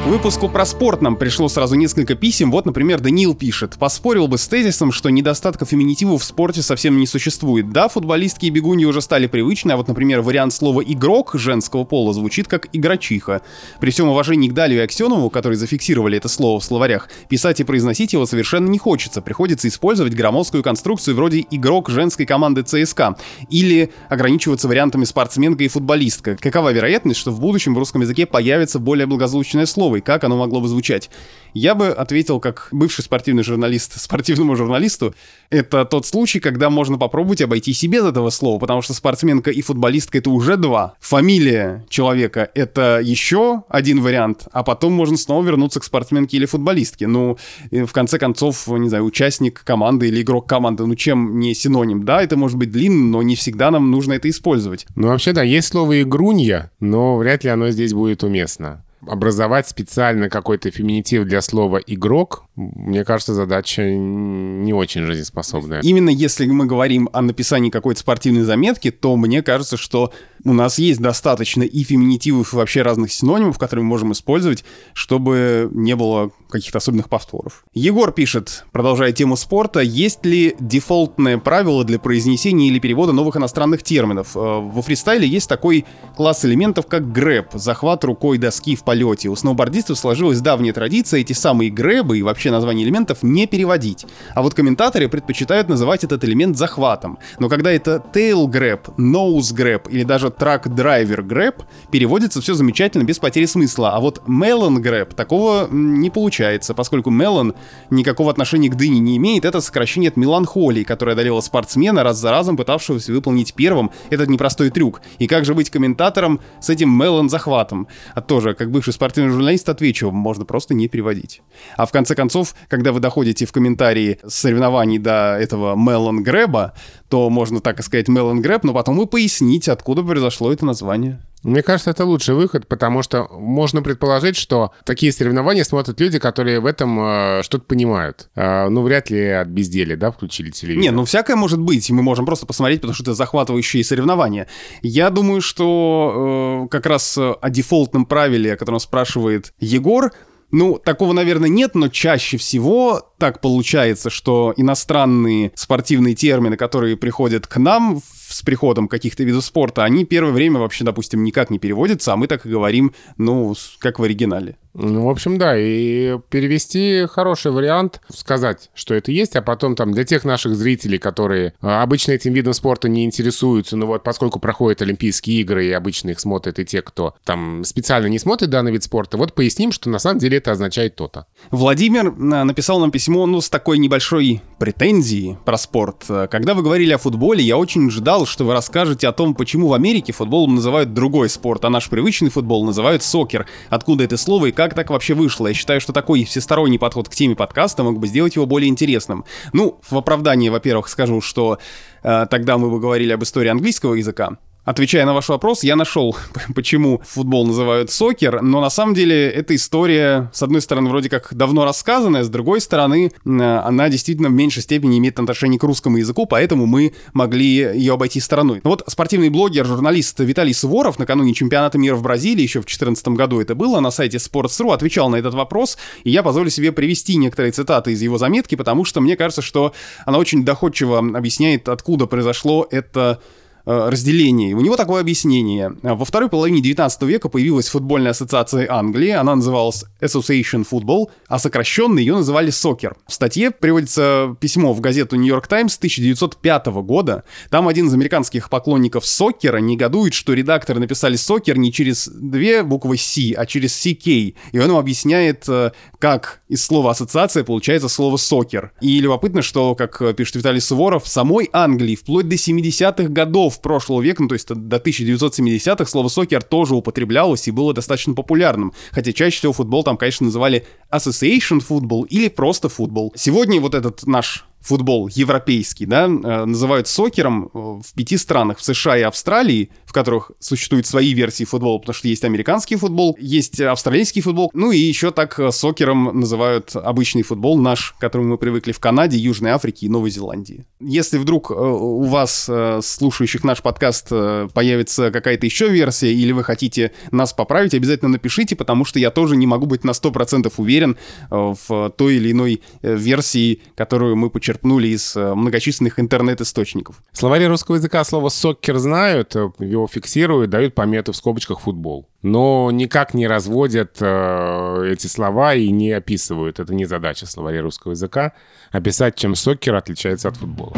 К 0.06 0.08
выпуску 0.08 0.48
про 0.48 0.64
спорт 0.64 1.02
нам 1.02 1.16
пришло 1.16 1.48
сразу 1.48 1.74
несколько 1.74 2.14
писем. 2.14 2.52
Вот, 2.52 2.64
например, 2.64 3.00
Даниил 3.00 3.34
пишет. 3.34 3.74
Поспорил 3.76 4.28
бы 4.28 4.38
с 4.38 4.46
тезисом, 4.46 4.92
что 4.92 5.10
недостатка 5.10 5.64
феминитива 5.64 6.16
в 6.16 6.22
спорте 6.22 6.62
совсем 6.62 6.96
не 7.00 7.08
существует. 7.08 7.70
Да, 7.72 7.88
футболистки 7.88 8.46
и 8.46 8.50
бегуньи 8.50 8.84
уже 8.84 9.02
стали 9.02 9.26
привычны, 9.26 9.72
а 9.72 9.76
вот, 9.76 9.88
например, 9.88 10.20
вариант 10.20 10.52
слова 10.52 10.80
«игрок» 10.80 11.32
женского 11.34 11.82
пола 11.82 12.14
звучит 12.14 12.46
как 12.46 12.68
«игрочиха». 12.72 13.42
При 13.80 13.90
всем 13.90 14.08
уважении 14.08 14.48
к 14.48 14.54
Далию 14.54 14.78
и 14.78 14.84
Аксенову, 14.84 15.28
которые 15.28 15.58
зафиксировали 15.58 16.18
это 16.18 16.28
слово 16.28 16.60
в 16.60 16.64
словарях, 16.64 17.08
писать 17.28 17.58
и 17.58 17.64
произносить 17.64 18.12
его 18.12 18.26
совершенно 18.26 18.68
не 18.68 18.78
хочется. 18.78 19.20
Приходится 19.22 19.66
использовать 19.66 20.14
громоздкую 20.14 20.62
конструкцию 20.62 21.16
вроде 21.16 21.44
«игрок 21.50 21.90
женской 21.90 22.26
команды 22.26 22.62
ЦСКА» 22.62 23.16
или 23.50 23.90
ограничиваться 24.08 24.68
вариантами 24.68 25.02
«спортсменка» 25.02 25.64
и 25.64 25.68
«футболистка». 25.68 26.36
Какова 26.36 26.72
вероятность, 26.72 27.18
что 27.18 27.32
в 27.32 27.40
будущем 27.40 27.74
в 27.74 27.78
русском 27.78 28.02
языке 28.02 28.24
появится 28.24 28.78
более 28.78 29.06
благозвучное 29.06 29.66
слово? 29.66 29.95
И 29.96 30.00
как 30.00 30.24
оно 30.24 30.36
могло 30.36 30.60
бы 30.60 30.68
звучать. 30.68 31.10
Я 31.54 31.74
бы 31.74 31.88
ответил, 31.88 32.38
как 32.38 32.68
бывший 32.70 33.02
спортивный 33.02 33.42
журналист 33.42 33.98
спортивному 33.98 34.56
журналисту, 34.56 35.14
это 35.48 35.86
тот 35.86 36.04
случай, 36.04 36.38
когда 36.38 36.68
можно 36.68 36.98
попробовать 36.98 37.40
обойтись 37.40 37.82
и 37.82 37.86
без 37.86 38.04
этого 38.04 38.28
слова, 38.28 38.58
потому 38.58 38.82
что 38.82 38.92
спортсменка 38.92 39.50
и 39.50 39.62
футболистка— 39.62 40.18
это 40.18 40.28
уже 40.28 40.58
два. 40.58 40.96
Фамилия 41.00 41.86
человека— 41.88 42.50
это 42.54 43.00
еще 43.02 43.62
один 43.70 44.02
вариант, 44.02 44.48
а 44.52 44.62
потом 44.62 44.92
можно 44.92 45.16
снова 45.16 45.46
вернуться 45.46 45.80
к 45.80 45.84
спортсменке 45.84 46.36
или 46.36 46.44
футболистке. 46.44 47.06
Ну, 47.06 47.38
в 47.70 47.92
конце 47.92 48.18
концов, 48.18 48.68
не 48.68 48.90
знаю, 48.90 49.04
участник 49.04 49.64
команды 49.64 50.08
или 50.08 50.20
игрок 50.20 50.46
команды, 50.46 50.84
ну 50.84 50.94
чем 50.94 51.38
не 51.38 51.54
синоним? 51.54 52.04
Да, 52.04 52.22
это 52.22 52.36
может 52.36 52.58
быть 52.58 52.70
длинно, 52.70 53.12
но 53.12 53.22
не 53.22 53.34
всегда 53.34 53.70
нам 53.70 53.90
нужно 53.90 54.12
это 54.12 54.28
использовать. 54.28 54.86
Ну, 54.94 55.08
вообще, 55.08 55.32
да, 55.32 55.42
есть 55.42 55.68
слово 55.68 56.02
«игрунья», 56.02 56.70
но 56.80 57.16
вряд 57.16 57.44
ли 57.44 57.50
оно 57.50 57.70
здесь 57.70 57.94
будет 57.94 58.22
уместно 58.22 58.82
образовать 59.06 59.68
специально 59.68 60.28
какой-то 60.28 60.70
феминитив 60.70 61.24
для 61.24 61.40
слова 61.40 61.78
«игрок», 61.78 62.45
мне 62.56 63.04
кажется, 63.04 63.34
задача 63.34 63.82
не 63.84 64.72
очень 64.72 65.04
жизнеспособная. 65.04 65.82
Именно 65.82 66.08
если 66.08 66.46
мы 66.46 66.64
говорим 66.64 67.10
о 67.12 67.20
написании 67.20 67.68
какой-то 67.68 68.00
спортивной 68.00 68.42
заметки, 68.44 68.90
то 68.90 69.14
мне 69.16 69.42
кажется, 69.42 69.76
что 69.76 70.12
у 70.42 70.54
нас 70.54 70.78
есть 70.78 71.00
достаточно 71.00 71.62
и 71.62 71.82
феминитивов, 71.82 72.54
и 72.54 72.56
вообще 72.56 72.80
разных 72.82 73.12
синонимов, 73.12 73.58
которые 73.58 73.84
мы 73.84 73.90
можем 73.90 74.12
использовать, 74.12 74.64
чтобы 74.94 75.68
не 75.72 75.94
было 75.96 76.30
каких-то 76.48 76.78
особенных 76.78 77.08
повторов. 77.08 77.64
Егор 77.74 78.12
пишет, 78.12 78.64
продолжая 78.72 79.12
тему 79.12 79.36
спорта, 79.36 79.80
есть 79.80 80.24
ли 80.24 80.56
дефолтное 80.58 81.38
правило 81.38 81.84
для 81.84 81.98
произнесения 81.98 82.68
или 82.68 82.78
перевода 82.78 83.12
новых 83.12 83.36
иностранных 83.36 83.82
терминов? 83.82 84.36
Э, 84.36 84.38
во 84.38 84.82
фристайле 84.82 85.28
есть 85.28 85.48
такой 85.48 85.84
класс 86.16 86.44
элементов, 86.44 86.86
как 86.86 87.12
грэб, 87.12 87.48
захват 87.54 88.04
рукой 88.04 88.38
доски 88.38 88.76
в 88.76 88.84
полете. 88.84 89.28
У 89.28 89.36
сноубордистов 89.36 89.98
сложилась 89.98 90.40
давняя 90.40 90.72
традиция 90.72 91.20
эти 91.20 91.32
самые 91.32 91.70
грэбы 91.70 92.18
и 92.18 92.22
вообще 92.22 92.45
названия 92.50 92.84
элементов 92.84 93.22
не 93.22 93.46
переводить. 93.46 94.06
А 94.34 94.42
вот 94.42 94.54
комментаторы 94.54 95.08
предпочитают 95.08 95.68
называть 95.68 96.04
этот 96.04 96.24
элемент 96.24 96.56
захватом. 96.56 97.18
Но 97.38 97.48
когда 97.48 97.72
это 97.72 98.02
tail 98.12 98.46
grab, 98.46 98.94
nose 98.96 99.54
grab 99.54 99.90
или 99.90 100.04
даже 100.04 100.28
track 100.28 100.64
driver 100.64 101.26
grab, 101.26 101.64
переводится 101.90 102.40
все 102.40 102.54
замечательно 102.54 103.04
без 103.04 103.18
потери 103.18 103.46
смысла. 103.46 103.92
А 103.94 104.00
вот 104.00 104.22
melon 104.26 104.82
grab 104.82 105.14
такого 105.14 105.68
не 105.70 106.10
получается, 106.10 106.74
поскольку 106.74 107.10
melon 107.10 107.54
никакого 107.90 108.30
отношения 108.30 108.68
к 108.68 108.76
дыне 108.76 108.98
не 108.98 109.16
имеет. 109.16 109.44
Это 109.44 109.60
сокращение 109.60 110.08
от 110.08 110.16
меланхолии, 110.16 110.84
которая 110.84 111.14
одолела 111.14 111.40
спортсмена, 111.40 112.02
раз 112.02 112.18
за 112.18 112.30
разом 112.30 112.56
пытавшегося 112.56 113.12
выполнить 113.12 113.54
первым 113.54 113.90
этот 114.10 114.28
непростой 114.28 114.70
трюк. 114.70 115.00
И 115.18 115.26
как 115.26 115.44
же 115.44 115.54
быть 115.54 115.70
комментатором 115.70 116.40
с 116.60 116.68
этим 116.68 117.00
melon 117.00 117.28
захватом? 117.28 117.88
А 118.14 118.20
тоже, 118.20 118.54
как 118.54 118.70
бывший 118.70 118.92
спортивный 118.92 119.30
журналист, 119.30 119.68
отвечу, 119.68 120.10
можно 120.10 120.44
просто 120.44 120.74
не 120.74 120.88
переводить. 120.88 121.42
А 121.76 121.86
в 121.86 121.92
конце 121.92 122.14
концов, 122.14 122.35
когда 122.68 122.92
вы 122.92 123.00
доходите 123.00 123.46
в 123.46 123.52
комментарии 123.52 124.18
соревнований 124.26 124.98
до 124.98 125.36
этого 125.40 125.76
melon 125.76 126.20
грэба, 126.20 126.74
то 127.08 127.30
можно 127.30 127.60
так 127.60 127.80
и 127.80 127.82
сказать 127.82 128.08
melon 128.08 128.42
grab, 128.42 128.60
но 128.62 128.74
потом 128.74 129.00
и 129.00 129.06
пояснить, 129.06 129.68
откуда 129.68 130.02
произошло 130.02 130.52
это 130.52 130.66
название. 130.66 131.20
Мне 131.46 131.62
кажется, 131.62 131.90
это 131.90 132.04
лучший 132.04 132.34
выход, 132.34 132.66
потому 132.66 133.02
что 133.02 133.28
можно 133.30 133.80
предположить, 133.80 134.36
что 134.36 134.72
такие 134.84 135.12
соревнования 135.12 135.62
смотрят 135.62 136.00
люди, 136.00 136.18
которые 136.18 136.58
в 136.58 136.66
этом 136.66 136.98
э, 136.98 137.42
что-то 137.44 137.64
понимают. 137.64 138.30
Э, 138.34 138.68
ну, 138.68 138.82
вряд 138.82 139.10
ли 139.10 139.28
от 139.28 139.46
безделия, 139.46 139.96
да, 139.96 140.10
включили 140.10 140.50
телевизор. 140.50 140.82
Не, 140.82 140.90
ну 140.90 141.04
всякое 141.04 141.36
может 141.36 141.60
быть, 141.60 141.88
мы 141.90 142.02
можем 142.02 142.26
просто 142.26 142.46
посмотреть, 142.46 142.80
потому 142.80 142.94
что 142.94 143.04
это 143.04 143.14
захватывающие 143.14 143.84
соревнования. 143.84 144.48
Я 144.82 145.08
думаю, 145.10 145.40
что 145.40 146.64
э, 146.64 146.68
как 146.68 146.84
раз 146.86 147.16
о 147.16 147.48
дефолтном 147.48 148.06
правиле, 148.06 148.54
о 148.54 148.56
котором 148.56 148.80
спрашивает 148.80 149.52
Егор, 149.60 150.12
ну, 150.50 150.78
такого, 150.78 151.12
наверное, 151.12 151.48
нет, 151.48 151.74
но 151.74 151.88
чаще 151.88 152.36
всего 152.36 153.12
так 153.18 153.40
получается, 153.40 154.10
что 154.10 154.54
иностранные 154.56 155.52
спортивные 155.54 156.14
термины, 156.14 156.56
которые 156.56 156.96
приходят 156.96 157.46
к 157.46 157.56
нам 157.56 158.00
с 158.28 158.42
приходом 158.42 158.88
каких-то 158.88 159.24
видов 159.24 159.44
спорта, 159.44 159.84
они 159.84 160.04
первое 160.04 160.32
время 160.32 160.60
вообще, 160.60 160.84
допустим, 160.84 161.24
никак 161.24 161.50
не 161.50 161.58
переводятся, 161.58 162.12
а 162.12 162.16
мы 162.16 162.26
так 162.26 162.46
и 162.46 162.48
говорим, 162.48 162.94
ну, 163.16 163.54
как 163.78 163.98
в 163.98 164.02
оригинале. 164.02 164.56
Ну, 164.78 165.06
в 165.06 165.08
общем, 165.08 165.38
да, 165.38 165.58
и 165.58 166.18
перевести 166.28 167.06
хороший 167.06 167.50
вариант, 167.50 168.02
сказать, 168.12 168.70
что 168.74 168.94
это 168.94 169.10
есть, 169.10 169.34
а 169.34 169.40
потом 169.40 169.74
там 169.74 169.92
для 169.92 170.04
тех 170.04 170.24
наших 170.24 170.54
зрителей, 170.54 170.98
которые 170.98 171.54
а, 171.62 171.82
обычно 171.82 172.12
этим 172.12 172.34
видом 172.34 172.52
спорта 172.52 172.88
не 172.88 173.04
интересуются, 173.06 173.76
ну 173.76 173.86
вот 173.86 174.02
поскольку 174.02 174.38
проходят 174.38 174.82
Олимпийские 174.82 175.40
игры, 175.40 175.66
и 175.66 175.72
обычно 175.72 176.10
их 176.10 176.20
смотрят 176.20 176.58
и 176.58 176.66
те, 176.66 176.82
кто 176.82 177.14
там 177.24 177.64
специально 177.64 178.06
не 178.08 178.18
смотрит 178.18 178.50
данный 178.50 178.70
вид 178.70 178.82
спорта, 178.82 179.16
вот 179.16 179.32
поясним, 179.32 179.72
что 179.72 179.88
на 179.88 179.98
самом 179.98 180.18
деле 180.18 180.36
это 180.38 180.52
означает 180.52 180.94
то-то. 180.94 181.26
Владимир 181.50 182.08
а, 182.08 182.44
написал 182.44 182.78
нам 182.78 182.90
письмо, 182.90 183.24
ну, 183.24 183.40
с 183.40 183.48
такой 183.48 183.78
небольшой 183.78 184.42
претензией 184.58 185.38
про 185.46 185.56
спорт. 185.56 186.04
Когда 186.30 186.52
вы 186.52 186.62
говорили 186.62 186.92
о 186.92 186.98
футболе, 186.98 187.42
я 187.42 187.56
очень 187.56 187.90
ждал, 187.90 188.26
что 188.26 188.44
вы 188.44 188.52
расскажете 188.52 189.08
о 189.08 189.12
том, 189.12 189.34
почему 189.34 189.68
в 189.68 189.72
Америке 189.72 190.12
футболом 190.12 190.56
называют 190.56 190.92
другой 190.92 191.30
спорт, 191.30 191.64
а 191.64 191.70
наш 191.70 191.88
привычный 191.88 192.28
футбол 192.28 192.64
называют 192.64 193.02
сокер. 193.02 193.46
Откуда 193.70 194.04
это 194.04 194.18
слово 194.18 194.46
и 194.46 194.52
как 194.52 194.65
так 194.74 194.90
вообще 194.90 195.14
вышло? 195.14 195.46
Я 195.46 195.54
считаю, 195.54 195.80
что 195.80 195.92
такой 195.92 196.24
всесторонний 196.24 196.78
подход 196.78 197.08
к 197.08 197.14
теме 197.14 197.36
подкаста 197.36 197.82
мог 197.82 197.98
бы 197.98 198.06
сделать 198.06 198.36
его 198.36 198.46
более 198.46 198.68
интересным. 198.68 199.24
Ну, 199.52 199.80
в 199.88 199.96
оправдании, 199.96 200.48
во-первых, 200.48 200.88
скажу, 200.88 201.20
что 201.20 201.58
э, 202.02 202.26
тогда 202.30 202.58
мы 202.58 202.70
бы 202.70 202.80
говорили 202.80 203.12
об 203.12 203.22
истории 203.22 203.48
английского 203.48 203.94
языка, 203.94 204.38
Отвечая 204.66 205.06
на 205.06 205.14
ваш 205.14 205.28
вопрос, 205.28 205.62
я 205.62 205.76
нашел, 205.76 206.16
почему 206.56 207.00
футбол 207.06 207.46
называют 207.46 207.92
сокер, 207.92 208.42
но 208.42 208.60
на 208.60 208.68
самом 208.68 208.94
деле 208.94 209.30
эта 209.30 209.54
история, 209.54 210.28
с 210.34 210.42
одной 210.42 210.60
стороны, 210.60 210.90
вроде 210.90 211.08
как 211.08 211.32
давно 211.32 211.64
рассказанная, 211.64 212.24
с 212.24 212.28
другой 212.28 212.60
стороны, 212.60 213.12
она 213.24 213.88
действительно 213.88 214.28
в 214.28 214.32
меньшей 214.32 214.64
степени 214.64 214.98
имеет 214.98 215.20
отношение 215.20 215.60
к 215.60 215.62
русскому 215.62 215.98
языку, 215.98 216.26
поэтому 216.26 216.66
мы 216.66 216.94
могли 217.12 217.46
ее 217.46 217.94
обойти 217.94 218.18
стороной. 218.18 218.60
Но 218.64 218.70
вот 218.70 218.82
спортивный 218.88 219.28
блогер, 219.28 219.64
журналист 219.64 220.18
Виталий 220.18 220.52
Суворов 220.52 220.98
накануне 220.98 221.32
чемпионата 221.32 221.78
мира 221.78 221.94
в 221.94 222.02
Бразилии, 222.02 222.42
еще 222.42 222.58
в 222.58 222.64
2014 222.64 223.06
году 223.08 223.40
это 223.40 223.54
было, 223.54 223.78
на 223.78 223.92
сайте 223.92 224.16
Sports.ru 224.16 224.74
отвечал 224.74 225.08
на 225.10 225.14
этот 225.14 225.34
вопрос, 225.34 225.78
и 226.02 226.10
я 226.10 226.24
позволю 226.24 226.50
себе 226.50 226.72
привести 226.72 227.14
некоторые 227.14 227.52
цитаты 227.52 227.92
из 227.92 228.02
его 228.02 228.18
заметки, 228.18 228.56
потому 228.56 228.84
что 228.84 229.00
мне 229.00 229.14
кажется, 229.14 229.42
что 229.42 229.72
она 230.06 230.18
очень 230.18 230.44
доходчиво 230.44 230.98
объясняет, 230.98 231.68
откуда 231.68 232.06
произошло 232.06 232.66
это 232.68 233.20
Э, 233.20 233.45
разделении. 233.66 234.54
У 234.54 234.60
него 234.60 234.76
такое 234.76 235.00
объяснение. 235.00 235.74
Во 235.82 236.04
второй 236.04 236.28
половине 236.28 236.62
19 236.62 237.02
века 237.02 237.28
появилась 237.28 237.68
футбольная 237.68 238.12
ассоциация 238.12 238.70
Англии, 238.70 239.10
она 239.10 239.34
называлась 239.34 239.84
Association 240.00 240.66
Football, 240.70 241.10
а 241.26 241.38
сокращенно 241.38 241.98
ее 241.98 242.14
называли 242.14 242.50
Сокер. 242.50 242.96
В 243.06 243.12
статье 243.12 243.50
приводится 243.50 244.36
письмо 244.40 244.72
в 244.72 244.80
газету 244.80 245.16
New 245.16 245.26
York 245.26 245.48
Times 245.48 245.76
1905 245.76 246.66
года. 246.66 247.24
Там 247.50 247.66
один 247.66 247.88
из 247.88 247.94
американских 247.94 248.48
поклонников 248.50 249.04
сокера 249.04 249.58
негодует, 249.58 250.14
что 250.14 250.32
редакторы 250.32 250.78
написали 250.78 251.16
сокер 251.16 251.58
не 251.58 251.72
через 251.72 252.08
две 252.08 252.62
буквы 252.62 252.96
C, 252.96 253.32
а 253.36 253.46
через 253.46 253.72
CK. 253.84 254.34
И 254.52 254.58
он 254.58 254.68
ему 254.68 254.78
объясняет, 254.78 255.44
э, 255.48 255.72
как 255.98 256.40
из 256.48 256.64
слова 256.64 256.92
ассоциация 256.92 257.42
получается 257.42 257.88
слово 257.88 258.16
сокер. 258.16 258.72
И 258.80 259.00
любопытно, 259.00 259.42
что, 259.42 259.74
как 259.74 260.16
пишет 260.16 260.36
Виталий 260.36 260.60
Суворов, 260.60 261.04
в 261.04 261.08
самой 261.08 261.50
Англии 261.52 261.96
вплоть 261.96 262.28
до 262.28 262.36
70-х 262.36 263.08
годов 263.08 263.55
концов 263.56 263.60
прошлого 263.62 264.02
века, 264.02 264.22
ну 264.22 264.28
то 264.28 264.34
есть 264.34 264.48
до 264.48 264.76
1970-х, 264.76 265.86
слово 265.86 266.08
сокер 266.08 266.42
тоже 266.42 266.74
употреблялось 266.74 267.48
и 267.48 267.50
было 267.50 267.72
достаточно 267.72 268.14
популярным. 268.14 268.72
Хотя 268.92 269.12
чаще 269.12 269.38
всего 269.38 269.52
футбол 269.52 269.84
там, 269.84 269.96
конечно, 269.96 270.26
называли 270.26 270.64
Association 270.92 271.62
Football 271.68 272.06
или 272.08 272.28
просто 272.28 272.68
футбол. 272.68 273.12
Сегодня 273.16 273.60
вот 273.60 273.74
этот 273.74 274.06
наш 274.06 274.44
футбол 274.66 275.08
европейский, 275.08 275.86
да, 275.86 276.06
э, 276.06 276.44
называют 276.44 276.88
сокером 276.88 277.44
э, 277.44 277.48
в 277.54 277.94
пяти 277.94 278.16
странах, 278.16 278.58
в 278.58 278.64
США 278.64 278.98
и 278.98 279.02
Австралии, 279.02 279.70
в 279.84 279.92
которых 279.92 280.32
существуют 280.40 280.86
свои 280.86 281.14
версии 281.14 281.44
футбола, 281.44 281.78
потому 281.78 281.94
что 281.94 282.08
есть 282.08 282.24
американский 282.24 282.74
футбол, 282.74 283.16
есть 283.20 283.60
австралийский 283.60 284.22
футбол, 284.22 284.50
ну 284.54 284.72
и 284.72 284.78
еще 284.78 285.12
так 285.12 285.38
э, 285.38 285.52
сокером 285.52 286.18
называют 286.20 286.74
обычный 286.74 287.22
футбол 287.22 287.58
наш, 287.58 287.92
к 287.92 287.98
которому 287.98 288.30
мы 288.30 288.38
привыкли 288.38 288.72
в 288.72 288.80
Канаде, 288.80 289.16
Южной 289.16 289.52
Африке 289.52 289.86
и 289.86 289.88
Новой 289.88 290.10
Зеландии. 290.10 290.66
Если 290.80 291.18
вдруг 291.18 291.50
у 291.50 292.02
вас, 292.02 292.50
слушающих 292.82 293.44
наш 293.44 293.62
подкаст, 293.62 294.08
появится 294.52 295.10
какая-то 295.10 295.46
еще 295.46 295.68
версия, 295.68 296.12
или 296.12 296.32
вы 296.32 296.44
хотите 296.44 296.92
нас 297.12 297.32
поправить, 297.32 297.74
обязательно 297.74 298.10
напишите, 298.10 298.56
потому 298.56 298.84
что 298.84 298.98
я 298.98 299.10
тоже 299.10 299.36
не 299.36 299.46
могу 299.46 299.66
быть 299.66 299.84
на 299.84 299.92
100% 299.92 300.52
уверен 300.56 300.96
в 301.30 301.92
той 301.96 302.16
или 302.16 302.32
иной 302.32 302.62
версии, 302.82 303.62
которую 303.74 304.16
мы 304.16 304.28
почерпнули 304.28 304.55
почерпнули 304.56 304.88
из 304.88 305.16
э, 305.16 305.34
многочисленных 305.34 305.98
интернет-источников. 305.98 307.02
Словари 307.12 307.46
русского 307.46 307.76
языка 307.76 308.04
слово 308.04 308.28
«соккер» 308.28 308.78
знают, 308.78 309.36
э, 309.36 309.50
его 309.58 309.86
фиксируют, 309.86 310.50
дают 310.50 310.74
помету 310.74 311.12
в 311.12 311.16
скобочках 311.16 311.60
«футбол». 311.60 312.08
Но 312.22 312.70
никак 312.70 313.14
не 313.14 313.26
разводят 313.26 313.98
э, 314.00 314.90
эти 314.92 315.06
слова 315.06 315.54
и 315.54 315.70
не 315.70 315.92
описывают. 315.92 316.58
Это 316.58 316.74
не 316.74 316.86
задача 316.86 317.26
словаря 317.26 317.62
русского 317.62 317.92
языка. 317.92 318.32
Описать, 318.72 319.16
чем 319.16 319.34
соккер 319.34 319.74
отличается 319.74 320.28
от 320.28 320.36
футбола. 320.36 320.74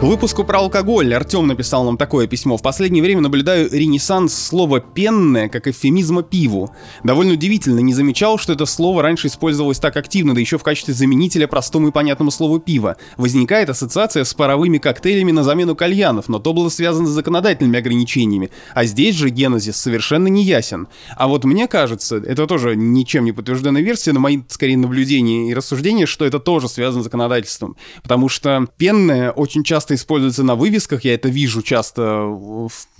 К 0.00 0.04
выпуску 0.04 0.44
про 0.44 0.60
алкоголь 0.60 1.14
Артем 1.14 1.46
написал 1.46 1.84
нам 1.84 1.98
такое 1.98 2.26
письмо. 2.26 2.56
В 2.56 2.62
последнее 2.62 3.02
время 3.02 3.20
наблюдаю 3.20 3.68
ренессанс 3.70 4.32
слова 4.32 4.80
«пенное» 4.80 5.50
как 5.50 5.68
эвфемизма 5.68 6.22
пиву. 6.22 6.74
Довольно 7.04 7.34
удивительно, 7.34 7.80
не 7.80 7.92
замечал, 7.92 8.38
что 8.38 8.54
это 8.54 8.64
слово 8.64 9.02
раньше 9.02 9.26
использовалось 9.26 9.78
так 9.78 9.98
активно, 9.98 10.32
да 10.34 10.40
еще 10.40 10.56
в 10.56 10.62
качестве 10.62 10.94
заменителя 10.94 11.46
простому 11.46 11.88
и 11.88 11.92
понятному 11.92 12.30
слову 12.30 12.60
«пиво». 12.60 12.96
Возникает 13.18 13.68
ассоциация 13.68 14.24
с 14.24 14.32
паровыми 14.32 14.78
коктейлями 14.78 15.32
на 15.32 15.42
замену 15.42 15.76
кальянов, 15.76 16.30
но 16.30 16.38
то 16.38 16.54
было 16.54 16.70
связано 16.70 17.06
с 17.06 17.10
законодательными 17.10 17.78
ограничениями. 17.78 18.48
А 18.74 18.86
здесь 18.86 19.16
же 19.16 19.28
генезис 19.28 19.76
совершенно 19.76 20.28
не 20.28 20.44
ясен. 20.44 20.88
А 21.14 21.28
вот 21.28 21.44
мне 21.44 21.68
кажется, 21.68 22.16
это 22.16 22.46
тоже 22.46 22.74
ничем 22.74 23.26
не 23.26 23.32
подтвержденная 23.32 23.82
версия, 23.82 24.12
но 24.12 24.20
мои, 24.20 24.38
скорее, 24.48 24.78
наблюдения 24.78 25.50
и 25.50 25.54
рассуждения, 25.54 26.06
что 26.06 26.24
это 26.24 26.38
тоже 26.38 26.70
связано 26.70 27.02
с 27.02 27.04
законодательством. 27.04 27.76
Потому 28.02 28.30
что 28.30 28.66
пенное 28.78 29.30
очень 29.30 29.62
часто 29.62 29.89
часто 29.90 29.94
используется 29.94 30.42
на 30.44 30.54
вывесках, 30.54 31.04
я 31.04 31.14
это 31.14 31.28
вижу 31.28 31.62
часто, 31.62 32.36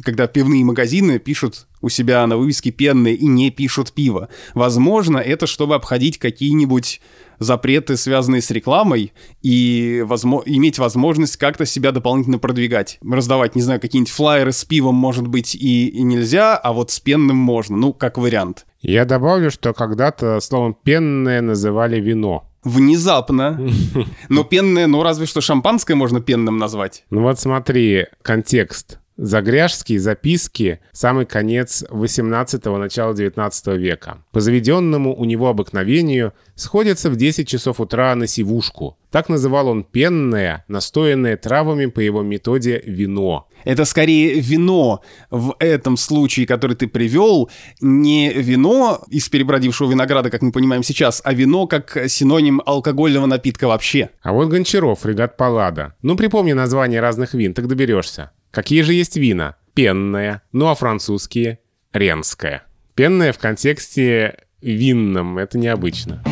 когда 0.02 0.26
пивные 0.26 0.64
магазины 0.64 1.18
пишут 1.18 1.66
у 1.80 1.88
себя 1.88 2.26
на 2.26 2.36
вывеске 2.36 2.70
пенные 2.70 3.14
и 3.14 3.26
не 3.26 3.50
пишут 3.50 3.92
пиво. 3.92 4.28
Возможно, 4.54 5.18
это 5.18 5.46
чтобы 5.46 5.74
обходить 5.74 6.18
какие-нибудь 6.18 7.00
запреты, 7.38 7.96
связанные 7.96 8.42
с 8.42 8.50
рекламой, 8.50 9.12
и 9.42 10.04
возможно, 10.06 10.50
иметь 10.50 10.78
возможность 10.78 11.36
как-то 11.36 11.64
себя 11.64 11.92
дополнительно 11.92 12.38
продвигать. 12.38 12.98
Раздавать, 13.02 13.54
не 13.56 13.62
знаю, 13.62 13.80
какие-нибудь 13.80 14.12
флайеры 14.12 14.52
с 14.52 14.64
пивом, 14.64 14.94
может 14.94 15.26
быть, 15.26 15.54
и, 15.54 15.88
и 15.88 16.02
нельзя, 16.02 16.56
а 16.56 16.72
вот 16.72 16.90
с 16.90 17.00
пенным 17.00 17.36
можно, 17.36 17.76
ну, 17.76 17.92
как 17.92 18.18
вариант. 18.18 18.66
Я 18.82 19.04
добавлю, 19.04 19.50
что 19.50 19.72
когда-то 19.72 20.40
словом 20.40 20.74
«пенное» 20.74 21.40
называли 21.40 22.00
вино. 22.00 22.49
Внезапно. 22.64 23.60
Но 24.28 24.44
пенное, 24.44 24.86
ну 24.86 25.02
разве 25.02 25.26
что 25.26 25.40
шампанское 25.40 25.94
можно 25.94 26.20
пенным 26.20 26.58
назвать. 26.58 27.04
Ну 27.10 27.22
вот 27.22 27.38
смотри, 27.40 28.06
контекст. 28.22 28.98
Загряжские 29.22 30.00
записки– 30.00 30.80
самый 30.92 31.26
конец 31.26 31.84
18-го, 31.90 32.78
начала 32.78 33.12
19 33.12 33.66
века. 33.76 34.24
По 34.32 34.40
заведенному 34.40 35.14
у 35.14 35.26
него 35.26 35.48
обыкновению 35.48 36.32
сходятся 36.54 37.10
в 37.10 37.16
10 37.16 37.46
часов 37.46 37.80
утра 37.80 38.14
на 38.14 38.26
сивушку. 38.26 38.96
Так 39.10 39.28
называл 39.28 39.68
он 39.68 39.84
пенное, 39.84 40.64
настоянное 40.68 41.36
травами 41.36 41.84
по 41.84 42.00
его 42.00 42.22
методе 42.22 42.82
вино. 42.86 43.46
Это 43.64 43.84
скорее 43.84 44.40
вино 44.40 45.02
в 45.30 45.54
этом 45.58 45.98
случае, 45.98 46.46
который 46.46 46.74
ты 46.74 46.88
привел, 46.88 47.50
не 47.82 48.32
вино 48.32 49.02
из 49.10 49.28
перебродившего 49.28 49.90
винограда, 49.90 50.30
как 50.30 50.40
мы 50.40 50.50
понимаем 50.50 50.82
сейчас, 50.82 51.20
а 51.22 51.34
вино 51.34 51.66
как 51.66 52.08
синоним 52.08 52.62
алкогольного 52.64 53.26
напитка 53.26 53.68
вообще. 53.68 54.08
А 54.22 54.32
вот 54.32 54.48
Гончаров, 54.48 55.00
фрегат 55.00 55.36
Паллада. 55.36 55.92
Ну, 56.00 56.16
припомни 56.16 56.54
название 56.54 57.02
разных 57.02 57.34
вин, 57.34 57.52
так 57.52 57.66
доберешься. 57.66 58.30
Какие 58.50 58.82
же 58.82 58.94
есть 58.94 59.16
вина? 59.16 59.56
Пенное. 59.74 60.42
Ну 60.52 60.68
а 60.68 60.74
французские? 60.74 61.60
Ренское. 61.92 62.62
Пенное 62.94 63.32
в 63.32 63.38
контексте 63.38 64.44
винном. 64.60 65.38
Это 65.38 65.58
необычно. 65.58 66.22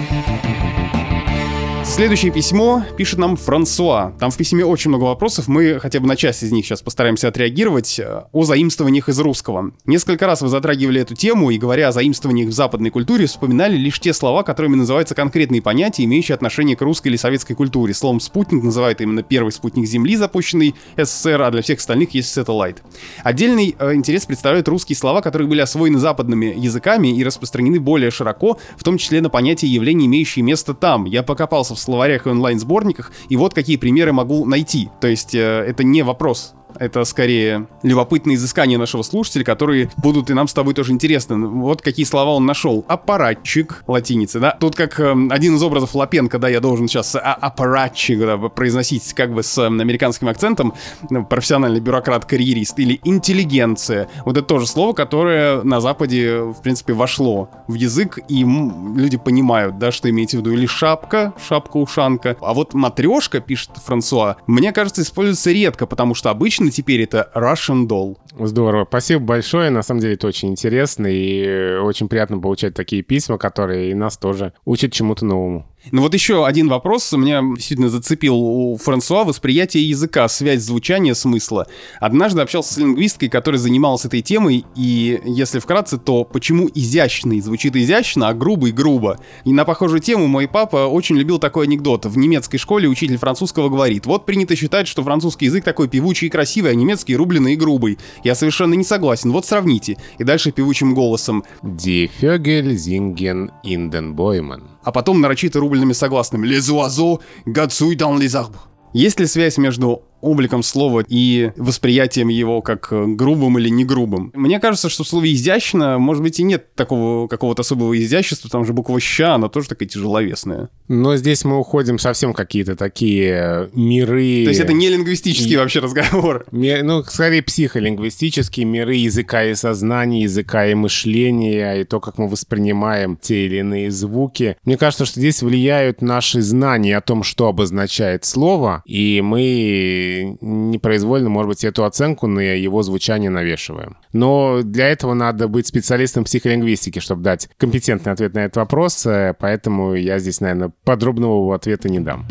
Следующее 1.98 2.30
письмо 2.30 2.84
пишет 2.96 3.18
нам 3.18 3.36
Франсуа. 3.36 4.12
Там 4.20 4.30
в 4.30 4.36
письме 4.36 4.64
очень 4.64 4.88
много 4.90 5.02
вопросов, 5.02 5.48
мы 5.48 5.80
хотя 5.80 5.98
бы 5.98 6.06
на 6.06 6.14
часть 6.14 6.44
из 6.44 6.52
них 6.52 6.64
сейчас 6.64 6.80
постараемся 6.80 7.26
отреагировать 7.26 7.98
э, 7.98 8.22
о 8.30 8.44
заимствованиях 8.44 9.08
из 9.08 9.18
русского. 9.18 9.72
Несколько 9.84 10.28
раз 10.28 10.40
вы 10.40 10.46
затрагивали 10.46 11.00
эту 11.00 11.16
тему 11.16 11.50
и, 11.50 11.58
говоря 11.58 11.88
о 11.88 11.92
заимствованиях 11.92 12.50
в 12.50 12.52
западной 12.52 12.90
культуре, 12.90 13.26
вспоминали 13.26 13.76
лишь 13.76 13.98
те 13.98 14.12
слова, 14.12 14.44
которыми 14.44 14.76
называются 14.76 15.16
конкретные 15.16 15.60
понятия, 15.60 16.04
имеющие 16.04 16.36
отношение 16.36 16.76
к 16.76 16.82
русской 16.82 17.08
или 17.08 17.16
советской 17.16 17.54
культуре. 17.54 17.92
Словом 17.94 18.20
«спутник» 18.20 18.62
называют 18.62 19.00
именно 19.00 19.24
первый 19.24 19.50
спутник 19.50 19.88
Земли, 19.88 20.14
запущенный 20.14 20.76
СССР, 20.96 21.42
а 21.42 21.50
для 21.50 21.62
всех 21.62 21.80
остальных 21.80 22.14
есть 22.14 22.28
Satellite. 22.38 22.76
Отдельный 23.24 23.74
э, 23.76 23.94
интерес 23.94 24.24
представляют 24.24 24.68
русские 24.68 24.94
слова, 24.94 25.20
которые 25.20 25.48
были 25.48 25.62
освоены 25.62 25.98
западными 25.98 26.54
языками 26.56 27.08
и 27.08 27.24
распространены 27.24 27.80
более 27.80 28.12
широко, 28.12 28.60
в 28.76 28.84
том 28.84 28.98
числе 28.98 29.20
на 29.20 29.30
понятие 29.30 29.72
явления, 29.72 30.06
имеющие 30.06 30.44
место 30.44 30.74
там. 30.74 31.04
Я 31.04 31.24
покопался 31.24 31.74
в 31.74 31.87
словарях 31.88 32.26
и 32.26 32.28
онлайн-сборниках, 32.28 33.12
и 33.30 33.36
вот 33.36 33.54
какие 33.54 33.76
примеры 33.76 34.12
могу 34.12 34.44
найти. 34.44 34.90
То 35.00 35.08
есть 35.08 35.34
э, 35.34 35.38
это 35.38 35.84
не 35.84 36.02
вопрос 36.02 36.54
Это 36.78 37.04
скорее 37.04 37.66
любопытные 37.82 38.36
изыскания 38.36 38.78
нашего 38.78 39.02
слушателя, 39.02 39.44
которые 39.44 39.90
будут 39.96 40.30
и 40.30 40.34
нам 40.34 40.48
с 40.48 40.54
тобой 40.54 40.74
тоже 40.74 40.92
интересны. 40.92 41.36
Вот 41.36 41.82
какие 41.82 42.04
слова 42.04 42.34
он 42.34 42.46
нашел. 42.46 42.84
Аппаратчик, 42.88 43.84
латиницы, 43.86 44.40
да? 44.40 44.56
Тут 44.58 44.76
как 44.76 45.00
э, 45.00 45.14
один 45.30 45.56
из 45.56 45.62
образов 45.62 45.94
Лапенко, 45.94 46.38
да, 46.38 46.48
я 46.48 46.60
должен 46.60 46.88
сейчас 46.88 47.16
а 47.16 47.34
аппаратчик 47.34 48.20
да, 48.20 48.36
произносить 48.36 49.12
как 49.14 49.34
бы 49.34 49.42
с 49.42 49.58
американским 49.58 50.28
акцентом, 50.28 50.74
ну, 51.10 51.24
профессиональный 51.24 51.80
бюрократ-карьерист, 51.80 52.78
или 52.78 53.00
интеллигенция. 53.04 54.08
Вот 54.24 54.36
это 54.36 54.46
тоже 54.46 54.66
слово, 54.66 54.92
которое 54.92 55.62
на 55.62 55.80
Западе, 55.80 56.40
в 56.40 56.62
принципе, 56.62 56.92
вошло 56.92 57.50
в 57.66 57.74
язык, 57.74 58.18
и 58.28 58.44
люди 58.44 59.16
понимают, 59.16 59.78
да, 59.78 59.90
что 59.92 60.08
имеете 60.10 60.36
в 60.36 60.40
виду. 60.40 60.52
Или 60.52 60.66
шапка, 60.66 61.32
шапка-ушанка. 61.48 62.36
А 62.40 62.54
вот 62.54 62.74
матрешка, 62.74 63.40
пишет 63.40 63.70
Франсуа, 63.84 64.36
мне 64.46 64.72
кажется, 64.72 65.02
используется 65.02 65.50
редко, 65.50 65.86
потому 65.86 66.14
что 66.14 66.30
обычно 66.30 66.67
теперь 66.70 67.02
это 67.02 67.30
Russian 67.34 67.86
doll. 67.86 68.16
Здорово. 68.38 68.86
Спасибо 68.88 69.20
большое. 69.20 69.70
На 69.70 69.82
самом 69.82 70.00
деле 70.00 70.14
это 70.14 70.26
очень 70.26 70.50
интересно 70.50 71.06
и 71.06 71.76
очень 71.78 72.08
приятно 72.08 72.38
получать 72.38 72.74
такие 72.74 73.02
письма, 73.02 73.38
которые 73.38 73.94
нас 73.94 74.16
тоже 74.16 74.52
учат 74.64 74.92
чему-то 74.92 75.24
новому. 75.24 75.66
Ну 75.90 76.02
вот 76.02 76.14
еще 76.14 76.46
один 76.46 76.68
вопрос 76.68 77.12
меня 77.12 77.42
действительно 77.42 77.88
зацепил 77.88 78.36
у 78.36 78.76
Франсуа 78.76 79.24
восприятие 79.24 79.88
языка, 79.88 80.28
связь 80.28 80.62
звучания, 80.62 81.14
смысла. 81.14 81.66
Однажды 82.00 82.42
общался 82.42 82.74
с 82.74 82.76
лингвисткой, 82.76 83.28
которая 83.28 83.58
занималась 83.58 84.04
этой 84.04 84.22
темой, 84.22 84.64
и 84.76 85.20
если 85.24 85.58
вкратце, 85.58 85.98
то 85.98 86.24
почему 86.24 86.68
изящный 86.74 87.40
звучит 87.40 87.76
изящно, 87.76 88.28
а 88.28 88.34
грубый 88.34 88.72
грубо. 88.72 89.18
И 89.44 89.52
на 89.52 89.64
похожую 89.64 90.00
тему 90.00 90.26
мой 90.26 90.48
папа 90.48 90.86
очень 90.86 91.16
любил 91.16 91.38
такой 91.38 91.66
анекдот. 91.66 92.06
В 92.06 92.16
немецкой 92.18 92.58
школе 92.58 92.88
учитель 92.88 93.16
французского 93.16 93.68
говорит, 93.68 94.06
вот 94.06 94.26
принято 94.26 94.56
считать, 94.56 94.88
что 94.88 95.02
французский 95.02 95.46
язык 95.46 95.64
такой 95.64 95.88
певучий 95.88 96.28
и 96.28 96.30
красивый, 96.30 96.72
а 96.72 96.74
немецкий 96.74 97.16
рубленый 97.16 97.54
и 97.54 97.56
грубый. 97.56 97.98
Я 98.24 98.34
совершенно 98.34 98.74
не 98.74 98.84
согласен, 98.84 99.32
вот 99.32 99.46
сравните. 99.46 99.96
И 100.18 100.24
дальше 100.24 100.52
певучим 100.52 100.94
голосом. 100.94 101.44
Die 101.62 102.10
Vögel 102.20 102.76
singen 102.76 103.50
in 103.64 103.90
den 103.90 104.14
Bäumen 104.14 104.77
а 104.82 104.92
потом 104.92 105.20
нарочито 105.20 105.60
рубльными 105.60 105.92
согласными 105.92 106.46
«Les 106.46 106.70
oiseaux 106.70 107.20
gazouillent 107.46 107.96
dans 107.96 108.16
les 108.16 108.34
arbres». 108.34 108.68
Есть 108.94 109.20
ли 109.20 109.26
связь 109.26 109.58
между 109.58 110.02
обликом 110.20 110.62
слова 110.62 111.04
и 111.08 111.52
восприятием 111.56 112.28
его 112.28 112.62
как 112.62 112.88
э, 112.90 113.06
грубым 113.06 113.58
или 113.58 113.68
не 113.68 113.84
грубым. 113.84 114.30
Мне 114.34 114.60
кажется, 114.60 114.88
что 114.88 115.04
в 115.04 115.08
слове 115.08 115.32
«изящно», 115.34 115.98
может 115.98 116.22
быть, 116.22 116.40
и 116.40 116.42
нет 116.42 116.74
такого 116.74 117.28
какого-то 117.28 117.62
особого 117.62 117.96
изящества, 117.98 118.50
там 118.50 118.64
же 118.64 118.72
буква 118.72 119.00
«ща», 119.00 119.34
она 119.34 119.48
тоже 119.48 119.68
такая 119.68 119.88
тяжеловесная. 119.88 120.68
Но 120.88 121.16
здесь 121.16 121.44
мы 121.44 121.58
уходим 121.58 121.98
совсем 121.98 122.32
какие-то 122.32 122.74
такие 122.76 123.68
миры... 123.74 124.44
То 124.44 124.50
есть 124.50 124.60
это 124.60 124.72
не 124.72 124.88
лингвистический 124.88 125.54
и... 125.54 125.56
вообще 125.56 125.80
разговор? 125.80 126.46
Ну, 126.50 127.02
скорее 127.04 127.42
психолингвистические 127.42 128.66
миры 128.66 128.94
языка 128.94 129.44
и 129.44 129.54
сознания, 129.54 130.22
языка 130.22 130.66
и 130.66 130.74
мышления, 130.74 131.80
и 131.80 131.84
то, 131.84 132.00
как 132.00 132.18
мы 132.18 132.28
воспринимаем 132.28 133.16
те 133.20 133.46
или 133.46 133.58
иные 133.58 133.90
звуки. 133.90 134.56
Мне 134.64 134.76
кажется, 134.76 135.04
что 135.04 135.20
здесь 135.20 135.42
влияют 135.42 136.02
наши 136.02 136.40
знания 136.40 136.96
о 136.96 137.00
том, 137.00 137.22
что 137.22 137.48
обозначает 137.48 138.24
слово, 138.24 138.82
и 138.86 139.20
мы 139.22 140.07
непроизвольно, 140.40 141.28
может 141.28 141.48
быть, 141.48 141.64
эту 141.64 141.84
оценку 141.84 142.26
на 142.26 142.40
его 142.40 142.82
звучание 142.82 143.30
навешиваем. 143.30 143.96
Но 144.12 144.60
для 144.62 144.88
этого 144.88 145.14
надо 145.14 145.48
быть 145.48 145.66
специалистом 145.66 146.24
психолингвистики, 146.24 146.98
чтобы 146.98 147.22
дать 147.22 147.48
компетентный 147.56 148.12
ответ 148.12 148.34
на 148.34 148.40
этот 148.40 148.56
вопрос, 148.56 149.06
э, 149.06 149.34
поэтому 149.38 149.94
я 149.94 150.18
здесь, 150.18 150.40
наверное, 150.40 150.72
подробного 150.84 151.54
ответа 151.54 151.88
не 151.88 152.00
дам. 152.00 152.26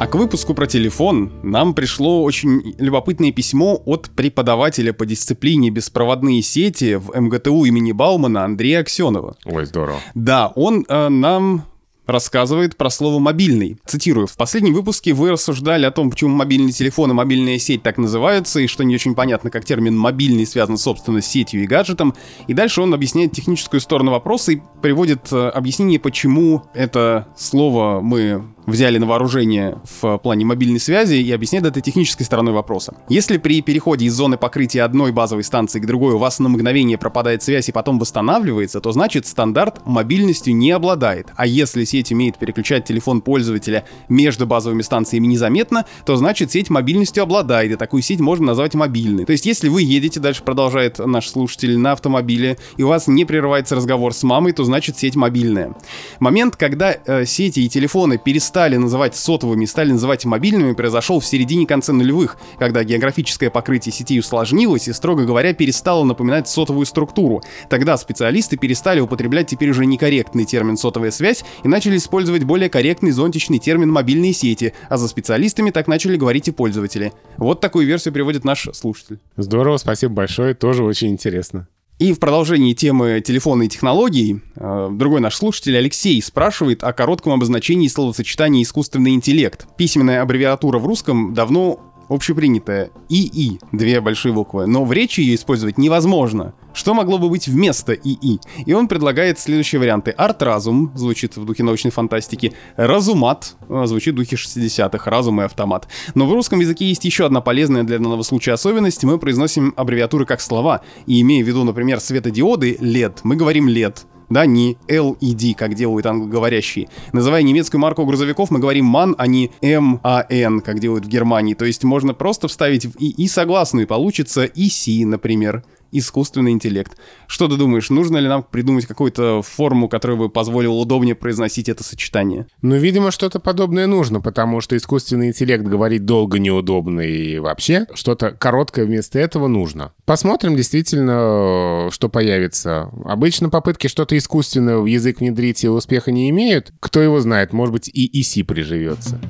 А 0.00 0.06
к 0.06 0.14
выпуску 0.14 0.54
про 0.54 0.66
телефон 0.66 1.30
нам 1.42 1.74
пришло 1.74 2.22
очень 2.24 2.74
любопытное 2.78 3.32
письмо 3.32 3.82
от 3.84 4.08
преподавателя 4.08 4.94
по 4.94 5.04
дисциплине 5.04 5.68
беспроводные 5.68 6.40
сети 6.40 6.94
в 6.94 7.14
МГТУ 7.14 7.66
имени 7.66 7.92
Баумана 7.92 8.44
Андрея 8.44 8.80
Аксенова. 8.80 9.36
Ой, 9.44 9.66
здорово. 9.66 9.98
Да, 10.14 10.54
он 10.56 10.86
э, 10.88 11.08
нам 11.10 11.66
рассказывает 12.10 12.76
про 12.76 12.90
слово 12.90 13.18
«мобильный». 13.18 13.78
Цитирую. 13.86 14.26
«В 14.26 14.36
последнем 14.36 14.74
выпуске 14.74 15.12
вы 15.12 15.30
рассуждали 15.30 15.84
о 15.84 15.90
том, 15.90 16.10
почему 16.10 16.34
мобильный 16.34 16.72
телефон 16.72 17.10
и 17.10 17.14
мобильная 17.14 17.58
сеть 17.58 17.82
так 17.82 17.98
называются, 17.98 18.60
и 18.60 18.66
что 18.66 18.84
не 18.84 18.94
очень 18.94 19.14
понятно, 19.14 19.50
как 19.50 19.64
термин 19.64 19.96
«мобильный» 19.96 20.46
связан, 20.46 20.78
собственно, 20.78 21.20
с 21.20 21.26
сетью 21.26 21.62
и 21.62 21.66
гаджетом. 21.66 22.14
И 22.46 22.54
дальше 22.54 22.80
он 22.82 22.92
объясняет 22.94 23.32
техническую 23.32 23.80
сторону 23.80 24.10
вопроса 24.12 24.52
и 24.52 24.60
приводит 24.82 25.32
э, 25.32 25.48
объяснение, 25.48 25.98
почему 25.98 26.62
это 26.74 27.28
слово 27.36 28.00
мы 28.00 28.44
взяли 28.70 28.98
на 28.98 29.06
вооружение 29.06 29.78
в 30.00 30.18
плане 30.18 30.44
мобильной 30.44 30.80
связи 30.80 31.14
и 31.14 31.32
объясняет 31.32 31.66
это 31.66 31.80
технической 31.80 32.24
стороной 32.24 32.52
вопроса. 32.52 32.94
Если 33.08 33.38
при 33.38 33.60
переходе 33.62 34.06
из 34.06 34.14
зоны 34.14 34.36
покрытия 34.36 34.82
одной 34.82 35.12
базовой 35.12 35.44
станции 35.44 35.80
к 35.80 35.86
другой 35.86 36.14
у 36.14 36.18
вас 36.18 36.38
на 36.38 36.48
мгновение 36.48 36.98
пропадает 36.98 37.42
связь 37.42 37.68
и 37.68 37.72
потом 37.72 37.98
восстанавливается, 37.98 38.80
то 38.80 38.92
значит 38.92 39.26
стандарт 39.26 39.86
мобильностью 39.86 40.54
не 40.54 40.70
обладает. 40.70 41.28
А 41.36 41.46
если 41.46 41.84
сеть 41.84 42.12
умеет 42.12 42.38
переключать 42.38 42.84
телефон 42.84 43.20
пользователя 43.20 43.84
между 44.08 44.46
базовыми 44.46 44.82
станциями 44.82 45.26
незаметно, 45.26 45.84
то 46.06 46.16
значит 46.16 46.52
сеть 46.52 46.70
мобильностью 46.70 47.22
обладает, 47.22 47.72
и 47.72 47.76
такую 47.76 48.02
сеть 48.02 48.20
можно 48.20 48.46
назвать 48.46 48.74
мобильной. 48.74 49.24
То 49.24 49.32
есть 49.32 49.46
если 49.46 49.68
вы 49.68 49.82
едете, 49.82 50.20
дальше 50.20 50.42
продолжает 50.42 50.98
наш 50.98 51.28
слушатель, 51.28 51.78
на 51.78 51.92
автомобиле, 51.92 52.58
и 52.76 52.82
у 52.82 52.88
вас 52.88 53.08
не 53.08 53.24
прерывается 53.24 53.76
разговор 53.76 54.14
с 54.14 54.22
мамой, 54.22 54.52
то 54.52 54.64
значит 54.64 54.98
сеть 54.98 55.16
мобильная. 55.16 55.74
Момент, 56.20 56.56
когда 56.56 56.92
э, 56.92 57.24
сети 57.24 57.60
и 57.60 57.68
телефоны 57.68 58.18
перестали 58.18 58.59
стали 58.60 58.76
называть 58.76 59.16
сотовыми, 59.16 59.64
стали 59.64 59.92
называть 59.92 60.26
мобильными, 60.26 60.74
произошел 60.74 61.18
в 61.18 61.24
середине-конце 61.24 61.92
нулевых, 61.92 62.36
когда 62.58 62.84
географическое 62.84 63.48
покрытие 63.48 63.90
сетей 63.90 64.20
усложнилось 64.20 64.86
и, 64.86 64.92
строго 64.92 65.24
говоря, 65.24 65.54
перестало 65.54 66.04
напоминать 66.04 66.46
сотовую 66.46 66.84
структуру. 66.84 67.40
Тогда 67.70 67.96
специалисты 67.96 68.58
перестали 68.58 69.00
употреблять 69.00 69.46
теперь 69.46 69.70
уже 69.70 69.86
некорректный 69.86 70.44
термин 70.44 70.76
«сотовая 70.76 71.10
связь» 71.10 71.42
и 71.64 71.68
начали 71.68 71.96
использовать 71.96 72.44
более 72.44 72.68
корректный 72.68 73.12
зонтичный 73.12 73.60
термин 73.60 73.90
«мобильные 73.90 74.34
сети», 74.34 74.74
а 74.90 74.98
за 74.98 75.08
специалистами 75.08 75.70
так 75.70 75.88
начали 75.88 76.18
говорить 76.18 76.48
и 76.48 76.50
пользователи. 76.50 77.14
Вот 77.38 77.62
такую 77.62 77.86
версию 77.86 78.12
приводит 78.12 78.44
наш 78.44 78.68
слушатель. 78.74 79.20
Здорово, 79.38 79.78
спасибо 79.78 80.12
большое, 80.12 80.52
тоже 80.52 80.84
очень 80.84 81.08
интересно. 81.08 81.66
И 82.00 82.14
в 82.14 82.18
продолжении 82.18 82.72
темы 82.72 83.20
телефонной 83.20 83.68
технологий, 83.68 84.40
э, 84.56 84.88
другой 84.90 85.20
наш 85.20 85.36
слушатель 85.36 85.76
Алексей 85.76 86.20
спрашивает 86.22 86.82
о 86.82 86.94
коротком 86.94 87.34
обозначении 87.34 87.88
словосочетания 87.88 88.62
«искусственный 88.62 89.10
интеллект». 89.10 89.66
Письменная 89.76 90.22
аббревиатура 90.22 90.78
в 90.78 90.86
русском 90.86 91.34
давно 91.34 91.89
общепринятая 92.10 92.90
ИИ, 93.08 93.58
две 93.72 94.00
большие 94.00 94.34
буквы, 94.34 94.66
но 94.66 94.84
в 94.84 94.92
речи 94.92 95.20
ее 95.20 95.36
использовать 95.36 95.78
невозможно. 95.78 96.52
Что 96.74 96.94
могло 96.94 97.18
бы 97.18 97.28
быть 97.28 97.48
вместо 97.48 97.94
ИИ? 97.94 98.38
И 98.66 98.72
он 98.72 98.88
предлагает 98.88 99.38
следующие 99.38 99.80
варианты. 99.80 100.10
Арт-разум, 100.10 100.92
звучит 100.94 101.36
в 101.36 101.44
духе 101.44 101.62
научной 101.62 101.90
фантастики. 101.90 102.52
Разумат, 102.76 103.56
звучит 103.84 104.14
в 104.14 104.16
духе 104.18 104.36
60-х, 104.36 105.10
разум 105.10 105.40
и 105.40 105.44
автомат. 105.44 105.88
Но 106.14 106.26
в 106.26 106.32
русском 106.32 106.60
языке 106.60 106.86
есть 106.86 107.04
еще 107.04 107.26
одна 107.26 107.40
полезная 107.40 107.82
для 107.82 107.98
данного 107.98 108.22
случая 108.22 108.52
особенность. 108.52 109.02
Мы 109.04 109.18
произносим 109.18 109.72
аббревиатуры 109.76 110.26
как 110.26 110.40
слова. 110.40 110.82
И 111.06 111.20
имея 111.20 111.44
в 111.44 111.48
виду, 111.48 111.64
например, 111.64 112.00
светодиоды 112.00 112.76
LED, 112.80 113.20
мы 113.24 113.36
говорим 113.36 113.68
LED 113.68 113.98
да, 114.30 114.46
не 114.46 114.78
LED, 114.88 115.54
как 115.54 115.74
делают 115.74 116.06
англоговорящие. 116.06 116.88
Называя 117.12 117.42
немецкую 117.42 117.80
марку 117.80 118.06
грузовиков, 118.06 118.50
мы 118.50 118.60
говорим 118.60 118.94
MAN, 118.94 119.14
а 119.18 119.26
не 119.26 119.50
MAN, 119.60 120.60
как 120.60 120.78
делают 120.78 121.04
в 121.04 121.08
Германии. 121.08 121.54
То 121.54 121.64
есть 121.64 121.84
можно 121.84 122.14
просто 122.14 122.48
вставить 122.48 122.86
в 122.86 122.96
и 123.00 123.28
согласную, 123.28 123.84
и 123.84 123.88
получится 123.88 124.44
EC, 124.44 125.04
например 125.04 125.64
искусственный 125.92 126.52
интеллект. 126.52 126.96
Что 127.26 127.48
ты 127.48 127.56
думаешь, 127.56 127.90
нужно 127.90 128.18
ли 128.18 128.28
нам 128.28 128.42
придумать 128.42 128.86
какую-то 128.86 129.42
форму, 129.42 129.88
которая 129.88 130.18
бы 130.18 130.28
позволила 130.28 130.74
удобнее 130.74 131.14
произносить 131.14 131.68
это 131.68 131.84
сочетание? 131.84 132.46
Ну, 132.62 132.76
видимо, 132.76 133.10
что-то 133.10 133.40
подобное 133.40 133.86
нужно, 133.86 134.20
потому 134.20 134.60
что 134.60 134.76
искусственный 134.76 135.28
интеллект 135.28 135.64
говорить 135.64 136.04
долго 136.04 136.38
неудобно 136.38 137.00
и 137.00 137.38
вообще 137.38 137.86
что-то 137.94 138.30
короткое 138.30 138.86
вместо 138.86 139.18
этого 139.18 139.46
нужно. 139.46 139.92
Посмотрим 140.04 140.56
действительно, 140.56 141.88
что 141.90 142.08
появится. 142.08 142.90
Обычно 143.04 143.48
попытки 143.48 143.86
что-то 143.86 144.16
искусственное 144.16 144.78
в 144.78 144.86
язык 144.86 145.20
внедрить 145.20 145.64
и 145.64 145.68
успеха 145.68 146.12
не 146.12 146.30
имеют. 146.30 146.72
Кто 146.80 147.00
его 147.00 147.20
знает, 147.20 147.52
может 147.52 147.72
быть 147.72 147.88
и 147.92 148.20
EC 148.20 148.44
приживется. 148.44 149.20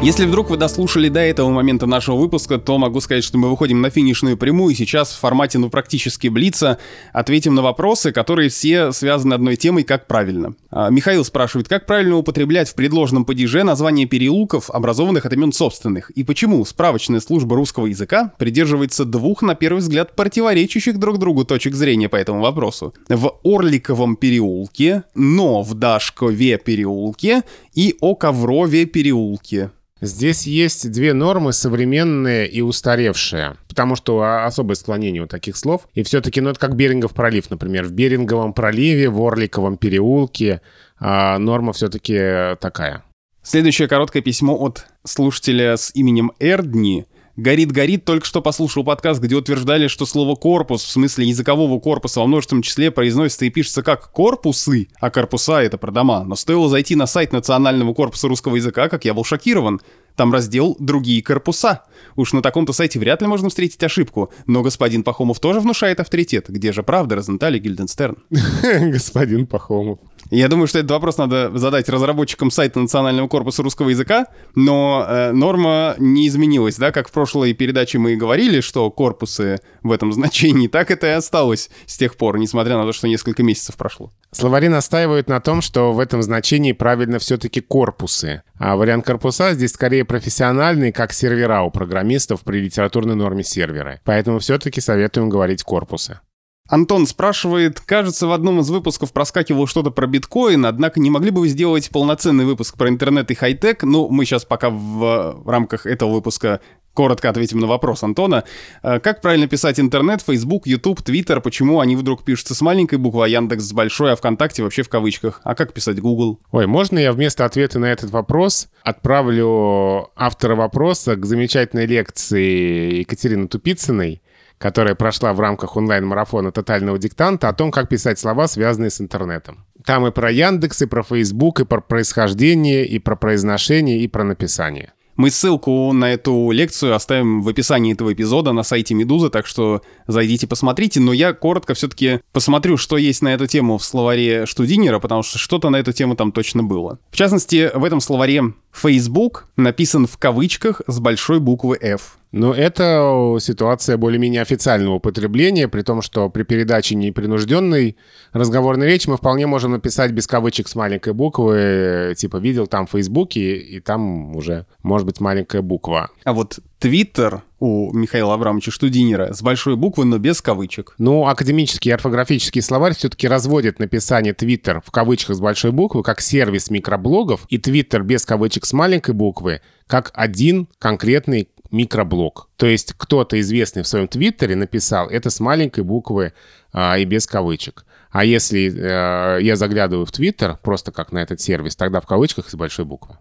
Если 0.00 0.26
вдруг 0.26 0.48
вы 0.48 0.56
дослушали 0.56 1.08
до 1.08 1.18
этого 1.18 1.50
момента 1.50 1.84
нашего 1.86 2.14
выпуска, 2.14 2.58
то 2.58 2.78
могу 2.78 3.00
сказать, 3.00 3.24
что 3.24 3.36
мы 3.36 3.50
выходим 3.50 3.80
на 3.80 3.90
финишную 3.90 4.36
прямую, 4.36 4.72
и 4.72 4.76
сейчас 4.76 5.12
в 5.12 5.18
формате, 5.18 5.58
ну, 5.58 5.70
практически 5.70 6.28
блица, 6.28 6.78
ответим 7.12 7.56
на 7.56 7.62
вопросы, 7.62 8.12
которые 8.12 8.48
все 8.48 8.92
связаны 8.92 9.34
одной 9.34 9.56
темой, 9.56 9.82
как 9.82 10.06
правильно. 10.06 10.54
А, 10.70 10.88
Михаил 10.90 11.24
спрашивает, 11.24 11.66
как 11.66 11.84
правильно 11.84 12.16
употреблять 12.16 12.68
в 12.68 12.76
предложенном 12.76 13.24
падеже 13.24 13.64
название 13.64 14.06
переулков, 14.06 14.70
образованных 14.70 15.26
от 15.26 15.32
имен 15.32 15.52
собственных, 15.52 16.10
и 16.10 16.22
почему 16.22 16.64
справочная 16.64 17.18
служба 17.18 17.56
русского 17.56 17.86
языка 17.86 18.32
придерживается 18.38 19.04
двух, 19.04 19.42
на 19.42 19.56
первый 19.56 19.80
взгляд, 19.80 20.14
противоречащих 20.14 20.96
друг 20.96 21.18
другу 21.18 21.44
точек 21.44 21.74
зрения 21.74 22.08
по 22.08 22.16
этому 22.16 22.40
вопросу. 22.40 22.94
В 23.08 23.32
Орликовом 23.42 24.14
переулке, 24.14 25.02
но 25.16 25.62
в 25.62 25.74
Дашкове 25.74 26.56
переулке 26.56 27.42
и 27.74 27.96
о 28.00 28.14
Коврове 28.14 28.86
переулке. 28.86 29.72
Здесь 30.00 30.46
есть 30.46 30.90
две 30.92 31.12
нормы, 31.12 31.52
современные 31.52 32.48
и 32.48 32.60
устаревшие, 32.60 33.56
потому 33.68 33.96
что 33.96 34.44
особое 34.44 34.76
склонение 34.76 35.22
у 35.22 35.26
таких 35.26 35.56
слов. 35.56 35.88
И 35.94 36.02
все-таки, 36.02 36.40
ну 36.40 36.50
это 36.50 36.60
как 36.60 36.76
Берингов 36.76 37.14
пролив, 37.14 37.50
например. 37.50 37.84
В 37.84 37.92
Беринговом 37.92 38.52
проливе, 38.52 39.08
в 39.08 39.20
Орликовом 39.20 39.76
переулке 39.76 40.60
а 41.00 41.38
норма 41.38 41.72
все-таки 41.72 42.56
такая. 42.60 43.04
Следующее 43.42 43.88
короткое 43.88 44.20
письмо 44.20 44.56
от 44.56 44.86
слушателя 45.04 45.76
с 45.76 45.94
именем 45.94 46.32
Эрдни– 46.38 47.06
Горит-горит 47.38 48.04
только 48.04 48.26
что 48.26 48.42
послушал 48.42 48.82
подкаст, 48.82 49.20
где 49.20 49.36
утверждали, 49.36 49.86
что 49.86 50.06
слово 50.06 50.34
«корпус» 50.34 50.82
в 50.82 50.90
смысле 50.90 51.26
языкового 51.26 51.78
корпуса 51.78 52.18
во 52.18 52.26
множественном 52.26 52.62
числе 52.62 52.90
произносится 52.90 53.44
и 53.44 53.50
пишется 53.50 53.84
как 53.84 54.10
«корпусы», 54.10 54.88
а 54.98 55.08
«корпуса»— 55.08 55.62
это 55.62 55.78
про 55.78 55.92
дома. 55.92 56.24
Но 56.24 56.34
стоило 56.34 56.68
зайти 56.68 56.96
на 56.96 57.06
сайт 57.06 57.32
Национального 57.32 57.94
корпуса 57.94 58.26
русского 58.26 58.56
языка, 58.56 58.88
как 58.88 59.04
я 59.04 59.14
был 59.14 59.22
шокирован. 59.22 59.80
Там 60.16 60.32
раздел 60.32 60.76
«Другие 60.80 61.22
корпуса». 61.22 61.84
Уж 62.16 62.32
на 62.32 62.42
таком-то 62.42 62.72
сайте 62.72 62.98
вряд 62.98 63.22
ли 63.22 63.28
можно 63.28 63.50
встретить 63.50 63.84
ошибку. 63.84 64.32
Но 64.48 64.62
господин 64.62 65.04
Пахомов 65.04 65.38
тоже 65.38 65.60
внушает 65.60 66.00
авторитет. 66.00 66.46
Где 66.48 66.72
же 66.72 66.82
правда, 66.82 67.14
Розенталь 67.14 67.56
Гильденстерн? 67.60 68.16
Господин 68.62 69.46
Пахомов. 69.46 70.00
Я 70.30 70.48
думаю, 70.48 70.66
что 70.66 70.78
этот 70.78 70.90
вопрос 70.90 71.16
надо 71.16 71.56
задать 71.56 71.88
разработчикам 71.88 72.50
сайта 72.50 72.80
Национального 72.80 73.28
корпуса 73.28 73.62
русского 73.62 73.88
языка, 73.88 74.26
но 74.54 75.06
э, 75.08 75.32
норма 75.32 75.94
не 75.98 76.28
изменилась, 76.28 76.76
да, 76.76 76.92
как 76.92 77.08
в 77.08 77.12
прошлой 77.12 77.54
передаче 77.54 77.98
мы 77.98 78.12
и 78.12 78.16
говорили, 78.16 78.60
что 78.60 78.90
корпусы 78.90 79.58
в 79.82 79.90
этом 79.90 80.12
значении, 80.18 80.68
так 80.68 80.90
это 80.90 81.06
и 81.06 81.10
осталось 81.10 81.70
с 81.86 81.96
тех 81.96 82.16
пор, 82.16 82.38
несмотря 82.38 82.76
на 82.76 82.84
то, 82.84 82.92
что 82.92 83.08
несколько 83.08 83.42
месяцев 83.42 83.76
прошло. 83.76 84.10
Словари 84.30 84.68
настаивают 84.68 85.28
на 85.28 85.40
том, 85.40 85.62
что 85.62 85.92
в 85.92 85.98
этом 85.98 86.22
значении 86.22 86.72
правильно 86.72 87.18
все-таки 87.18 87.60
корпусы, 87.60 88.42
а 88.58 88.76
вариант 88.76 89.06
корпуса 89.06 89.54
здесь 89.54 89.72
скорее 89.72 90.04
профессиональный, 90.04 90.92
как 90.92 91.14
сервера 91.14 91.62
у 91.62 91.70
программистов 91.70 92.42
при 92.42 92.60
литературной 92.60 93.14
норме 93.14 93.44
сервера. 93.44 94.00
Поэтому 94.04 94.40
все-таки 94.40 94.82
советуем 94.82 95.30
говорить 95.30 95.62
корпусы. 95.62 96.20
Антон 96.68 97.06
спрашивает, 97.06 97.80
кажется, 97.80 98.26
в 98.26 98.32
одном 98.32 98.60
из 98.60 98.68
выпусков 98.68 99.12
проскакивало 99.12 99.66
что-то 99.66 99.90
про 99.90 100.06
биткоин, 100.06 100.66
однако 100.66 101.00
не 101.00 101.10
могли 101.10 101.30
бы 101.30 101.40
вы 101.40 101.48
сделать 101.48 101.88
полноценный 101.90 102.44
выпуск 102.44 102.76
про 102.76 102.88
интернет 102.88 103.30
и 103.30 103.34
хай-тек? 103.34 103.82
Ну, 103.84 104.08
мы 104.10 104.26
сейчас 104.26 104.44
пока 104.44 104.68
в 104.70 105.42
рамках 105.46 105.86
этого 105.86 106.12
выпуска 106.12 106.60
коротко 106.98 107.30
ответим 107.30 107.60
на 107.60 107.68
вопрос 107.68 108.02
Антона. 108.02 108.42
Э, 108.82 108.98
как 108.98 109.20
правильно 109.20 109.46
писать 109.46 109.78
интернет, 109.78 110.20
Facebook, 110.20 110.66
YouTube, 110.66 111.00
Twitter? 111.00 111.40
Почему 111.40 111.78
они 111.78 111.94
вдруг 111.94 112.24
пишутся 112.24 112.56
с 112.56 112.60
маленькой 112.60 112.98
буквы, 112.98 113.24
а 113.24 113.28
Яндекс 113.28 113.62
с 113.62 113.72
большой, 113.72 114.12
а 114.12 114.16
ВКонтакте 114.16 114.64
вообще 114.64 114.82
в 114.82 114.88
кавычках? 114.88 115.40
А 115.44 115.54
как 115.54 115.72
писать 115.72 116.00
Google? 116.00 116.40
Ой, 116.50 116.66
можно 116.66 116.98
я 116.98 117.12
вместо 117.12 117.44
ответа 117.44 117.78
на 117.78 117.86
этот 117.86 118.10
вопрос 118.10 118.68
отправлю 118.82 120.10
автора 120.16 120.56
вопроса 120.56 121.14
к 121.14 121.24
замечательной 121.24 121.86
лекции 121.86 122.98
Екатерины 122.98 123.46
Тупицыной, 123.46 124.20
которая 124.58 124.94
прошла 124.94 125.32
в 125.32 125.40
рамках 125.40 125.76
онлайн-марафона 125.76 126.52
«Тотального 126.52 126.98
диктанта» 126.98 127.48
о 127.48 127.52
том, 127.52 127.70
как 127.70 127.88
писать 127.88 128.18
слова, 128.18 128.48
связанные 128.48 128.90
с 128.90 129.00
интернетом. 129.00 129.64
Там 129.84 130.06
и 130.06 130.10
про 130.10 130.30
Яндекс, 130.30 130.82
и 130.82 130.86
про 130.86 131.02
Facebook, 131.02 131.60
и 131.60 131.64
про 131.64 131.80
происхождение, 131.80 132.86
и 132.86 132.98
про 132.98 133.16
произношение, 133.16 134.00
и 134.00 134.08
про 134.08 134.24
написание. 134.24 134.92
Мы 135.18 135.32
ссылку 135.32 135.92
на 135.92 136.12
эту 136.12 136.52
лекцию 136.52 136.94
оставим 136.94 137.42
в 137.42 137.48
описании 137.48 137.92
этого 137.92 138.12
эпизода 138.12 138.52
на 138.52 138.62
сайте 138.62 138.94
Медузы, 138.94 139.30
так 139.30 139.48
что 139.48 139.82
зайдите 140.06 140.46
посмотрите. 140.46 141.00
Но 141.00 141.12
я 141.12 141.32
коротко 141.32 141.74
все-таки 141.74 142.20
посмотрю, 142.32 142.76
что 142.76 142.96
есть 142.96 143.20
на 143.20 143.34
эту 143.34 143.48
тему 143.48 143.78
в 143.78 143.84
словаре 143.84 144.46
Штудинера, 144.46 145.00
потому 145.00 145.24
что 145.24 145.36
что-то 145.38 145.70
на 145.70 145.76
эту 145.76 145.92
тему 145.92 146.14
там 146.14 146.30
точно 146.30 146.62
было. 146.62 147.00
В 147.10 147.16
частности, 147.16 147.68
в 147.74 147.82
этом 147.82 148.00
словаре 148.00 148.54
Facebook 148.72 149.48
написан 149.56 150.06
в 150.06 150.16
кавычках 150.18 150.82
с 150.86 151.00
большой 151.00 151.40
буквы 151.40 151.76
F. 151.82 152.16
Но 152.32 152.52
это 152.52 153.36
ситуация 153.40 153.96
более-менее 153.96 154.42
официального 154.42 154.94
употребления, 154.94 155.68
при 155.68 155.82
том, 155.82 156.02
что 156.02 156.28
при 156.28 156.42
передаче 156.42 156.94
непринужденной 156.94 157.96
разговорной 158.32 158.86
речи 158.86 159.08
мы 159.08 159.16
вполне 159.16 159.46
можем 159.46 159.72
написать 159.72 160.12
без 160.12 160.26
кавычек 160.26 160.68
с 160.68 160.74
маленькой 160.74 161.14
буквы, 161.14 162.14
типа 162.16 162.36
«видел 162.36 162.66
там 162.66 162.86
в 162.86 162.90
Фейсбуке», 162.90 163.56
и 163.56 163.80
там 163.80 164.36
уже 164.36 164.66
может 164.82 165.06
быть 165.06 165.20
маленькая 165.20 165.62
буква. 165.62 166.10
А 166.24 166.32
вот 166.32 166.58
Твиттер 166.78 167.42
у 167.58 167.92
Михаила 167.92 168.34
Абрамовича 168.34 168.70
Штудинера 168.70 169.32
с 169.32 169.42
большой 169.42 169.74
буквы, 169.74 170.04
но 170.04 170.18
без 170.18 170.40
кавычек. 170.40 170.94
Ну, 170.98 171.26
академический 171.26 171.92
орфографический 171.92 172.62
словарь 172.62 172.94
все-таки 172.94 173.26
разводит 173.26 173.80
написание 173.80 174.32
Твиттер 174.32 174.80
в 174.84 174.92
кавычках 174.92 175.36
с 175.36 175.40
большой 175.40 175.72
буквы 175.72 176.04
как 176.04 176.20
сервис 176.20 176.70
микроблогов 176.70 177.46
и 177.48 177.58
Твиттер 177.58 178.04
без 178.04 178.24
кавычек 178.24 178.64
с 178.64 178.72
маленькой 178.72 179.14
буквы 179.14 179.60
как 179.88 180.12
один 180.14 180.68
конкретный 180.78 181.48
микроблог. 181.70 182.48
То 182.56 182.66
есть 182.66 182.94
кто-то 182.96 183.38
известный 183.40 183.82
в 183.82 183.88
своем 183.88 184.08
твиттере 184.08 184.56
написал 184.56 185.08
это 185.08 185.30
с 185.30 185.40
маленькой 185.40 185.84
буквы 185.84 186.32
а, 186.72 186.98
и 186.98 187.04
без 187.04 187.26
кавычек. 187.26 187.84
А 188.10 188.24
если 188.24 188.72
э, 188.74 189.42
я 189.42 189.56
заглядываю 189.56 190.06
в 190.06 190.12
твиттер, 190.12 190.58
просто 190.62 190.92
как 190.92 191.12
на 191.12 191.18
этот 191.18 191.40
сервис, 191.40 191.76
тогда 191.76 192.00
в 192.00 192.06
кавычках 192.06 192.48
с 192.48 192.54
большой 192.54 192.86
буквы. 192.86 193.18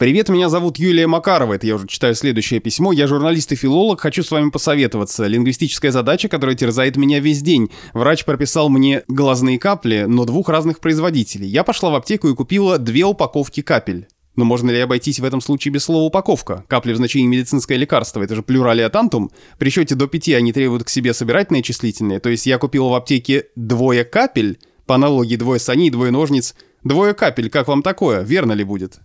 Привет, 0.00 0.30
меня 0.30 0.48
зовут 0.48 0.78
Юлия 0.78 1.06
Макарова, 1.06 1.52
это 1.52 1.66
я 1.66 1.74
уже 1.74 1.86
читаю 1.86 2.14
следующее 2.14 2.58
письмо. 2.58 2.90
Я 2.90 3.06
журналист 3.06 3.52
и 3.52 3.54
филолог, 3.54 4.00
хочу 4.00 4.22
с 4.22 4.30
вами 4.30 4.48
посоветоваться. 4.48 5.26
Лингвистическая 5.26 5.90
задача, 5.90 6.28
которая 6.28 6.56
терзает 6.56 6.96
меня 6.96 7.20
весь 7.20 7.42
день. 7.42 7.70
Врач 7.92 8.24
прописал 8.24 8.70
мне 8.70 9.02
глазные 9.08 9.58
капли, 9.58 10.06
но 10.08 10.24
двух 10.24 10.48
разных 10.48 10.80
производителей. 10.80 11.48
Я 11.48 11.64
пошла 11.64 11.90
в 11.90 11.96
аптеку 11.96 12.28
и 12.28 12.34
купила 12.34 12.78
две 12.78 13.04
упаковки 13.04 13.60
капель. 13.60 14.08
Но 14.40 14.46
можно 14.46 14.70
ли 14.70 14.80
обойтись 14.80 15.20
в 15.20 15.24
этом 15.26 15.42
случае 15.42 15.70
без 15.70 15.84
слова 15.84 16.04
«упаковка»? 16.04 16.64
Капли 16.66 16.94
в 16.94 16.96
значении 16.96 17.26
медицинское 17.26 17.76
лекарство, 17.76 18.22
это 18.22 18.34
же 18.34 18.42
плюралия 18.42 18.88
тантум. 18.88 19.30
При 19.58 19.68
счете 19.68 19.94
до 19.94 20.06
пяти 20.06 20.32
они 20.32 20.54
требуют 20.54 20.84
к 20.84 20.88
себе 20.88 21.12
собирательные 21.12 21.62
числительные, 21.62 22.20
то 22.20 22.30
есть 22.30 22.46
я 22.46 22.56
купил 22.56 22.88
в 22.88 22.94
аптеке 22.94 23.48
двое 23.54 24.02
капель, 24.02 24.58
по 24.86 24.94
аналогии 24.94 25.36
двое 25.36 25.60
саней, 25.60 25.90
двое 25.90 26.10
ножниц. 26.10 26.54
Двое 26.82 27.12
капель, 27.12 27.50
как 27.50 27.68
вам 27.68 27.82
такое? 27.82 28.22
Верно 28.22 28.52
ли 28.52 28.64
будет? 28.64 29.00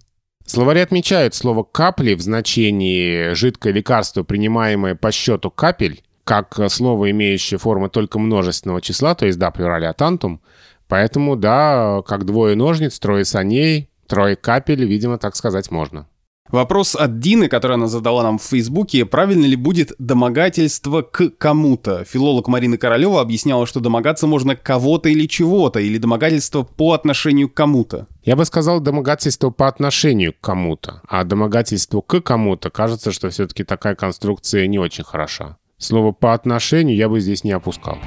Словари 0.46 0.80
отмечают 0.80 1.36
слово 1.36 1.64
«капли» 1.64 2.14
в 2.14 2.22
значении 2.22 3.34
«жидкое 3.34 3.74
лекарство, 3.74 4.24
принимаемое 4.24 4.96
по 4.96 5.12
счету 5.12 5.52
капель», 5.52 6.02
как 6.24 6.58
слово, 6.70 7.12
имеющее 7.12 7.58
форму 7.58 7.90
только 7.90 8.20
множественного 8.20 8.80
числа, 8.80 9.16
то 9.16 9.26
есть 9.26 9.38
да, 9.38 9.52
плюралия 9.52 9.92
тантум. 9.92 10.40
Поэтому, 10.88 11.36
да, 11.36 12.04
как 12.08 12.26
двое 12.26 12.56
ножниц, 12.56 12.98
трое 13.00 13.26
саней, 13.26 13.90
Трое 14.08 14.36
капель, 14.36 14.86
видимо, 14.86 15.18
так 15.18 15.36
сказать 15.36 15.72
можно. 15.72 16.08
Вопрос 16.50 16.96
от 16.96 17.20
Дины, 17.20 17.48
который 17.48 17.74
она 17.74 17.88
задала 17.88 18.22
нам 18.22 18.38
в 18.38 18.44
Фейсбуке. 18.44 19.06
Правильно 19.06 19.46
ли 19.46 19.56
будет 19.56 19.94
домогательство 19.98 21.02
к 21.02 21.32
кому-то? 21.38 22.04
Филолог 22.06 22.48
Марина 22.48 22.78
Королева 22.78 23.20
объясняла, 23.20 23.66
что 23.66 23.80
домогаться 23.80 24.28
можно 24.28 24.56
кого-то 24.56 25.10
или 25.10 25.26
чего-то, 25.28 25.80
или 25.80 25.98
домогательство 25.98 26.62
по 26.62 26.94
отношению 26.94 27.50
к 27.50 27.56
кому-то. 27.56 28.06
Я 28.24 28.36
бы 28.36 28.46
сказал 28.46 28.80
домогательство 28.80 29.50
по 29.50 29.68
отношению 29.68 30.34
к 30.34 30.40
кому-то. 30.40 31.02
А 31.08 31.24
домогательство 31.24 32.02
к 32.02 32.22
кому-то, 32.22 32.70
кажется, 32.70 33.12
что 33.12 33.32
все-таки 33.32 33.64
такая 33.64 33.96
конструкция 33.96 34.68
не 34.68 34.78
очень 34.78 35.04
хороша. 35.04 35.58
Слово 35.78 36.12
«по 36.12 36.34
отношению» 36.34 36.96
я 36.96 37.10
бы 37.10 37.20
здесь 37.20 37.44
не 37.44 37.52
опускал. 37.52 37.98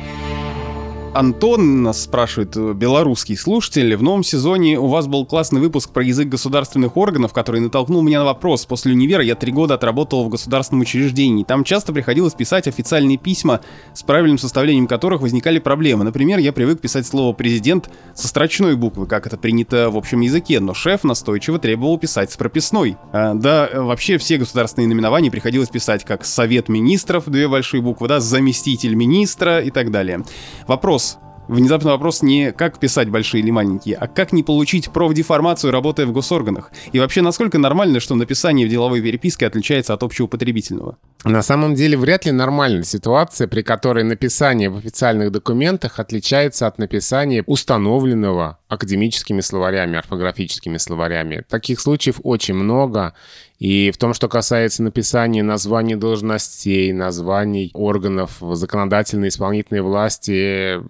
Антон 1.14 1.82
нас 1.82 2.02
спрашивает, 2.02 2.56
э, 2.56 2.74
белорусский 2.74 3.36
слушатель, 3.36 3.96
в 3.96 4.02
новом 4.02 4.22
сезоне 4.22 4.78
у 4.78 4.86
вас 4.86 5.06
был 5.06 5.24
классный 5.24 5.60
выпуск 5.60 5.90
про 5.90 6.04
язык 6.04 6.28
государственных 6.28 6.96
органов, 6.96 7.32
который 7.32 7.60
натолкнул 7.60 8.02
меня 8.02 8.20
на 8.20 8.26
вопрос. 8.26 8.66
После 8.66 8.92
универа 8.92 9.24
я 9.24 9.34
три 9.34 9.50
года 9.50 9.74
отработал 9.74 10.22
в 10.22 10.28
государственном 10.28 10.82
учреждении. 10.82 11.44
Там 11.44 11.64
часто 11.64 11.92
приходилось 11.92 12.34
писать 12.34 12.68
официальные 12.68 13.16
письма, 13.16 13.60
с 13.94 14.02
правильным 14.02 14.38
составлением 14.38 14.86
которых 14.86 15.22
возникали 15.22 15.58
проблемы. 15.58 16.04
Например, 16.04 16.38
я 16.38 16.52
привык 16.52 16.80
писать 16.80 17.06
слово 17.06 17.32
«президент» 17.32 17.90
со 18.14 18.28
строчной 18.28 18.76
буквы, 18.76 19.06
как 19.06 19.26
это 19.26 19.38
принято 19.38 19.90
в 19.90 19.96
общем 19.96 20.20
языке, 20.20 20.60
но 20.60 20.74
шеф 20.74 21.04
настойчиво 21.04 21.58
требовал 21.58 21.98
писать 21.98 22.30
с 22.30 22.36
прописной. 22.36 22.96
А, 23.12 23.34
да, 23.34 23.68
вообще 23.72 24.18
все 24.18 24.36
государственные 24.36 24.88
наименования 24.88 25.30
приходилось 25.30 25.70
писать 25.70 26.04
как 26.04 26.24
«совет 26.24 26.68
министров», 26.68 27.24
две 27.26 27.48
большие 27.48 27.80
буквы, 27.80 28.08
да, 28.08 28.20
«заместитель 28.20 28.94
министра» 28.94 29.60
и 29.60 29.70
так 29.70 29.90
далее. 29.90 30.22
Вопрос, 30.66 31.07
Внезапно 31.48 31.92
вопрос 31.92 32.20
не 32.22 32.52
как 32.52 32.78
писать 32.78 33.08
большие 33.08 33.42
или 33.42 33.50
маленькие, 33.50 33.96
а 33.96 34.06
как 34.06 34.32
не 34.32 34.42
получить 34.42 34.90
профдеформацию, 34.90 35.72
работая 35.72 36.06
в 36.06 36.12
госорганах. 36.12 36.70
И 36.92 37.00
вообще, 37.00 37.22
насколько 37.22 37.58
нормально, 37.58 38.00
что 38.00 38.14
написание 38.14 38.66
в 38.66 38.70
деловой 38.70 39.00
переписке 39.00 39.46
отличается 39.46 39.94
от 39.94 40.02
общего 40.02 40.26
потребительного? 40.26 40.98
На 41.24 41.42
самом 41.42 41.74
деле 41.74 41.96
вряд 41.96 42.26
ли 42.26 42.32
нормальная 42.32 42.84
ситуация, 42.84 43.48
при 43.48 43.62
которой 43.62 44.04
написание 44.04 44.68
в 44.68 44.76
официальных 44.76 45.32
документах 45.32 45.98
отличается 45.98 46.66
от 46.66 46.78
написания 46.78 47.42
установленного 47.46 48.58
академическими 48.68 49.40
словарями, 49.40 49.98
орфографическими 49.98 50.76
словарями. 50.76 51.44
Таких 51.48 51.80
случаев 51.80 52.20
очень 52.22 52.54
много. 52.54 53.14
И 53.58 53.90
в 53.90 53.98
том, 53.98 54.14
что 54.14 54.28
касается 54.28 54.84
написания 54.84 55.42
названий 55.42 55.96
должностей, 55.96 56.92
названий 56.92 57.70
органов 57.74 58.36
законодательной 58.40 59.28
и 59.28 59.30
исполнительной 59.30 59.80
власти, 59.80 60.80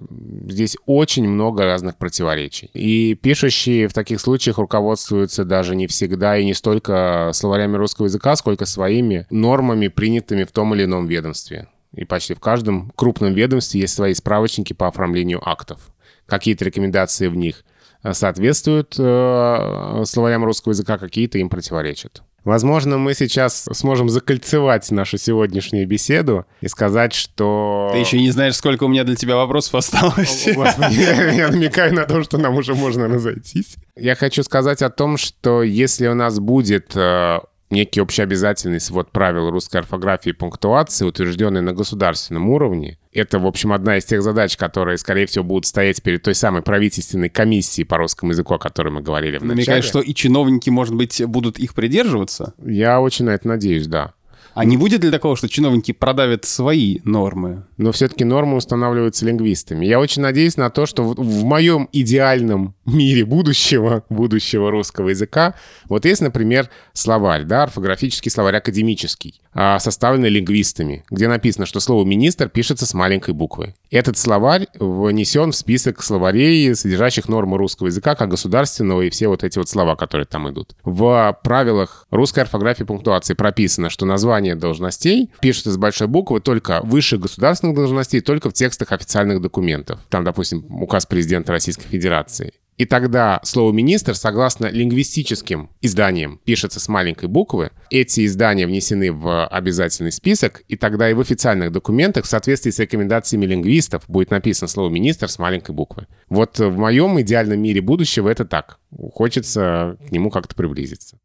здесь 0.51 0.77
очень 0.85 1.27
много 1.27 1.65
разных 1.65 1.97
противоречий. 1.97 2.71
И 2.75 3.15
пишущие 3.15 3.89
в 3.89 3.95
таких 3.95 4.21
случаях 4.21 4.59
руководствуются 4.59 5.47
даже 5.47 5.75
не 5.75 5.87
всегда 5.87 6.37
и 6.37 6.45
не 6.45 6.53
столько 6.53 7.31
словарями 7.33 7.77
русского 7.77 8.05
языка, 8.05 8.37
сколько 8.37 8.67
своими 8.67 9.27
нормами, 9.31 9.89
принятыми 9.89 10.45
в 10.45 10.53
том 10.53 10.75
или 10.75 10.85
ином 10.85 11.07
ведомстве. 11.07 11.69
И 11.95 12.05
почти 12.05 12.35
в 12.35 12.41
каждом 12.41 12.93
крупном 12.95 13.33
ведомстве 13.33 13.81
есть 13.81 13.95
свои 13.95 14.13
справочники 14.13 14.75
по 14.75 14.89
оформлению 14.89 15.41
актов. 15.43 15.81
Какие-то 16.27 16.67
рекомендации 16.67 17.29
в 17.29 17.35
них 17.35 17.65
соответствуют 18.13 18.95
э, 18.99 20.03
словарям 20.05 20.45
русского 20.45 20.73
языка, 20.73 20.99
какие-то 20.99 21.39
им 21.39 21.49
противоречат. 21.49 22.23
Возможно, 22.49 22.97
мы 22.97 23.13
сейчас 23.13 23.69
сможем 23.73 24.09
закольцевать 24.09 24.91
нашу 24.91 25.19
сегодняшнюю 25.19 25.87
беседу 25.87 26.47
и 26.63 26.69
сказать, 26.69 27.13
что... 27.13 27.91
Ты 27.93 27.99
еще 27.99 28.19
не 28.19 28.31
знаешь, 28.31 28.57
сколько 28.57 28.85
у 28.85 28.89
меня 28.89 29.05
для 29.05 29.17
тебя 29.17 29.37
вопросов 29.37 29.75
осталось. 29.75 30.47
Я 30.47 31.49
намекаю 31.51 31.93
на 31.93 32.07
то, 32.07 32.23
что 32.23 32.39
нам 32.39 32.55
уже 32.57 32.75
можно 32.75 33.07
разойтись. 33.07 33.77
Я 33.97 34.15
хочу 34.15 34.43
сказать 34.43 34.81
о 34.81 34.89
том, 34.89 35.19
что 35.19 35.63
если 35.63 36.07
у 36.07 36.15
нас 36.15 36.41
будет 36.41 36.97
э, 36.97 37.41
некий 37.71 38.01
общеобязательный 38.01 38.81
свод 38.81 39.11
правил 39.11 39.51
русской 39.51 39.79
орфографии 39.79 40.31
и 40.31 40.33
пунктуации, 40.33 41.05
утвержденный 41.05 41.61
на 41.61 41.73
государственном 41.73 42.49
уровне. 42.51 42.99
Это, 43.13 43.39
в 43.39 43.47
общем, 43.47 43.73
одна 43.73 43.99
из 43.99 44.05
тех 44.05 44.23
задач, 44.23 44.57
которые, 44.57 44.99
скорее 44.99 45.27
всего, 45.27 45.45
будут 45.45 45.67
стоять 45.67 46.03
перед 46.03 46.23
той 46.23 46.35
самой 46.35 46.63
правительственной 46.63 47.29
комиссией 47.29 47.87
по 47.87 47.97
русскому 47.97 48.33
языку, 48.33 48.55
о 48.55 48.59
которой 48.59 48.91
мы 48.91 49.01
говорили 49.01 49.39
в 49.39 49.43
начале. 49.43 49.55
Намекаешь, 49.55 49.85
что 49.85 50.01
и 50.01 50.15
чиновники, 50.15 50.71
может 50.71 50.95
быть, 50.95 51.25
будут 51.25 51.59
их 51.59 51.75
придерживаться? 51.75 52.55
Я 52.65 53.01
очень 53.01 53.25
на 53.25 53.31
это 53.31 53.49
надеюсь, 53.49 53.87
да. 53.87 54.15
А 54.59 54.65
не 54.65 54.77
будет 54.77 55.05
ли 55.05 55.13
такого, 55.13 55.37
что 55.37 55.49
чиновники 55.49 55.93
продавят 55.93 56.45
свои 56.45 56.99
нормы? 57.05 57.63
Но 57.77 57.93
все-таки 57.93 58.25
нормы 58.25 58.57
устанавливаются 58.57 59.25
лингвистами. 59.25 59.87
Я 59.87 60.01
очень 60.01 60.21
надеюсь 60.21 60.57
на 60.57 60.69
то, 60.69 60.85
что 60.85 61.05
в, 61.05 61.15
в 61.15 61.45
моем 61.45 61.89
идеальном 61.93 62.75
мире 62.85 63.25
будущего, 63.25 64.05
будущего 64.09 64.73
русского 64.73 65.11
языка, 65.11 65.55
вот 65.85 66.05
есть, 66.05 66.23
например, 66.23 66.71
словарь, 66.93 67.45
да, 67.45 67.63
орфографический 67.63 68.33
словарь 68.33 68.57
академический, 68.57 69.41
составленный 69.79 70.29
лингвистами, 70.29 71.05
где 71.11 71.29
написано, 71.29 71.67
что 71.67 71.81
слово 71.81 72.05
«министр» 72.05 72.49
пишется 72.49 72.87
с 72.87 72.95
маленькой 72.95 73.35
буквы. 73.35 73.75
Этот 73.91 74.17
словарь 74.17 74.69
внесен 74.79 75.53
в 75.53 75.57
список 75.57 76.03
словарей, 76.03 76.75
содержащих 76.75 77.29
нормы 77.29 77.59
русского 77.59 77.89
языка, 77.89 78.15
как 78.15 78.29
государственного, 78.29 79.03
и 79.03 79.11
все 79.11 79.29
вот 79.29 79.45
эти 79.45 79.59
вот 79.59 79.69
слова, 79.69 79.97
которые 79.97 80.27
там 80.27 80.49
идут. 80.51 80.75
В 80.85 81.39
правилах 81.43 82.07
русской 82.11 82.41
орфографии 82.41 82.83
и 82.83 82.87
пунктуации 82.87 83.35
прописано, 83.35 83.91
что 83.91 84.07
название 84.07 84.55
должностей 84.55 85.31
пишутся 85.41 85.73
с 85.73 85.77
большой 85.77 86.07
буквы 86.07 86.41
только 86.41 86.81
выше 86.83 87.19
государственных 87.19 87.77
должностей, 87.77 88.21
только 88.21 88.51
в 88.51 88.53
текстах 88.53 88.93
официальных 88.93 89.41
документов. 89.41 89.99
Там, 90.09 90.25
допустим, 90.25 90.65
указ 90.83 91.07
президента 91.07 91.53
Российской 91.53 91.89
Федерации. 91.89 92.53
И 92.79 92.85
тогда 92.85 93.41
слово 93.43 93.73
«министр», 93.73 94.15
согласно 94.15 94.67
лингвистическим 94.67 95.71
изданиям, 95.83 96.41
пишется 96.45 96.79
с 96.79 96.87
маленькой 96.89 97.29
буквы. 97.29 97.73
Эти 97.91 98.25
издания 98.25 98.69
внесены 98.69 99.11
в 99.11 99.47
обязательный 99.49 100.13
список, 100.13 100.63
и 100.69 100.77
тогда 100.77 101.11
и 101.11 101.15
в 101.15 101.21
официальных 101.21 101.73
документах 101.73 102.25
в 102.25 102.29
соответствии 102.29 102.71
с 102.71 102.79
рекомендациями 102.79 103.47
лингвистов 103.47 104.05
будет 104.07 104.31
написано 104.31 104.69
слово 104.69 104.91
«министр» 104.91 105.29
с 105.29 105.41
маленькой 105.41 105.75
буквы. 105.75 106.07
Вот 106.29 106.61
в 106.61 106.79
моем 106.79 107.21
идеальном 107.21 107.61
мире 107.61 107.81
будущего 107.81 108.29
это 108.29 108.45
так. 108.45 108.79
Хочется 109.13 109.97
к 110.07 110.13
нему 110.13 110.31
как-то 110.31 110.55
приблизиться. 110.55 111.19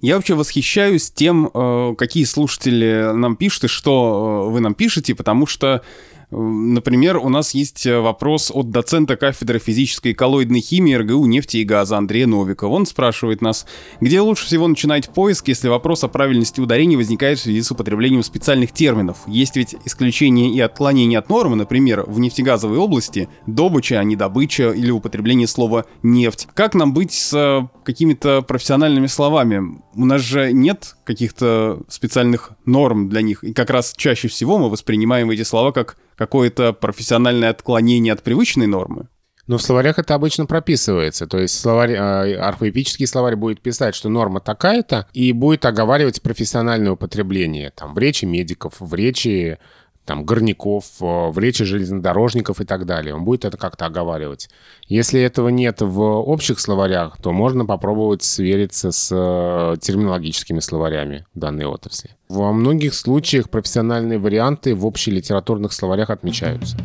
Я 0.00 0.16
вообще 0.16 0.34
восхищаюсь 0.34 1.10
тем, 1.10 1.50
э, 1.52 1.94
какие 1.96 2.24
слушатели 2.24 3.12
нам 3.14 3.36
пишут 3.36 3.64
и 3.64 3.68
что 3.68 4.46
э, 4.48 4.52
вы 4.52 4.60
нам 4.60 4.74
пишете, 4.74 5.14
потому 5.14 5.46
что 5.46 5.82
Например, 6.30 7.18
у 7.18 7.28
нас 7.28 7.54
есть 7.54 7.86
э, 7.86 8.00
вопрос 8.00 8.50
от 8.52 8.70
доцента 8.70 9.16
кафедры 9.16 9.60
физической 9.60 10.10
и 10.10 10.14
коллоидной 10.14 10.60
химии 10.60 10.94
РГУ 10.94 11.24
нефти 11.26 11.58
и 11.58 11.64
газа 11.64 11.96
Андрея 11.96 12.26
Новикова. 12.26 12.74
Он 12.74 12.84
спрашивает 12.84 13.42
нас, 13.42 13.64
где 14.00 14.20
лучше 14.20 14.46
всего 14.46 14.66
начинать 14.66 15.08
поиск, 15.10 15.46
если 15.46 15.68
вопрос 15.68 16.02
о 16.02 16.08
правильности 16.08 16.60
ударений 16.60 16.96
возникает 16.96 17.38
в 17.38 17.42
связи 17.42 17.62
с 17.62 17.70
употреблением 17.70 18.24
специальных 18.24 18.72
терминов. 18.72 19.18
Есть 19.28 19.56
ведь 19.56 19.76
исключения 19.84 20.52
и 20.52 20.58
отклонения 20.58 21.20
от 21.20 21.30
нормы, 21.30 21.54
например, 21.54 22.02
в 22.06 22.18
нефтегазовой 22.18 22.78
области 22.78 23.28
добыча, 23.46 24.00
а 24.00 24.04
не 24.04 24.16
добыча 24.16 24.72
или 24.72 24.90
употребление 24.90 25.46
слова 25.46 25.84
«нефть». 26.02 26.48
Как 26.54 26.74
нам 26.74 26.92
быть 26.92 27.12
с 27.12 27.32
э, 27.34 27.68
какими-то 27.84 28.42
профессиональными 28.42 29.06
словами? 29.06 29.80
У 29.94 30.04
нас 30.04 30.22
же 30.22 30.52
нет 30.52 30.95
каких-то 31.06 31.80
специальных 31.88 32.50
норм 32.66 33.08
для 33.08 33.22
них, 33.22 33.44
и 33.44 33.54
как 33.54 33.70
раз 33.70 33.94
чаще 33.96 34.28
всего 34.28 34.58
мы 34.58 34.68
воспринимаем 34.68 35.30
эти 35.30 35.42
слова 35.42 35.72
как 35.72 35.96
какое-то 36.16 36.72
профессиональное 36.72 37.50
отклонение 37.50 38.12
от 38.12 38.22
привычной 38.22 38.66
нормы. 38.66 39.08
Но 39.46 39.58
в 39.58 39.62
словарях 39.62 39.98
это 39.98 40.14
обычно 40.14 40.46
прописывается. 40.46 41.26
То 41.26 41.38
есть 41.38 41.58
словарь, 41.58 41.92
э, 41.92 42.34
орфоэпический 42.36 43.06
словарь 43.06 43.36
будет 43.36 43.60
писать, 43.60 43.94
что 43.94 44.08
норма 44.08 44.40
такая-то, 44.40 45.06
и 45.12 45.32
будет 45.32 45.64
оговаривать 45.64 46.20
профессиональное 46.20 46.92
употребление. 46.92 47.70
Там, 47.70 47.94
в 47.94 47.98
речи 47.98 48.24
медиков, 48.24 48.74
в 48.80 48.92
речи 48.92 49.58
там, 50.06 50.24
горняков, 50.24 50.84
э, 51.00 51.04
в 51.30 51.38
речи 51.38 51.64
железнодорожников 51.64 52.60
и 52.60 52.64
так 52.64 52.86
далее. 52.86 53.14
Он 53.14 53.24
будет 53.24 53.44
это 53.44 53.58
как-то 53.58 53.86
оговаривать. 53.86 54.48
Если 54.88 55.20
этого 55.20 55.48
нет 55.48 55.82
в 55.82 56.00
общих 56.00 56.60
словарях, 56.60 57.18
то 57.20 57.32
можно 57.32 57.66
попробовать 57.66 58.22
свериться 58.22 58.92
с 58.92 59.10
э, 59.12 59.76
терминологическими 59.80 60.60
словарями 60.60 61.26
данной 61.34 61.66
отрасли. 61.66 62.10
Во 62.28 62.52
многих 62.52 62.94
случаях 62.94 63.50
профессиональные 63.50 64.18
варианты 64.18 64.74
в 64.74 64.86
общелитературных 64.86 65.72
словарях 65.72 66.10
отмечаются. 66.10 66.76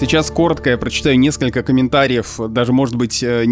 Сейчас 0.00 0.30
коротко 0.30 0.70
я 0.70 0.78
прочитаю 0.78 1.18
несколько 1.18 1.64
комментариев, 1.64 2.38
даже, 2.50 2.72
может 2.72 2.94
быть, 2.94 3.20
э, 3.20 3.42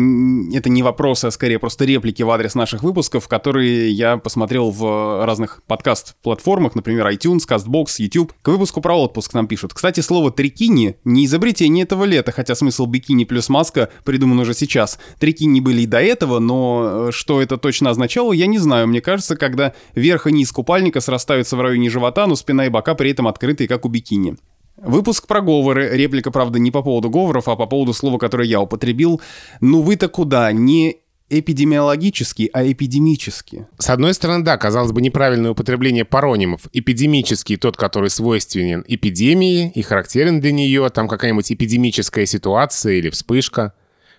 это 0.54 0.68
не 0.68 0.84
вопросы, 0.84 1.26
а 1.26 1.32
скорее 1.32 1.58
просто 1.58 1.84
реплики 1.84 2.22
в 2.22 2.30
адрес 2.30 2.54
наших 2.54 2.84
выпусков, 2.84 3.26
которые 3.26 3.90
я 3.90 4.16
посмотрел 4.16 4.70
в 4.70 5.26
разных 5.26 5.64
подкаст-платформах, 5.66 6.76
например, 6.76 7.08
iTunes, 7.08 7.40
CastBox, 7.48 7.86
YouTube. 7.98 8.32
К 8.42 8.48
выпуску 8.48 8.80
про 8.80 8.94
отпуск 8.94 9.34
нам 9.34 9.48
пишут. 9.48 9.74
Кстати, 9.74 9.98
слово 9.98 10.30
«трикини» 10.30 10.94
не 11.02 11.26
изобретение 11.26 11.82
этого 11.82 12.04
лета, 12.04 12.30
хотя 12.30 12.54
смысл 12.54 12.86
бикини 12.86 13.24
плюс 13.24 13.48
маска 13.48 13.90
придуман 14.04 14.38
уже 14.38 14.54
сейчас. 14.54 15.00
Трикини 15.18 15.60
были 15.60 15.80
и 15.80 15.86
до 15.86 16.00
этого, 16.00 16.38
но 16.38 17.08
э, 17.08 17.10
что 17.12 17.42
это 17.42 17.56
точно 17.56 17.90
означало, 17.90 18.32
я 18.32 18.46
не 18.46 18.58
знаю. 18.58 18.86
Мне 18.86 19.00
кажется, 19.00 19.34
когда 19.34 19.74
верх 19.96 20.28
и 20.28 20.32
низ 20.32 20.52
купальника 20.52 21.00
срастаются 21.00 21.56
в 21.56 21.60
районе 21.60 21.90
живота, 21.90 22.28
но 22.28 22.36
спина 22.36 22.66
и 22.66 22.68
бока 22.68 22.94
при 22.94 23.10
этом 23.10 23.26
открытые, 23.26 23.66
как 23.66 23.84
у 23.84 23.88
бикини. 23.88 24.36
Выпуск 24.76 25.26
про 25.26 25.40
говоры. 25.40 25.96
Реплика, 25.96 26.30
правда, 26.30 26.58
не 26.58 26.70
по 26.70 26.82
поводу 26.82 27.08
говоров, 27.08 27.48
а 27.48 27.56
по 27.56 27.66
поводу 27.66 27.92
слова, 27.92 28.18
которое 28.18 28.46
я 28.46 28.60
употребил. 28.60 29.20
Ну 29.60 29.80
вы-то 29.80 30.08
куда? 30.08 30.52
Не 30.52 30.98
эпидемиологический, 31.28 32.46
а 32.52 32.70
эпидемический. 32.70 33.64
С 33.78 33.90
одной 33.90 34.14
стороны, 34.14 34.44
да, 34.44 34.56
казалось 34.56 34.92
бы, 34.92 35.00
неправильное 35.00 35.52
употребление 35.52 36.04
паронимов. 36.04 36.68
Эпидемический 36.72 37.56
тот, 37.56 37.76
который 37.76 38.10
свойственен 38.10 38.84
эпидемии 38.86 39.72
и 39.74 39.82
характерен 39.82 40.40
для 40.40 40.52
нее, 40.52 40.88
там 40.90 41.08
какая-нибудь 41.08 41.50
эпидемическая 41.50 42.26
ситуация 42.26 42.94
или 42.94 43.10
вспышка. 43.10 43.72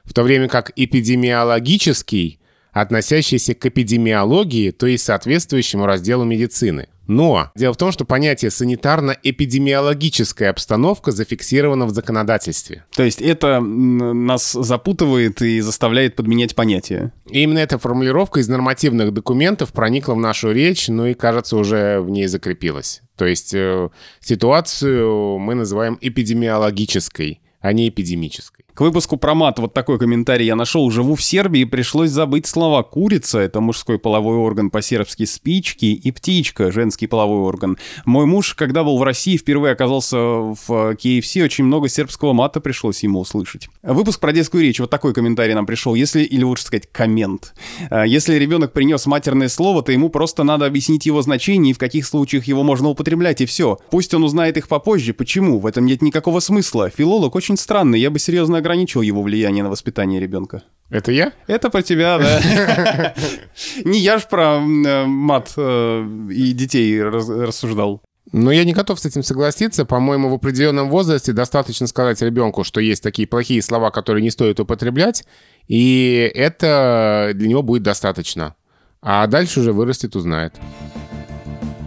В 0.03 0.14
то 0.14 0.24
время 0.24 0.47
как 0.49 0.72
эпидемиологический, 0.76 2.39
относящийся 2.72 3.53
к 3.53 3.66
эпидемиологии, 3.66 4.72
то 4.72 4.88
есть 4.88 5.05
соответствующему 5.05 5.86
разделу 5.86 6.24
медицины. 6.26 6.88
Но 7.08 7.51
дело 7.55 7.74
в 7.74 7.78
том, 7.78 7.91
что 7.91 8.05
понятие 8.05 8.51
санитарно-эпидемиологическая 8.51 10.49
обстановка 10.49 11.12
зафиксировано 11.12 11.86
в 11.86 11.91
законодательстве. 11.91 12.86
То 12.95 13.03
есть 13.03 13.22
это 13.22 13.60
нас 13.60 14.51
запутывает 14.51 15.41
и 15.41 15.60
заставляет 15.62 16.16
подменять 16.16 16.55
понятия. 16.55 17.14
И 17.30 17.43
именно 17.43 17.60
эта 17.60 17.78
формулировка 17.78 18.39
из 18.39 18.47
нормативных 18.47 19.14
документов 19.14 19.72
проникла 19.74 20.14
в 20.14 20.20
нашу 20.20 20.51
речь, 20.51 20.88
ну 20.89 21.05
и, 21.05 21.14
кажется, 21.14 21.58
уже 21.58 21.99
в 22.01 22.10
ней 22.10 22.28
закрепилась. 22.28 23.01
То 23.16 23.26
есть 23.26 23.53
э, 23.53 23.89
ситуацию 24.20 25.39
мы 25.39 25.55
называем 25.55 25.97
эпидемиологической, 26.01 27.41
а 27.60 27.74
не 27.74 27.89
эпидемической. 27.89 28.66
К 28.78 28.82
выпуску 28.82 29.17
про 29.17 29.34
мат 29.34 29.57
вот 29.57 29.73
такой 29.73 29.97
комментарий 29.97 30.45
я 30.45 30.55
нашел. 30.55 30.91
Живу 30.91 31.15
в 31.15 31.23
Сербии, 31.23 31.63
пришлось 31.63 32.11
забыть 32.11 32.45
слова 32.45 32.84
«курица»— 32.84 33.39
это 33.41 33.59
мужской 33.59 33.97
половой 33.97 34.38
орган 34.38 34.69
по-сербски 34.69 35.25
«спички» 35.25 35.86
и 35.86 36.11
«птичка»— 36.11 36.71
женский 36.71 37.07
половой 37.07 37.39
орган. 37.39 37.80
Мой 38.05 38.28
муж, 38.28 38.53
когда 38.53 38.84
был 38.84 38.99
в 38.99 39.01
России, 39.01 39.36
впервые 39.36 39.73
оказался 39.73 40.17
в 40.17 40.67
KFC, 40.69 41.43
очень 41.43 41.63
много 41.63 41.89
сербского 41.89 42.34
мата 42.34 42.59
пришлось 42.59 43.01
ему 43.01 43.21
услышать. 43.21 43.67
Выпуск 43.82 44.19
про 44.19 44.32
детскую 44.32 44.61
речь. 44.61 44.80
Вот 44.80 44.91
такой 44.91 45.15
комментарий 45.15 45.55
нам 45.55 45.65
пришел. 45.65 45.95
Если, 45.95 46.21
или 46.21 46.43
лучше 46.43 46.65
сказать, 46.65 46.88
коммент. 46.91 47.55
А, 47.89 48.05
если 48.05 48.36
ребенок 48.36 48.73
принес 48.73 49.07
матерное 49.07 49.49
слово, 49.49 49.82
то 49.82 49.91
ему 49.91 50.09
просто 50.09 50.43
надо 50.43 50.67
объяснить 50.67 51.07
его 51.07 51.23
значение 51.23 51.71
и 51.71 51.73
в 51.73 51.80
каких 51.80 52.05
случаях 52.05 52.45
его 52.45 52.61
можно 52.61 52.89
употреблять, 52.89 53.41
и 53.41 53.47
все. 53.47 53.80
Пусть 53.89 54.13
он 54.13 54.23
узнает 54.23 54.55
их 54.55 54.67
попозже. 54.67 55.15
Почему? 55.15 55.57
В 55.57 55.65
этом 55.65 55.88
нет 55.88 56.03
никакого 56.03 56.41
смысла. 56.41 56.91
Филолог 56.91 57.34
очень 57.34 57.57
странный. 57.57 57.99
Я 57.99 58.11
бы 58.11 58.19
серьезно 58.19 58.66
ограничил 58.68 59.01
его 59.01 59.22
влияние 59.22 59.63
на 59.63 59.70
воспитание 59.70 60.20
ребенка. 60.20 60.63
Это 60.89 61.11
я? 61.11 61.34
Это 61.47 61.70
про 61.70 61.82
тебя, 61.82 62.18
да. 62.18 63.13
Не 63.86 63.99
я 63.99 64.20
ж 64.20 64.28
про 64.30 64.59
э, 64.59 65.05
мат 65.05 65.53
э, 65.57 66.07
и 66.30 66.51
детей 66.51 67.01
рассуждал. 67.01 68.01
Но 68.34 68.51
я 68.51 68.65
не 68.65 68.74
готов 68.74 68.99
с 68.99 69.05
этим 69.05 69.24
согласиться. 69.24 69.86
По-моему, 69.86 70.30
в 70.30 70.34
определенном 70.34 70.89
возрасте 70.89 71.32
достаточно 71.32 71.88
сказать 71.88 72.22
ребенку, 72.22 72.65
что 72.65 72.82
есть 72.82 73.01
такие 73.01 73.26
плохие 73.26 73.61
слова, 73.61 73.89
которые 73.89 74.22
не 74.22 74.32
стоит 74.32 74.59
употреблять, 74.59 75.26
и 75.70 76.30
это 76.36 77.32
для 77.36 77.47
него 77.47 77.63
будет 77.63 77.84
достаточно. 77.84 78.55
А 79.01 79.28
дальше 79.28 79.61
уже 79.61 79.72
вырастет, 79.72 80.15
узнает. 80.18 80.55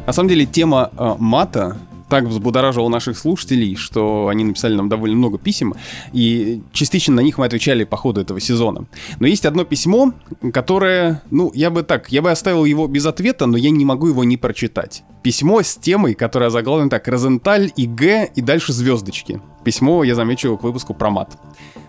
На 0.07 0.15
самом 0.15 0.31
деле, 0.31 0.47
тема 0.47 0.91
э, 0.97 1.15
мата 1.19 1.77
так 2.11 2.25
взбудоражил 2.25 2.89
наших 2.91 3.17
слушателей, 3.17 3.77
что 3.77 4.29
они 4.29 4.45
написали 4.45 4.75
нам 4.75 4.91
довольно 4.91 5.17
много 5.17 5.39
писем, 5.39 5.75
и 6.13 6.61
частично 6.73 7.15
на 7.15 7.21
них 7.21 7.39
мы 7.39 7.47
отвечали 7.47 7.85
по 7.85 7.97
ходу 7.97 8.21
этого 8.21 8.41
сезона. 8.41 8.85
Но 9.19 9.27
есть 9.27 9.47
одно 9.47 9.65
письмо, 9.65 10.13
которое, 10.53 11.23
ну, 11.31 11.51
я 11.55 11.71
бы 11.71 11.83
так, 11.83 12.13
я 12.13 12.21
бы 12.21 12.31
оставил 12.31 12.67
его 12.67 12.87
без 12.87 13.07
ответа, 13.07 13.47
но 13.47 13.57
я 13.57 13.71
не 13.71 13.87
могу 13.87 14.09
его 14.09 14.25
не 14.25 14.37
прочитать. 14.37 15.05
Письмо 15.23 15.63
с 15.63 15.77
темой, 15.77 16.15
которая 16.15 16.51
заглавлена 16.51 16.91
так 16.91 17.09
«Розенталь» 17.09 17.71
и 17.77 17.87
«Г» 17.87 18.31
и 18.35 18.41
дальше 18.43 18.73
звездочки. 18.73 19.41
Письмо 19.65 20.05
я 20.05 20.15
замечу 20.15 20.57
к 20.57 20.65
выпуску 20.65 20.95
про 20.95 21.11
мат. 21.11 21.39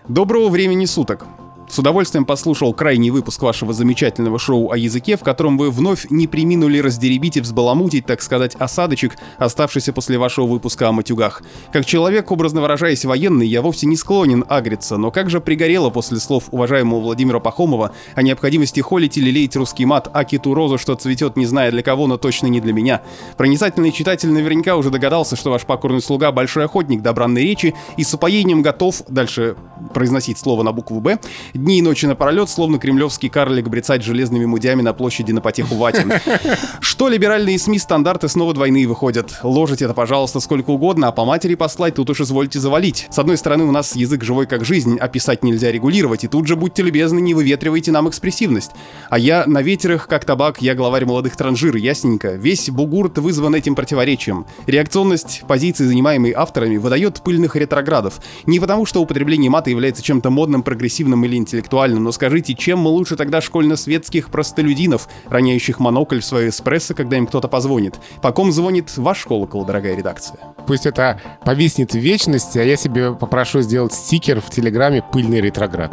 Доброго 0.08 0.48
времени 0.48 0.84
суток. 0.84 1.26
С 1.72 1.78
удовольствием 1.78 2.26
послушал 2.26 2.74
крайний 2.74 3.08
выпуск 3.08 3.40
вашего 3.40 3.72
замечательного 3.72 4.38
шоу 4.38 4.72
о 4.72 4.76
языке, 4.76 5.16
в 5.16 5.20
котором 5.20 5.56
вы 5.56 5.70
вновь 5.70 6.04
не 6.10 6.26
приминули 6.26 6.76
раздеребить 6.80 7.38
и 7.38 7.40
взбаламутить, 7.40 8.04
так 8.04 8.20
сказать, 8.20 8.54
осадочек, 8.56 9.16
оставшийся 9.38 9.94
после 9.94 10.18
вашего 10.18 10.44
выпуска 10.44 10.90
о 10.90 10.92
матюгах. 10.92 11.40
Как 11.72 11.86
человек, 11.86 12.30
образно 12.30 12.60
выражаясь 12.60 13.06
военный, 13.06 13.46
я 13.46 13.62
вовсе 13.62 13.86
не 13.86 13.96
склонен 13.96 14.44
агриться, 14.50 14.98
но 14.98 15.10
как 15.10 15.30
же 15.30 15.40
пригорело 15.40 15.88
после 15.88 16.18
слов 16.18 16.48
уважаемого 16.50 17.00
Владимира 17.00 17.40
Пахомова 17.40 17.92
о 18.14 18.22
необходимости 18.22 18.80
холить 18.80 19.16
или 19.16 19.30
леять 19.30 19.56
русский 19.56 19.86
мат, 19.86 20.10
аки 20.12 20.36
ту 20.36 20.52
розу, 20.52 20.76
что 20.76 20.94
цветет, 20.94 21.38
не 21.38 21.46
зная 21.46 21.70
для 21.70 21.82
кого, 21.82 22.06
но 22.06 22.18
точно 22.18 22.48
не 22.48 22.60
для 22.60 22.74
меня. 22.74 23.00
Проницательный 23.38 23.92
читатель 23.92 24.28
наверняка 24.28 24.76
уже 24.76 24.90
догадался, 24.90 25.36
что 25.36 25.50
ваш 25.50 25.62
покорный 25.62 26.02
слуга 26.02 26.32
большой 26.32 26.66
охотник 26.66 27.00
до 27.00 27.14
бранной 27.14 27.44
речи 27.44 27.74
и 27.96 28.04
с 28.04 28.12
упоением 28.12 28.60
готов, 28.60 29.02
дальше 29.08 29.56
произносить 29.94 30.36
слово 30.38 30.64
на 30.64 30.72
букву 30.72 31.00
«Б», 31.00 31.18
дни 31.62 31.78
и 31.78 31.82
ночи 31.82 32.06
напролет, 32.06 32.48
словно 32.50 32.78
кремлевский 32.78 33.28
карлик, 33.28 33.68
брецать 33.68 34.02
железными 34.02 34.44
мудями 34.44 34.82
на 34.82 34.92
площади 34.92 35.32
на 35.32 35.40
потеху 35.40 35.76
ватин. 35.76 36.12
Что 36.80 37.08
либеральные 37.08 37.58
СМИ 37.58 37.78
стандарты 37.78 38.28
снова 38.28 38.52
двойные 38.52 38.86
выходят. 38.86 39.38
Ложить 39.42 39.82
это, 39.82 39.94
пожалуйста, 39.94 40.40
сколько 40.40 40.70
угодно, 40.70 41.08
а 41.08 41.12
по 41.12 41.24
матери 41.24 41.54
послать 41.54 41.94
тут 41.94 42.10
уж 42.10 42.20
извольте 42.20 42.58
завалить. 42.58 43.06
С 43.10 43.18
одной 43.18 43.36
стороны, 43.36 43.64
у 43.64 43.70
нас 43.70 43.94
язык 43.96 44.24
живой 44.24 44.46
как 44.46 44.64
жизнь, 44.64 44.98
а 45.00 45.08
писать 45.08 45.44
нельзя 45.44 45.70
регулировать, 45.70 46.24
и 46.24 46.28
тут 46.28 46.46
же, 46.46 46.56
будьте 46.56 46.82
любезны, 46.82 47.20
не 47.20 47.34
выветривайте 47.34 47.92
нам 47.92 48.08
экспрессивность. 48.08 48.72
А 49.08 49.18
я 49.18 49.44
на 49.46 49.62
ветерах, 49.62 50.08
как 50.08 50.24
табак, 50.24 50.60
я 50.60 50.74
главарь 50.74 51.04
молодых 51.04 51.36
транжир, 51.36 51.76
ясненько. 51.76 52.32
Весь 52.32 52.70
бугурт 52.70 53.18
вызван 53.18 53.54
этим 53.54 53.74
противоречием. 53.74 54.46
Реакционность 54.66 55.42
позиций, 55.46 55.86
занимаемой 55.86 56.32
авторами, 56.32 56.76
выдает 56.76 57.22
пыльных 57.22 57.56
ретроградов. 57.56 58.20
Не 58.46 58.58
потому, 58.58 58.84
что 58.84 59.00
употребление 59.00 59.50
мата 59.50 59.70
является 59.70 60.02
чем-то 60.02 60.30
модным, 60.30 60.62
прогрессивным 60.62 61.24
или 61.24 61.36
интеллектуальным, 61.52 62.04
но 62.04 62.12
скажите, 62.12 62.54
чем 62.54 62.78
мы 62.78 62.90
лучше 62.90 63.16
тогда 63.16 63.40
школьно-светских 63.40 64.30
простолюдинов, 64.30 65.08
роняющих 65.28 65.78
монокль 65.78 66.20
в 66.20 66.24
свое 66.24 66.48
эспрессо, 66.48 66.94
когда 66.94 67.18
им 67.18 67.26
кто-то 67.26 67.48
позвонит? 67.48 67.96
По 68.22 68.32
ком 68.32 68.52
звонит 68.52 68.96
ваш 68.96 69.24
колокол, 69.24 69.64
дорогая 69.64 69.96
редакция? 69.96 70.38
Пусть 70.66 70.86
это 70.86 71.20
повиснет 71.44 71.92
в 71.92 71.98
вечности, 71.98 72.58
а 72.58 72.62
я 72.62 72.76
себе 72.76 73.12
попрошу 73.12 73.60
сделать 73.60 73.92
стикер 73.92 74.40
в 74.40 74.50
Телеграме 74.50 75.04
«Пыльный 75.12 75.40
ретроград». 75.40 75.92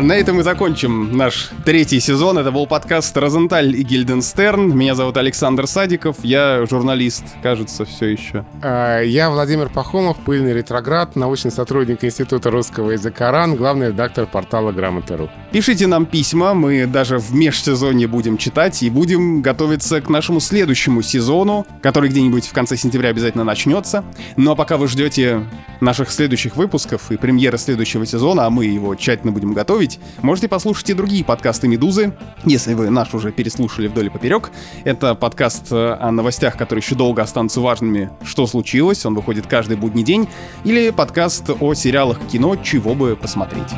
На 0.00 0.12
этом 0.12 0.36
мы 0.36 0.44
закончим 0.44 1.16
наш 1.16 1.50
третий 1.64 1.98
сезон. 1.98 2.38
Это 2.38 2.52
был 2.52 2.68
подкаст 2.68 3.16
«Розенталь 3.16 3.74
и 3.74 3.82
Гильденстерн». 3.82 4.76
Меня 4.76 4.94
зовут 4.94 5.16
Александр 5.16 5.66
Садиков. 5.66 6.18
Я 6.22 6.64
журналист, 6.66 7.24
кажется, 7.42 7.84
все 7.84 8.06
еще. 8.06 8.44
А, 8.62 9.00
я 9.00 9.28
Владимир 9.28 9.68
Пахомов, 9.68 10.16
пыльный 10.18 10.52
ретроград, 10.52 11.16
научный 11.16 11.50
сотрудник 11.50 12.04
Института 12.04 12.50
русского 12.52 12.92
языка 12.92 13.32
РАН, 13.32 13.56
главный 13.56 13.88
редактор 13.88 14.26
портала 14.26 14.70
Грамота.ру. 14.70 15.30
Пишите 15.50 15.88
нам 15.88 16.06
письма, 16.06 16.54
мы 16.54 16.86
даже 16.86 17.18
в 17.18 17.34
межсезонье 17.34 18.06
будем 18.06 18.38
читать 18.38 18.82
и 18.84 18.90
будем 18.90 19.42
готовиться 19.42 20.00
к 20.00 20.08
нашему 20.08 20.38
следующему 20.38 21.02
сезону, 21.02 21.66
который 21.82 22.10
где-нибудь 22.10 22.46
в 22.46 22.52
конце 22.52 22.76
сентября 22.76 23.08
обязательно 23.08 23.44
начнется. 23.44 24.04
Ну 24.36 24.52
а 24.52 24.54
пока 24.54 24.76
вы 24.76 24.86
ждете 24.86 25.44
наших 25.80 26.10
следующих 26.10 26.56
выпусков 26.56 27.10
и 27.10 27.16
премьеры 27.16 27.58
следующего 27.58 28.04
сезона, 28.04 28.46
а 28.46 28.50
мы 28.50 28.66
его 28.66 28.94
тщательно 28.94 29.32
будем 29.32 29.54
готовить, 29.54 29.87
забыть, 29.88 30.00
можете 30.22 30.48
послушать 30.48 30.90
и 30.90 30.94
другие 30.94 31.24
подкасты 31.24 31.68
«Медузы», 31.68 32.14
если 32.44 32.74
вы 32.74 32.90
наш 32.90 33.14
уже 33.14 33.32
переслушали 33.32 33.88
вдоль 33.88 34.06
и 34.06 34.10
поперек. 34.10 34.50
Это 34.84 35.14
подкаст 35.14 35.72
э, 35.72 35.96
о 36.00 36.10
новостях, 36.10 36.56
которые 36.56 36.82
еще 36.82 36.94
долго 36.94 37.22
останутся 37.22 37.60
важными 37.60 38.10
«Что 38.22 38.46
случилось?», 38.46 39.04
он 39.06 39.14
выходит 39.14 39.46
каждый 39.46 39.76
будний 39.76 40.02
день, 40.02 40.28
или 40.64 40.90
подкаст 40.90 41.50
о 41.60 41.74
сериалах 41.74 42.20
кино 42.30 42.56
«Чего 42.56 42.94
бы 42.94 43.16
посмотреть». 43.16 43.72